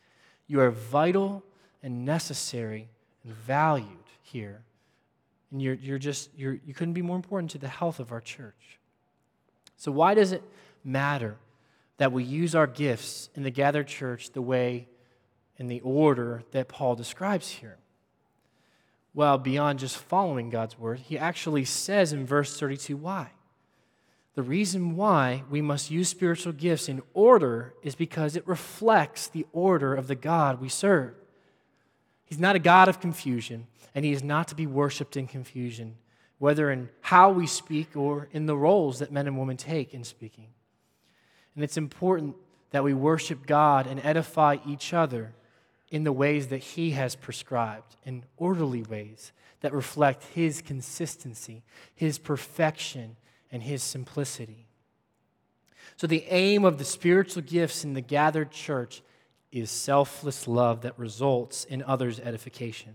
You 0.47 0.61
are 0.61 0.71
vital 0.71 1.43
and 1.83 2.05
necessary 2.05 2.91
and 3.25 3.33
valued 3.33 3.89
here 4.21 4.61
and 5.51 5.63
you're, 5.63 5.77
you're 5.77 5.99
just, 5.99 6.29
you're, 6.37 6.59
you 6.67 6.75
couldn't 6.75 6.93
be 6.93 7.01
more 7.01 7.17
important 7.17 7.51
to 7.53 7.59
the 7.59 7.69
health 7.69 7.99
of 7.99 8.13
our 8.13 8.21
church. 8.21 8.79
So, 9.79 9.91
why 9.91 10.13
does 10.13 10.33
it 10.33 10.43
matter 10.85 11.37
that 11.97 12.13
we 12.13 12.25
use 12.25 12.55
our 12.55 12.67
gifts 12.67 13.31
in 13.35 13.43
the 13.43 13.51
gathered 13.51 13.87
church 13.87 14.33
the 14.33 14.43
way, 14.43 14.89
in 15.57 15.67
the 15.67 15.81
order 15.81 16.43
that 16.51 16.69
Paul 16.69 16.95
describes 16.95 17.49
here? 17.49 17.79
Well, 19.15 19.39
beyond 19.39 19.79
just 19.79 19.97
following 19.97 20.51
God's 20.51 20.79
word, 20.79 20.99
he 20.99 21.17
actually 21.17 21.65
says 21.65 22.13
in 22.13 22.27
verse 22.27 22.61
32 22.61 22.99
why. 22.99 23.31
The 24.37 24.43
reason 24.43 24.97
why 24.97 25.45
we 25.49 25.63
must 25.63 25.91
use 25.91 26.11
spiritual 26.11 26.53
gifts 26.53 26.91
in 26.91 27.03
order 27.15 27.73
is 27.83 27.95
because 27.95 28.37
it 28.37 28.47
reflects 28.47 29.29
the 29.29 29.47
order 29.51 29.95
of 29.95 30.09
the 30.09 30.15
God 30.15 30.61
we 30.61 30.69
serve. 30.69 31.15
He's 32.27 32.39
not 32.39 32.55
a 32.55 32.59
God 32.61 32.91
of 32.91 33.01
confusion, 33.01 33.67
and 33.95 34.05
He 34.05 34.13
is 34.13 34.23
not 34.23 34.49
to 34.49 34.55
be 34.55 34.67
worshiped 34.67 35.17
in 35.17 35.27
confusion, 35.27 35.97
whether 36.39 36.71
in 36.71 36.91
how 37.01 37.31
we 37.31 37.47
speak 37.47 37.97
or 37.97 38.29
in 38.31 38.45
the 38.45 38.57
roles 38.57 38.99
that 38.99 39.11
men 39.11 39.27
and 39.27 39.39
women 39.39 39.57
take 39.57 39.95
in 39.95 40.05
speaking. 40.05 40.49
And 41.55 41.65
it's 41.65 41.79
important 41.79 42.37
that 42.73 42.85
we 42.85 42.93
worship 42.93 43.47
God 43.47 43.87
and 43.87 44.05
edify 44.05 44.59
each 44.67 44.93
other 44.93 45.33
in 45.91 46.05
the 46.05 46.13
ways 46.13 46.49
that 46.49 46.59
He 46.59 46.91
has 46.91 47.17
prescribed, 47.17 47.97
in 48.05 48.23
orderly 48.37 48.83
ways 48.83 49.33
that 49.63 49.73
reflect 49.73 50.25
His 50.35 50.61
consistency, 50.61 51.63
His 51.95 52.19
perfection, 52.19 53.17
and 53.51 53.63
His 53.63 53.83
simplicity. 53.83 54.67
So, 55.97 56.07
the 56.07 56.25
aim 56.29 56.65
of 56.65 56.79
the 56.79 56.85
spiritual 56.85 57.43
gifts 57.43 57.85
in 57.85 57.95
the 57.95 58.01
gathered 58.01 58.51
church 58.51 59.03
is 59.51 59.71
selfless 59.71 60.47
love 60.47 60.83
that 60.83 60.99
results 60.99 61.65
in 61.65 61.83
others' 61.83 62.21
edification. 62.21 62.95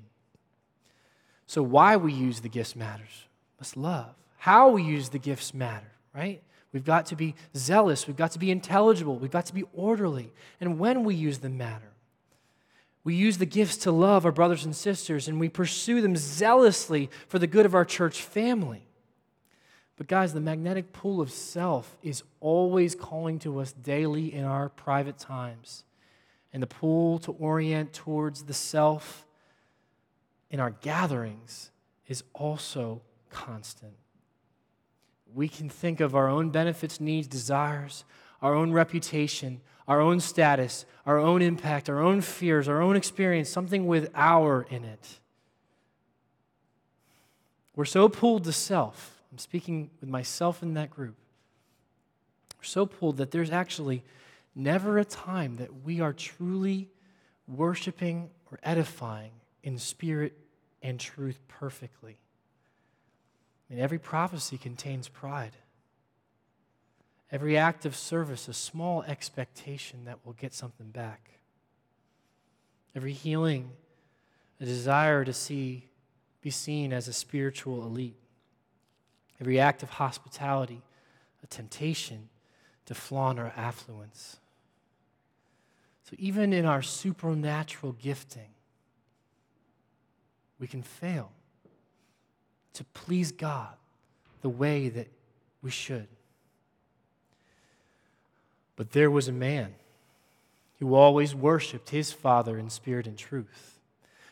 So, 1.47 1.64
why 1.64 1.97
we 1.97 2.14
use 2.14 2.41
the 2.41 2.49
gifts 2.49 2.76
matters. 2.76 3.28
Must 3.60 3.76
love. 3.76 4.14
How 4.38 4.70
we 4.70 4.84
use 4.84 5.10
the 5.10 5.20
gifts 5.20 5.54
matter, 5.54 5.91
right? 6.16 6.41
We've 6.74 6.86
got 6.86 7.08
to 7.08 7.16
be 7.16 7.36
zealous. 7.56 8.08
We've 8.08 8.16
got 8.16 8.32
to 8.32 8.39
be 8.39 8.52
intelligible. 8.52 9.18
We've 9.18 9.32
got 9.32 9.47
to 9.47 9.54
be 9.54 9.66
orderly. 9.74 10.32
And 10.60 10.80
when 10.80 11.04
we 11.04 11.16
use 11.16 11.39
them 11.39 11.58
matter. 11.58 11.91
We 13.04 13.16
use 13.16 13.39
the 13.39 13.45
gifts 13.45 13.78
to 13.78 13.91
love 13.91 14.26
our 14.26 14.32
brothers 14.32 14.64
and 14.64 14.76
sisters, 14.76 15.28
and 15.28 15.39
we 15.39 15.49
pursue 15.49 16.02
them 16.02 16.16
zealously 16.16 17.10
for 17.28 17.39
the 17.39 17.47
good 17.47 17.66
of 17.66 17.74
our 17.74 17.86
church 17.86 18.22
family. 18.22 18.88
But, 20.02 20.08
guys, 20.08 20.34
the 20.34 20.41
magnetic 20.41 20.93
pull 20.93 21.22
of 21.22 21.30
self 21.30 21.95
is 22.02 22.24
always 22.39 22.95
calling 22.95 23.38
to 23.38 23.60
us 23.60 23.72
daily 23.72 24.34
in 24.34 24.45
our 24.45 24.68
private 24.68 25.20
times. 25.20 25.84
And 26.52 26.64
the 26.64 26.66
pull 26.66 27.20
to 27.20 27.34
orient 27.34 27.93
towards 27.93 28.45
the 28.45 28.54
self 28.56 29.28
in 30.49 30.60
our 30.60 30.72
gatherings 30.72 31.70
is 32.08 32.24
also 32.34 33.04
constant. 33.30 33.93
We 35.36 35.47
can 35.47 35.70
think 35.70 35.99
of 35.99 36.16
our 36.16 36.28
own 36.28 36.49
benefits, 36.49 36.99
needs, 36.99 37.28
desires, 37.28 38.04
our 38.41 38.56
own 38.56 38.72
reputation, 38.72 39.62
our 39.88 40.02
own 40.02 40.20
status, 40.20 40.88
our 41.06 41.20
own 41.20 41.43
impact, 41.43 41.91
our 41.91 41.99
own 41.99 42.22
fears, 42.22 42.68
our 42.68 42.82
own 42.82 42.95
experience, 42.95 43.49
something 43.49 43.86
with 43.86 44.10
our 44.16 44.66
in 44.68 44.84
it. 44.84 45.20
We're 47.76 47.86
so 47.86 48.10
pulled 48.10 48.45
to 48.45 48.52
self. 48.52 49.20
I'm 49.32 49.38
speaking 49.38 49.89
with 49.99 50.09
myself 50.09 50.61
in 50.61 50.73
that 50.73 50.89
group. 50.89 51.15
We're 52.57 52.65
so 52.65 52.86
pulled 52.86 53.17
that 53.17 53.32
there's 53.32 53.51
actually 53.51 54.03
never 54.53 54.97
a 54.97 55.05
time 55.05 55.55
that 55.57 55.84
we 55.84 56.01
are 56.01 56.13
truly 56.13 56.89
worshiping 57.47 58.29
or 58.51 58.59
edifying 58.63 59.32
in 59.63 59.77
spirit 59.77 60.38
and 60.82 60.99
truth 60.99 61.39
perfectly. 61.47 62.17
And 63.69 63.79
every 63.79 63.99
prophecy 63.99 64.57
contains 64.57 65.07
pride. 65.07 65.55
Every 67.32 67.57
act 67.57 67.86
of 67.86 67.95
service, 67.95 68.49
a 68.49 68.53
small 68.53 69.03
expectation 69.03 70.03
that 70.05 70.19
we'll 70.25 70.34
get 70.34 70.53
something 70.53 70.89
back. 70.89 71.29
Every 72.93 73.13
healing, 73.13 73.71
a 74.59 74.65
desire 74.65 75.23
to 75.23 75.32
see, 75.32 75.88
be 76.41 76.49
seen 76.49 76.91
as 76.91 77.07
a 77.07 77.13
spiritual 77.13 77.84
elite. 77.84 78.20
Every 79.42 79.60
act 79.60 79.82
of 79.82 79.89
hospitality, 79.89 80.84
a 81.44 81.48
temptation 81.48 82.30
to 82.86 82.94
flaunt 82.94 83.39
our 83.39 83.52
affluence. 83.58 84.38
So 86.04 86.16
even 86.20 86.54
in 86.54 86.66
our 86.66 86.84
supernatural 86.84 87.94
gifting, 87.94 88.50
we 90.60 90.68
can 90.68 90.84
fail 90.84 91.32
to 92.74 92.84
please 92.94 93.32
God 93.32 93.74
the 94.42 94.50
way 94.50 94.89
that 94.89 95.08
we 95.64 95.72
should. 95.72 96.08
But 98.76 98.92
there 98.92 99.10
was 99.10 99.28
a 99.28 99.34
man 99.34 99.74
who 100.80 100.94
always 100.94 101.34
worshiped 101.34 101.89
his 101.89 102.12
Father 102.12 102.60
in 102.60 102.70
spirit 102.70 103.08
and 103.08 103.18
truth 103.18 103.70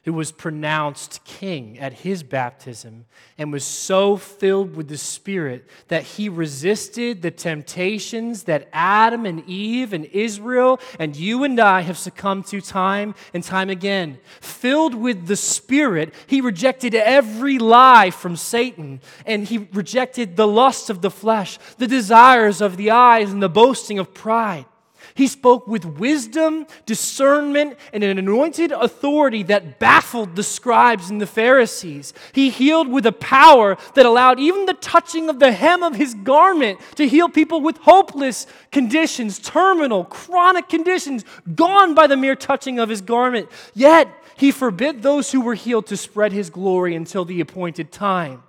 who 0.09 0.13
was 0.13 0.31
pronounced 0.31 1.23
king 1.23 1.77
at 1.77 1.93
his 1.93 2.23
baptism 2.23 3.05
and 3.37 3.53
was 3.53 3.63
so 3.63 4.17
filled 4.17 4.75
with 4.75 4.87
the 4.87 4.97
Spirit 4.97 5.69
that 5.87 6.01
he 6.01 6.27
resisted 6.27 7.21
the 7.21 7.29
temptations 7.29 8.45
that 8.45 8.67
Adam 8.73 9.27
and 9.27 9.47
Eve 9.47 9.93
and 9.93 10.05
Israel 10.05 10.79
and 10.97 11.15
you 11.15 11.43
and 11.43 11.59
I 11.59 11.81
have 11.81 11.95
succumbed 11.95 12.47
to 12.47 12.59
time 12.59 13.13
and 13.35 13.43
time 13.43 13.69
again. 13.69 14.17
Filled 14.41 14.95
with 14.95 15.27
the 15.27 15.35
Spirit, 15.35 16.11
he 16.25 16.41
rejected 16.41 16.95
every 16.95 17.59
lie 17.59 18.09
from 18.09 18.35
Satan 18.35 19.01
and 19.27 19.47
he 19.47 19.59
rejected 19.73 20.35
the 20.35 20.47
lust 20.47 20.89
of 20.89 21.03
the 21.03 21.11
flesh, 21.11 21.59
the 21.77 21.85
desires 21.85 22.61
of 22.61 22.77
the 22.77 22.89
eyes, 22.89 23.31
and 23.31 23.43
the 23.43 23.47
boasting 23.47 23.99
of 23.99 24.15
pride. 24.15 24.65
He 25.13 25.27
spoke 25.27 25.67
with 25.67 25.85
wisdom, 25.85 26.67
discernment, 26.85 27.77
and 27.93 28.03
an 28.03 28.17
anointed 28.17 28.71
authority 28.71 29.43
that 29.43 29.79
baffled 29.79 30.35
the 30.35 30.43
scribes 30.43 31.09
and 31.09 31.21
the 31.21 31.27
Pharisees. 31.27 32.13
He 32.33 32.49
healed 32.49 32.87
with 32.87 33.05
a 33.05 33.11
power 33.11 33.77
that 33.95 34.05
allowed 34.05 34.39
even 34.39 34.65
the 34.65 34.73
touching 34.73 35.29
of 35.29 35.39
the 35.39 35.51
hem 35.51 35.83
of 35.83 35.95
his 35.95 36.13
garment 36.13 36.79
to 36.95 37.07
heal 37.07 37.29
people 37.29 37.61
with 37.61 37.77
hopeless 37.77 38.47
conditions, 38.71 39.39
terminal, 39.39 40.05
chronic 40.05 40.69
conditions, 40.69 41.25
gone 41.55 41.93
by 41.95 42.07
the 42.07 42.17
mere 42.17 42.35
touching 42.35 42.79
of 42.79 42.89
his 42.89 43.01
garment. 43.01 43.49
Yet, 43.73 44.07
he 44.35 44.51
forbid 44.51 45.01
those 45.01 45.31
who 45.31 45.41
were 45.41 45.55
healed 45.55 45.87
to 45.87 45.97
spread 45.97 46.31
his 46.31 46.49
glory 46.49 46.95
until 46.95 47.25
the 47.25 47.41
appointed 47.41 47.91
time. 47.91 48.43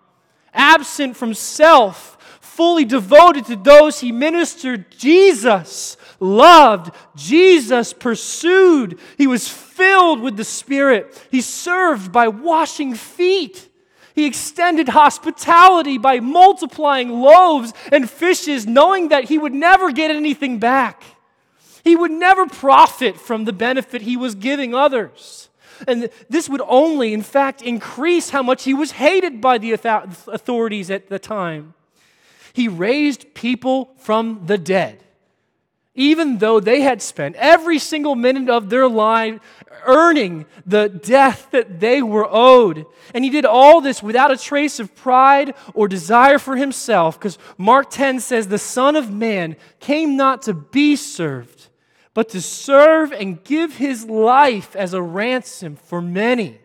Absent 0.55 1.17
from 1.17 1.35
self, 1.35 2.17
fully 2.61 2.85
devoted 2.85 3.47
to 3.47 3.57
those 3.57 4.01
he 4.01 4.13
ministered, 4.13 4.85
Jesus 4.91 5.97
loved, 6.21 6.95
Jesus 7.17 7.95
pursued. 7.95 8.99
He 9.17 9.27
was 9.27 9.49
filled 9.49 10.21
with 10.21 10.37
the 10.37 10.45
Spirit. 10.45 11.27
He 11.31 11.41
served 11.41 12.13
by 12.13 12.29
washing 12.29 12.93
feet. 12.95 13.67
He 14.15 14.27
extended 14.27 14.91
hospitality 14.91 15.97
by 15.97 16.21
multiplying 16.21 17.09
loaves 17.09 17.73
and 17.91 18.11
fishes, 18.11 18.67
knowing 18.67 19.09
that 19.09 19.25
he 19.25 19.39
would 19.39 19.55
never 19.55 19.91
get 19.91 20.11
anything 20.11 20.59
back. 20.59 21.03
He 21.83 21.97
would 21.97 22.13
never 22.13 22.45
profit 22.45 23.17
from 23.17 23.47
the 23.47 23.55
benefit 23.55 24.03
he 24.03 24.19
was 24.19 24.35
giving 24.35 24.75
others. 24.75 25.49
And 25.89 26.11
this 26.29 26.47
would 26.51 26.61
only, 26.69 27.15
in 27.15 27.23
fact, 27.23 27.63
increase 27.63 28.29
how 28.29 28.43
much 28.43 28.65
he 28.65 28.75
was 28.75 28.91
hated 28.91 29.41
by 29.41 29.57
the 29.57 29.73
authorities 29.73 30.91
at 30.91 31.09
the 31.09 31.19
time. 31.19 31.73
He 32.53 32.69
raised 32.69 33.35
people 33.35 33.95
from 33.99 34.43
the 34.47 34.59
dead 34.59 35.05
even 35.95 36.39
though 36.39 36.61
they 36.61 36.81
had 36.81 37.03
spent 37.03 37.37
every 37.37 37.79
single 37.79 38.15
minute 38.15 38.49
of 38.49 38.71
their 38.71 38.89
life 38.89 39.39
earning 39.87 40.47
the 40.65 40.89
death 40.89 41.49
that 41.51 41.81
they 41.81 42.01
were 42.01 42.27
owed. 42.31 42.87
And 43.15 43.25
he 43.25 43.31
did 43.31 43.45
all 43.45 43.81
this 43.81 44.03
without 44.03 44.31
a 44.31 44.37
trace 44.37 44.79
of 44.79 44.95
pride 44.95 45.55
or 45.75 45.89
desire 45.89 46.39
for 46.39 46.57
himself, 46.57 47.19
because 47.19 47.39
Mark 47.59 47.91
10 47.91 48.21
says, 48.21 48.49
The 48.49 48.59
Son 48.59 48.95
of 48.95 49.11
Man 49.11 49.57
came 49.81 50.17
not 50.17 50.43
to 50.43 50.55
be 50.55 50.97
served, 50.97 51.69
but 52.15 52.29
to 52.31 52.41
serve 52.41 53.13
and 53.13 53.43
give 53.43 53.77
his 53.77 54.05
life 54.05 54.77
as 54.77 54.95
a 54.95 55.03
ransom 55.03 55.77
for 55.77 56.01
many. 56.01 56.60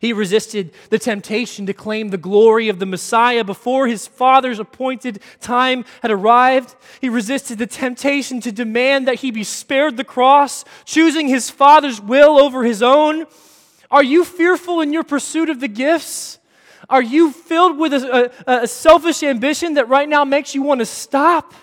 He 0.00 0.12
resisted 0.12 0.72
the 0.90 0.98
temptation 0.98 1.66
to 1.66 1.72
claim 1.72 2.08
the 2.08 2.18
glory 2.18 2.68
of 2.68 2.78
the 2.78 2.86
Messiah 2.86 3.44
before 3.44 3.86
his 3.86 4.06
Father's 4.06 4.58
appointed 4.58 5.20
time 5.40 5.84
had 6.02 6.10
arrived. 6.10 6.74
He 7.00 7.08
resisted 7.08 7.58
the 7.58 7.66
temptation 7.66 8.40
to 8.42 8.52
demand 8.52 9.08
that 9.08 9.16
he 9.16 9.30
be 9.30 9.44
spared 9.44 9.96
the 9.96 10.04
cross, 10.04 10.64
choosing 10.84 11.28
his 11.28 11.50
Father's 11.50 12.00
will 12.00 12.38
over 12.38 12.64
his 12.64 12.82
own. 12.82 13.26
Are 13.90 14.04
you 14.04 14.24
fearful 14.24 14.80
in 14.80 14.92
your 14.92 15.04
pursuit 15.04 15.50
of 15.50 15.60
the 15.60 15.68
gifts? 15.68 16.38
Are 16.88 17.02
you 17.02 17.32
filled 17.32 17.78
with 17.78 17.92
a, 17.92 18.32
a, 18.46 18.62
a 18.62 18.66
selfish 18.66 19.22
ambition 19.22 19.74
that 19.74 19.88
right 19.88 20.08
now 20.08 20.24
makes 20.24 20.54
you 20.54 20.62
want 20.62 20.80
to 20.80 20.86
stop? 20.86 21.54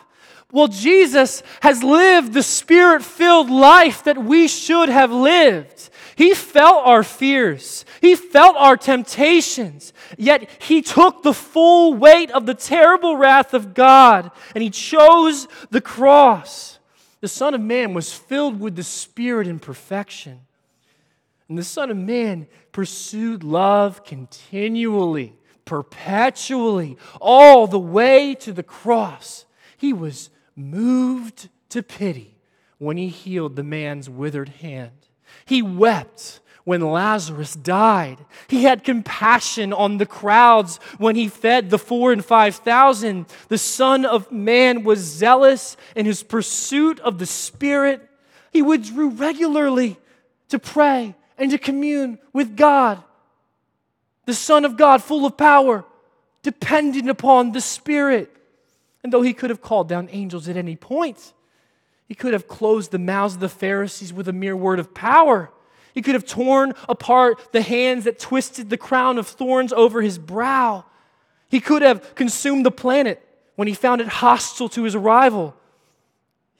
Well, 0.51 0.67
Jesus 0.67 1.41
has 1.61 1.83
lived 1.83 2.33
the 2.33 2.43
spirit 2.43 3.03
filled 3.03 3.49
life 3.49 4.03
that 4.03 4.17
we 4.17 4.47
should 4.47 4.89
have 4.89 5.11
lived. 5.11 5.89
He 6.15 6.33
felt 6.33 6.85
our 6.85 7.03
fears, 7.03 7.85
He 8.01 8.15
felt 8.15 8.55
our 8.57 8.77
temptations, 8.77 9.93
yet 10.17 10.49
He 10.61 10.81
took 10.81 11.23
the 11.23 11.33
full 11.33 11.93
weight 11.93 12.31
of 12.31 12.45
the 12.45 12.53
terrible 12.53 13.17
wrath 13.17 13.53
of 13.53 13.73
God 13.73 14.31
and 14.53 14.63
He 14.63 14.69
chose 14.69 15.47
the 15.69 15.81
cross. 15.81 16.79
The 17.21 17.27
Son 17.27 17.53
of 17.53 17.61
Man 17.61 17.93
was 17.93 18.13
filled 18.13 18.59
with 18.59 18.75
the 18.75 18.83
Spirit 18.83 19.47
in 19.47 19.59
perfection. 19.59 20.41
And 21.49 21.57
the 21.57 21.63
Son 21.63 21.91
of 21.91 21.97
Man 21.97 22.47
pursued 22.71 23.43
love 23.43 24.03
continually, 24.03 25.33
perpetually, 25.63 26.97
all 27.19 27.67
the 27.67 27.79
way 27.79 28.35
to 28.35 28.53
the 28.53 28.63
cross. 28.63 29.45
He 29.77 29.93
was 29.93 30.29
moved 30.55 31.49
to 31.69 31.83
pity 31.83 32.37
when 32.77 32.97
he 32.97 33.07
healed 33.07 33.55
the 33.55 33.63
man's 33.63 34.09
withered 34.09 34.49
hand. 34.49 34.91
He 35.45 35.61
wept 35.61 36.39
when 36.63 36.81
Lazarus 36.81 37.55
died. 37.55 38.17
He 38.47 38.63
had 38.63 38.83
compassion 38.83 39.71
on 39.71 39.97
the 39.97 40.05
crowds 40.05 40.77
when 40.97 41.15
he 41.15 41.27
fed 41.27 41.69
the 41.69 41.77
four 41.77 42.11
and 42.11 42.25
five 42.25 42.55
thousand. 42.55 43.27
The 43.49 43.57
Son 43.57 44.05
of 44.05 44.31
Man 44.31 44.83
was 44.83 44.99
zealous 44.99 45.77
in 45.95 46.05
his 46.05 46.23
pursuit 46.23 46.99
of 47.01 47.19
the 47.19 47.25
Spirit. 47.25 48.09
He 48.51 48.61
withdrew 48.61 49.09
regularly 49.09 49.97
to 50.49 50.59
pray 50.59 51.15
and 51.37 51.51
to 51.51 51.57
commune 51.57 52.17
with 52.33 52.57
God. 52.57 53.03
The 54.25 54.33
Son 54.33 54.65
of 54.65 54.75
God, 54.75 55.03
full 55.03 55.25
of 55.25 55.37
power, 55.37 55.85
dependent 56.41 57.09
upon 57.09 57.51
the 57.51 57.61
Spirit. 57.61 58.35
And 59.03 59.13
though 59.13 59.21
he 59.21 59.33
could 59.33 59.51
have 59.51 59.61
called 59.61 59.87
down 59.87 60.09
angels 60.11 60.47
at 60.47 60.57
any 60.57 60.75
point, 60.75 61.33
he 62.07 62.15
could 62.15 62.33
have 62.33 62.47
closed 62.47 62.91
the 62.91 62.99
mouths 62.99 63.35
of 63.35 63.39
the 63.39 63.49
Pharisees 63.49 64.13
with 64.13 64.27
a 64.27 64.33
mere 64.33 64.55
word 64.55 64.79
of 64.79 64.93
power. 64.93 65.51
He 65.93 66.01
could 66.01 66.13
have 66.13 66.25
torn 66.25 66.73
apart 66.87 67.51
the 67.51 67.61
hands 67.61 68.03
that 68.03 68.19
twisted 68.19 68.69
the 68.69 68.77
crown 68.77 69.17
of 69.17 69.27
thorns 69.27 69.73
over 69.73 70.01
his 70.01 70.17
brow. 70.17 70.85
He 71.49 71.59
could 71.59 71.81
have 71.81 72.15
consumed 72.15 72.65
the 72.65 72.71
planet 72.71 73.21
when 73.55 73.67
he 73.67 73.73
found 73.73 74.01
it 74.01 74.07
hostile 74.07 74.69
to 74.69 74.83
his 74.83 74.93
arrival. 74.93 75.55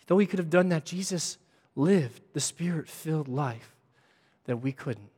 Though 0.08 0.18
he 0.18 0.26
could 0.26 0.40
have 0.40 0.50
done 0.50 0.70
that, 0.70 0.86
Jesus 0.86 1.38
lived 1.76 2.22
the 2.34 2.40
spirit 2.40 2.88
filled 2.88 3.28
life 3.28 3.76
that 4.46 4.58
we 4.58 4.72
couldn't. 4.72 5.10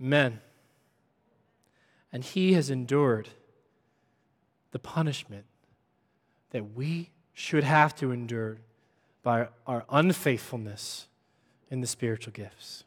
Amen. 0.00 0.40
And 2.12 2.22
he 2.22 2.52
has 2.52 2.70
endured 2.70 3.28
the 4.70 4.78
punishment 4.78 5.44
that 6.50 6.74
we 6.74 7.10
should 7.38 7.62
have 7.62 7.94
to 7.94 8.10
endure 8.10 8.58
by 9.22 9.46
our 9.64 9.84
unfaithfulness 9.90 11.06
in 11.70 11.80
the 11.80 11.86
spiritual 11.86 12.32
gifts. 12.32 12.82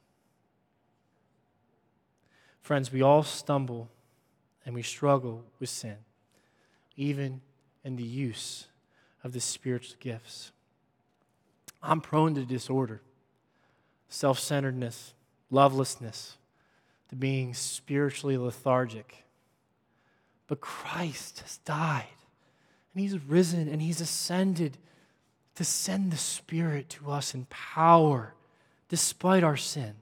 Friends, 2.60 2.92
we 2.92 3.02
all 3.02 3.24
stumble 3.24 3.90
and 4.66 4.76
we 4.76 4.82
struggle 4.82 5.46
with 5.62 5.70
sin, 5.70 5.96
even 6.98 7.40
in 7.86 7.96
the 7.96 8.04
use 8.04 8.68
of 9.24 9.32
the 9.32 9.40
spiritual 9.40 9.96
gifts. 10.02 10.52
I'm 11.82 12.02
prone 12.02 12.36
to 12.36 12.44
disorder, 12.44 13.00
self 14.10 14.38
centeredness, 14.38 15.14
lovelessness, 15.50 16.36
to 17.08 17.16
being 17.16 17.54
spiritually 17.54 18.38
lethargic. 18.38 19.24
But 20.48 20.60
Christ 20.60 21.40
has 21.40 21.56
died, 21.60 22.08
and 22.94 23.02
He's 23.02 23.18
risen, 23.20 23.68
and 23.68 23.82
He's 23.82 24.02
ascended 24.02 24.78
to 25.56 25.64
send 25.64 26.12
the 26.12 26.18
Spirit 26.18 26.90
to 26.90 27.12
us 27.12 27.34
in 27.34 27.46
power 27.46 28.34
despite 28.90 29.44
our 29.44 29.58
sin. 29.58 29.94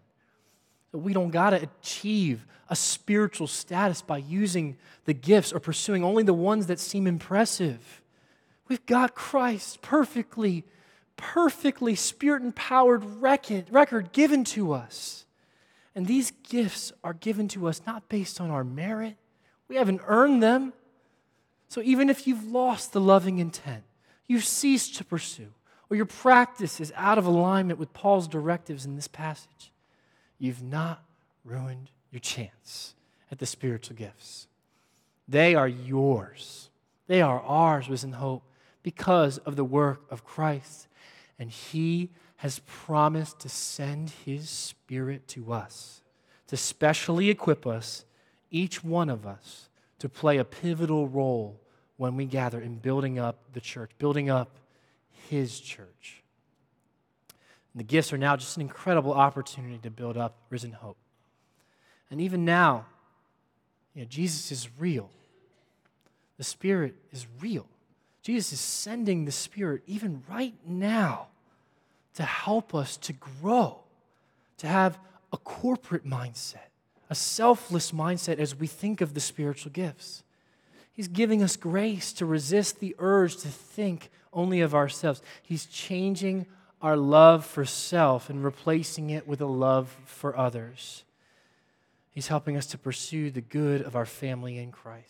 That 0.91 0.99
we 0.99 1.13
don't 1.13 1.29
got 1.29 1.51
to 1.51 1.61
achieve 1.61 2.45
a 2.69 2.75
spiritual 2.75 3.47
status 3.47 4.01
by 4.01 4.17
using 4.17 4.77
the 5.05 5.13
gifts 5.13 5.51
or 5.53 5.59
pursuing 5.59 6.03
only 6.03 6.23
the 6.23 6.33
ones 6.33 6.67
that 6.67 6.79
seem 6.79 7.07
impressive. 7.07 8.01
We've 8.67 8.85
got 8.85 9.15
Christ 9.15 9.81
perfectly, 9.81 10.63
perfectly 11.17 11.95
spirit 11.95 12.43
empowered 12.43 13.03
record 13.21 14.11
given 14.11 14.43
to 14.45 14.73
us. 14.73 15.25
And 15.95 16.05
these 16.05 16.31
gifts 16.47 16.93
are 17.03 17.13
given 17.13 17.47
to 17.49 17.67
us 17.67 17.81
not 17.85 18.07
based 18.09 18.39
on 18.39 18.51
our 18.51 18.63
merit, 18.63 19.17
we 19.67 19.75
haven't 19.75 20.01
earned 20.07 20.41
them. 20.41 20.73
So 21.69 21.81
even 21.81 22.09
if 22.09 22.27
you've 22.27 22.51
lost 22.51 22.91
the 22.93 22.99
loving 22.99 23.37
intent, 23.37 23.83
you've 24.27 24.43
ceased 24.43 24.95
to 24.95 25.05
pursue, 25.05 25.53
or 25.89 25.95
your 25.95 26.05
practice 26.05 26.81
is 26.81 26.91
out 26.95 27.17
of 27.17 27.25
alignment 27.25 27.79
with 27.79 27.93
Paul's 27.93 28.27
directives 28.27 28.85
in 28.85 28.95
this 28.95 29.07
passage, 29.07 29.71
you've 30.39 30.63
not 30.63 31.03
ruined 31.45 31.91
your 32.11 32.19
chance 32.19 32.95
at 33.31 33.37
the 33.37 33.45
spiritual 33.45 33.95
gifts. 33.95 34.47
They 35.27 35.53
are 35.53 35.67
yours. 35.67 36.69
They 37.05 37.21
are 37.21 37.39
ours, 37.41 37.87
risen 37.87 38.13
hope, 38.13 38.43
because 38.81 39.37
of 39.39 39.55
the 39.55 39.63
work 39.63 40.01
of 40.09 40.25
Christ. 40.25 40.87
And 41.37 41.51
He 41.51 42.09
has 42.37 42.61
promised 42.65 43.39
to 43.41 43.49
send 43.49 44.11
His 44.25 44.49
Spirit 44.49 45.27
to 45.29 45.53
us, 45.53 46.01
to 46.47 46.57
specially 46.57 47.29
equip 47.29 47.67
us, 47.67 48.05
each 48.49 48.83
one 48.83 49.09
of 49.09 49.27
us, 49.27 49.68
to 49.99 50.09
play 50.09 50.37
a 50.37 50.45
pivotal 50.45 51.07
role 51.07 51.59
when 51.97 52.15
we 52.15 52.25
gather 52.25 52.59
in 52.61 52.75
building 52.75 53.19
up 53.19 53.37
the 53.53 53.61
church, 53.61 53.91
building 53.97 54.29
up 54.29 54.57
his 55.29 55.59
church. 55.59 56.23
And 57.73 57.79
the 57.79 57.83
gifts 57.83 58.11
are 58.13 58.17
now 58.17 58.35
just 58.35 58.55
an 58.55 58.61
incredible 58.61 59.13
opportunity 59.13 59.77
to 59.79 59.91
build 59.91 60.17
up 60.17 60.37
risen 60.49 60.71
hope. 60.71 60.97
And 62.09 62.21
even 62.21 62.45
now, 62.45 62.85
you 63.93 64.01
know, 64.01 64.07
Jesus 64.07 64.51
is 64.51 64.69
real. 64.79 65.09
The 66.37 66.43
Spirit 66.43 66.95
is 67.11 67.27
real. 67.41 67.67
Jesus 68.21 68.53
is 68.53 68.59
sending 68.59 69.25
the 69.25 69.31
Spirit 69.31 69.83
even 69.85 70.23
right 70.29 70.55
now 70.65 71.27
to 72.15 72.23
help 72.23 72.73
us 72.73 72.97
to 72.97 73.13
grow, 73.13 73.79
to 74.57 74.67
have 74.67 74.97
a 75.31 75.37
corporate 75.37 76.05
mindset, 76.05 76.68
a 77.09 77.15
selfless 77.15 77.91
mindset 77.91 78.37
as 78.37 78.55
we 78.55 78.67
think 78.67 79.01
of 79.01 79.13
the 79.13 79.19
spiritual 79.19 79.71
gifts. 79.71 80.23
He's 80.93 81.07
giving 81.07 81.41
us 81.41 81.55
grace 81.55 82.13
to 82.13 82.25
resist 82.25 82.79
the 82.79 82.95
urge 82.99 83.37
to 83.37 83.47
think 83.47 84.09
only 84.33 84.61
of 84.61 84.75
ourselves. 84.75 85.21
He's 85.41 85.65
changing 85.65 86.45
our 86.81 86.95
love 86.95 87.45
for 87.45 87.65
self 87.65 88.29
and 88.29 88.43
replacing 88.43 89.09
it 89.09 89.27
with 89.27 89.41
a 89.41 89.45
love 89.45 89.97
for 90.05 90.37
others. 90.37 91.03
He's 92.11 92.27
helping 92.27 92.57
us 92.57 92.65
to 92.67 92.77
pursue 92.77 93.31
the 93.31 93.41
good 93.41 93.81
of 93.81 93.95
our 93.95 94.05
family 94.05 94.57
in 94.57 94.71
Christ. 94.71 95.07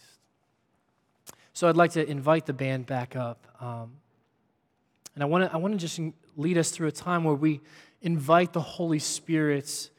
So 1.54 1.68
I'd 1.68 1.76
like 1.76 1.92
to 1.94 2.08
invite 2.08 2.46
the 2.46 2.54
band 2.54 2.86
back 2.86 3.16
up. 3.16 3.46
Um, 3.60 3.94
and 5.16 5.24
I 5.24 5.26
want 5.26 5.50
to 5.50 5.54
I 5.54 5.58
wanna 5.58 5.78
just 5.78 6.00
lead 6.38 6.58
us 6.58 6.72
through 6.72 6.88
a 6.88 6.92
time 6.92 7.24
where 7.24 7.36
we 7.36 7.62
invite 8.02 8.54
the 8.54 8.62
Holy 8.62 9.00
Spirit's 9.00 9.90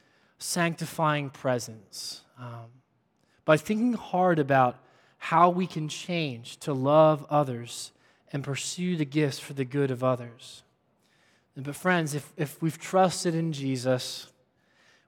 sanctifying 0.41 1.29
presence 1.29 2.21
um, 2.39 2.71
by 3.45 3.57
thinking 3.57 3.93
hard 3.93 4.39
about 4.39 4.77
how 5.17 5.49
we 5.49 5.67
can 5.67 5.87
change 5.87 6.57
to 6.57 6.73
love 6.73 7.25
others 7.29 7.91
and 8.33 8.43
pursue 8.43 8.95
the 8.95 9.05
gifts 9.05 9.39
for 9.39 9.53
the 9.53 9.65
good 9.65 9.91
of 9.91 10.03
others. 10.03 10.63
But, 11.55 11.75
friends, 11.75 12.15
if, 12.15 12.31
if 12.37 12.61
we've 12.61 12.79
trusted 12.79 13.35
in 13.35 13.53
Jesus, 13.53 14.27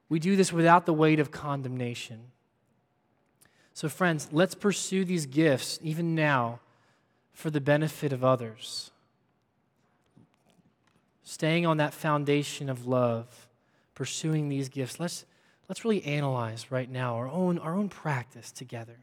we 0.08 0.20
do 0.20 0.36
this 0.36 0.52
without 0.52 0.86
the 0.86 0.92
weight 0.92 1.18
of 1.18 1.30
condemnation. 1.30 2.20
So, 3.72 3.88
friends, 3.88 4.28
let's 4.30 4.54
pursue 4.54 5.04
these 5.04 5.26
gifts 5.26 5.80
even 5.82 6.14
now 6.14 6.60
for 7.32 7.50
the 7.50 7.60
benefit 7.60 8.12
of 8.12 8.22
others. 8.22 8.92
Staying 11.24 11.66
on 11.66 11.78
that 11.78 11.94
foundation 11.94 12.68
of 12.68 12.86
love, 12.86 13.43
pursuing 13.94 14.48
these 14.48 14.68
gifts, 14.68 14.98
let's, 14.98 15.24
let's 15.68 15.84
really 15.84 16.04
analyze 16.04 16.70
right 16.70 16.90
now 16.90 17.16
our 17.16 17.28
own, 17.28 17.58
our 17.58 17.74
own 17.74 17.88
practice 17.88 18.50
together. 18.50 18.96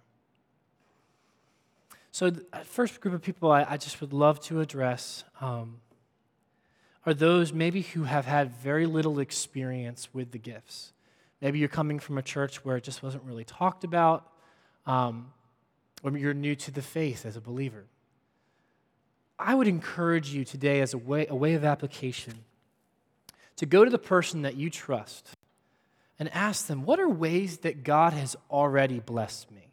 So, 2.11 2.29
the 2.29 2.43
first 2.65 2.99
group 2.99 3.15
of 3.15 3.21
people 3.21 3.51
I, 3.51 3.65
I 3.69 3.77
just 3.77 4.01
would 4.01 4.11
love 4.11 4.41
to 4.41 4.59
address 4.59 5.23
um, 5.39 5.77
are 7.05 7.13
those 7.13 7.53
maybe 7.53 7.81
who 7.81 8.03
have 8.03 8.25
had 8.25 8.51
very 8.57 8.85
little 8.85 9.19
experience 9.19 10.09
with 10.13 10.31
the 10.31 10.37
gifts. 10.37 10.91
Maybe 11.41 11.57
you're 11.57 11.69
coming 11.69 11.99
from 11.99 12.17
a 12.17 12.21
church 12.21 12.63
where 12.63 12.77
it 12.77 12.83
just 12.83 13.01
wasn't 13.01 13.23
really 13.23 13.45
talked 13.45 13.83
about, 13.83 14.27
um, 14.85 15.31
or 16.03 16.15
you're 16.17 16.33
new 16.33 16.55
to 16.55 16.71
the 16.71 16.81
faith 16.81 17.25
as 17.25 17.35
a 17.37 17.41
believer. 17.41 17.85
I 19.39 19.55
would 19.55 19.67
encourage 19.67 20.33
you 20.33 20.45
today, 20.45 20.81
as 20.81 20.93
a 20.93 20.97
way, 20.97 21.25
a 21.27 21.35
way 21.35 21.55
of 21.55 21.65
application, 21.65 22.43
to 23.62 23.68
go 23.68 23.86
to 23.86 23.91
the 23.91 23.99
person 23.99 24.41
that 24.41 24.55
you 24.55 24.72
trust 24.72 25.38
and 26.18 26.34
ask 26.34 26.66
them, 26.66 26.84
What 26.84 26.99
are 26.99 27.07
ways 27.07 27.59
that 27.59 27.84
God 27.84 28.12
has 28.12 28.36
already 28.49 28.99
blessed 28.99 29.51
me? 29.51 29.72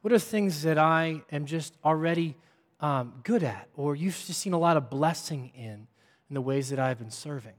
What 0.00 0.12
are 0.12 0.18
things 0.18 0.62
that 0.62 0.76
I 0.76 1.22
am 1.30 1.46
just 1.46 1.76
already 1.84 2.34
um, 2.80 3.20
good 3.22 3.44
at, 3.44 3.68
or 3.76 3.94
you've 3.94 4.20
just 4.26 4.40
seen 4.40 4.54
a 4.54 4.58
lot 4.58 4.76
of 4.76 4.90
blessing 4.90 5.52
in, 5.54 5.86
in 6.30 6.34
the 6.34 6.40
ways 6.40 6.70
that 6.70 6.80
I've 6.80 6.98
been 6.98 7.12
serving? 7.12 7.52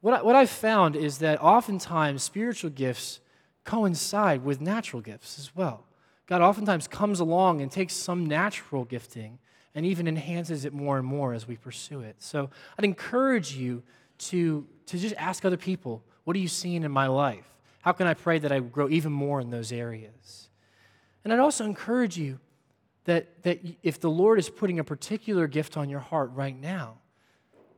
What, 0.00 0.14
I, 0.14 0.22
what 0.22 0.36
I've 0.36 0.48
found 0.48 0.94
is 0.94 1.18
that 1.18 1.42
oftentimes 1.42 2.22
spiritual 2.22 2.70
gifts 2.70 3.18
coincide 3.64 4.44
with 4.44 4.60
natural 4.60 5.02
gifts 5.02 5.40
as 5.40 5.56
well. 5.56 5.88
God 6.26 6.40
oftentimes 6.40 6.86
comes 6.86 7.18
along 7.18 7.62
and 7.62 7.68
takes 7.68 7.94
some 7.94 8.26
natural 8.26 8.84
gifting 8.84 9.40
and 9.74 9.84
even 9.84 10.06
enhances 10.06 10.64
it 10.64 10.72
more 10.72 10.98
and 10.98 11.06
more 11.06 11.34
as 11.34 11.48
we 11.48 11.56
pursue 11.56 11.98
it. 12.02 12.14
So 12.20 12.48
I'd 12.78 12.84
encourage 12.84 13.56
you 13.56 13.82
to, 14.18 14.66
to 14.86 14.98
just 14.98 15.14
ask 15.16 15.44
other 15.44 15.56
people, 15.56 16.02
what 16.24 16.36
are 16.36 16.40
you 16.40 16.48
seeing 16.48 16.82
in 16.82 16.90
my 16.90 17.06
life? 17.06 17.44
How 17.82 17.92
can 17.92 18.06
I 18.06 18.14
pray 18.14 18.38
that 18.38 18.50
I 18.50 18.60
grow 18.60 18.88
even 18.88 19.12
more 19.12 19.40
in 19.40 19.50
those 19.50 19.72
areas? 19.72 20.48
And 21.22 21.32
I'd 21.32 21.38
also 21.38 21.64
encourage 21.64 22.16
you 22.16 22.38
that, 23.04 23.42
that 23.42 23.60
if 23.82 24.00
the 24.00 24.10
Lord 24.10 24.38
is 24.38 24.48
putting 24.48 24.78
a 24.78 24.84
particular 24.84 25.46
gift 25.46 25.76
on 25.76 25.90
your 25.90 26.00
heart 26.00 26.30
right 26.34 26.58
now, 26.58 26.98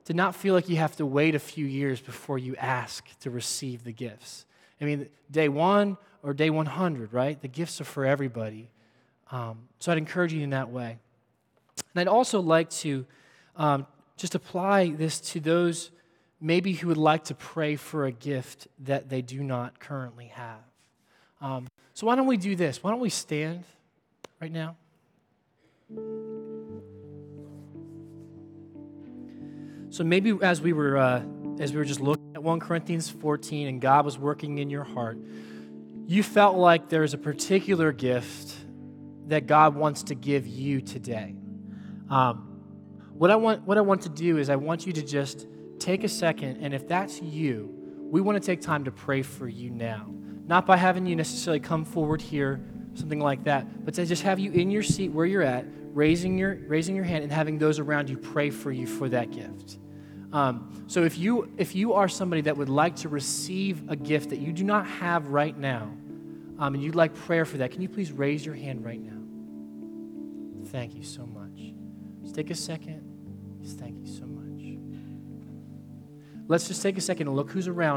to 0.07 0.15
not 0.15 0.37
feel 0.37 0.55
like 0.55 0.69
you 0.69 0.77
have 0.77 0.95
to 0.97 1.05
wait 1.05 1.35
a 1.35 1.39
few 1.41 1.67
years 1.67 2.01
before 2.01 2.39
you 2.39 2.55
ask 2.57 3.05
to 3.19 3.31
receive 3.31 3.83
the 3.83 3.93
gifts. 3.93 4.47
I 4.81 4.85
mean, 4.85 5.09
day 5.31 5.49
one 5.49 5.97
or 6.23 6.33
day 6.33 6.49
100, 6.49 7.13
right? 7.13 7.41
The 7.41 7.49
gifts 7.49 7.81
are 7.81 7.85
for 7.85 8.07
everybody. 8.07 8.71
Um, 9.33 9.67
so 9.81 9.91
I'd 9.91 9.99
encourage 9.99 10.33
you 10.33 10.43
in 10.43 10.51
that 10.51 10.71
way. 10.71 10.99
And 11.95 12.01
I'd 12.01 12.09
also 12.09 12.41
like 12.41 12.71
to 12.71 13.05
um, 13.57 13.87
just 14.17 14.37
apply 14.37 14.91
this 14.91 15.21
to 15.33 15.41
those 15.41 15.91
maybe 16.47 16.75
who 16.75 16.87
would 16.87 16.97
like 16.97 17.25
to 17.25 17.35
pray 17.35 17.75
for 17.75 18.07
a 18.07 18.13
gift 18.13 18.69
that 18.79 19.09
they 19.09 19.21
do 19.21 19.43
not 19.43 19.81
currently 19.81 20.27
have. 20.27 20.61
Um, 21.41 21.67
so 21.93 22.07
why 22.07 22.15
don't 22.15 22.29
we 22.29 22.37
do 22.37 22.55
this? 22.55 22.85
Why 22.85 22.93
don't 22.93 23.01
we 23.01 23.11
stand 23.11 23.65
right 24.41 24.53
now? 24.53 24.77
So 29.91 30.05
maybe 30.05 30.39
as 30.41 30.61
we 30.61 30.73
were 30.73 30.97
uh, 30.97 31.23
as 31.59 31.73
we 31.73 31.79
were 31.79 31.85
just 31.85 32.01
looking 32.01 32.37
at 32.37 32.43
1 32.43 32.61
Corinthians 32.61 33.09
14 33.09 33.67
and 33.67 33.81
God 33.81 34.05
was 34.05 34.17
working 34.17 34.59
in 34.59 34.71
your 34.71 34.85
heart, 34.85 35.19
you 36.07 36.23
felt 36.23 36.57
like 36.57 36.89
there's 36.89 37.13
a 37.13 37.19
particular 37.19 37.91
gift 37.91 38.55
that 39.27 39.49
God 39.49 39.75
wants 39.75 40.05
to 40.05 40.15
give 40.15 40.47
you 40.47 40.81
today. 40.81 41.35
Um, 42.09 42.61
what 43.15 43.33
I 43.33 43.37
want 43.37 43.67
what 43.67 43.79
I 43.79 43.81
want 43.81 44.03
to 44.03 44.11
do 44.11 44.39
is 44.39 44.49
I 44.49 44.57
want 44.57 44.87
you 44.87 44.93
to 44.93 45.03
just 45.03 45.49
take 45.79 46.05
a 46.05 46.09
second, 46.09 46.59
and 46.63 46.75
if 46.75 46.87
that's 46.87 47.21
you, 47.21 47.73
we 48.11 48.21
want 48.21 48.41
to 48.41 48.45
take 48.45 48.61
time 48.61 48.85
to 48.85 48.91
pray 48.91 49.23
for 49.23 49.49
you 49.49 49.71
now. 49.71 50.07
Not 50.47 50.65
by 50.65 50.77
having 50.77 51.07
you 51.07 51.17
necessarily 51.17 51.61
come 51.61 51.85
forward 51.85 52.21
here, 52.23 52.61
something 52.95 53.21
like 53.21 53.45
that, 53.45 53.85
but 53.85 53.95
to 53.95 54.07
just 54.07 54.23
have 54.23 54.39
you 54.39 54.53
in 54.53 54.71
your 54.71 54.83
seat 54.83 55.11
where 55.11 55.27
you're 55.27 55.43
at, 55.43 55.67
raising 55.93 56.39
your, 56.39 56.57
raising 56.67 56.95
your 56.95 57.05
hand 57.05 57.25
and 57.25 57.33
having 57.33 57.59
those 57.59 57.79
around 57.79 58.09
you 58.09 58.17
pray 58.17 58.51
for 58.51 58.71
you 58.71 58.87
for 58.87 59.09
that 59.09 59.31
gift. 59.31 59.79
Um, 60.33 60.85
so 60.87 61.05
if 61.05 61.19
you, 61.19 61.53
if 61.57 61.75
you 61.75 61.95
are 61.95 62.09
somebody 62.09 62.43
that 62.43 62.57
would 62.57 62.69
like 62.69 62.97
to 62.97 63.09
receive 63.09 63.89
a 63.89 63.97
gift 63.97 64.31
that 64.31 64.39
you 64.39 64.53
do 64.53 64.65
not 64.65 64.87
have 64.87 65.29
right 65.29 65.57
now, 65.57 65.93
um, 66.59 66.75
and 66.75 66.83
you'd 66.83 66.95
like 66.95 67.15
prayer 67.15 67.45
for 67.45 67.59
that, 67.59 67.71
can 67.71 67.83
you 67.83 67.89
please 67.89 68.13
raise 68.13 68.45
your 68.45 68.55
hand 68.55 68.85
right 68.85 69.01
now? 69.01 69.13
Thank 70.71 70.95
you 70.95 71.03
so 71.03 71.27
much. 71.27 71.73
Just 72.23 72.35
take 72.35 72.51
a 72.51 72.55
second. 72.55 73.03
Just 73.63 73.79
thank 73.79 73.99
you 73.99 74.07
so 74.07 74.21
much. 74.23 74.26
Let's 76.49 76.69
just 76.69 76.83
take 76.83 76.97
a 76.97 77.01
second 77.01 77.27
and 77.27 77.37
look 77.37 77.51
who's 77.51 77.69
around. 77.69 77.95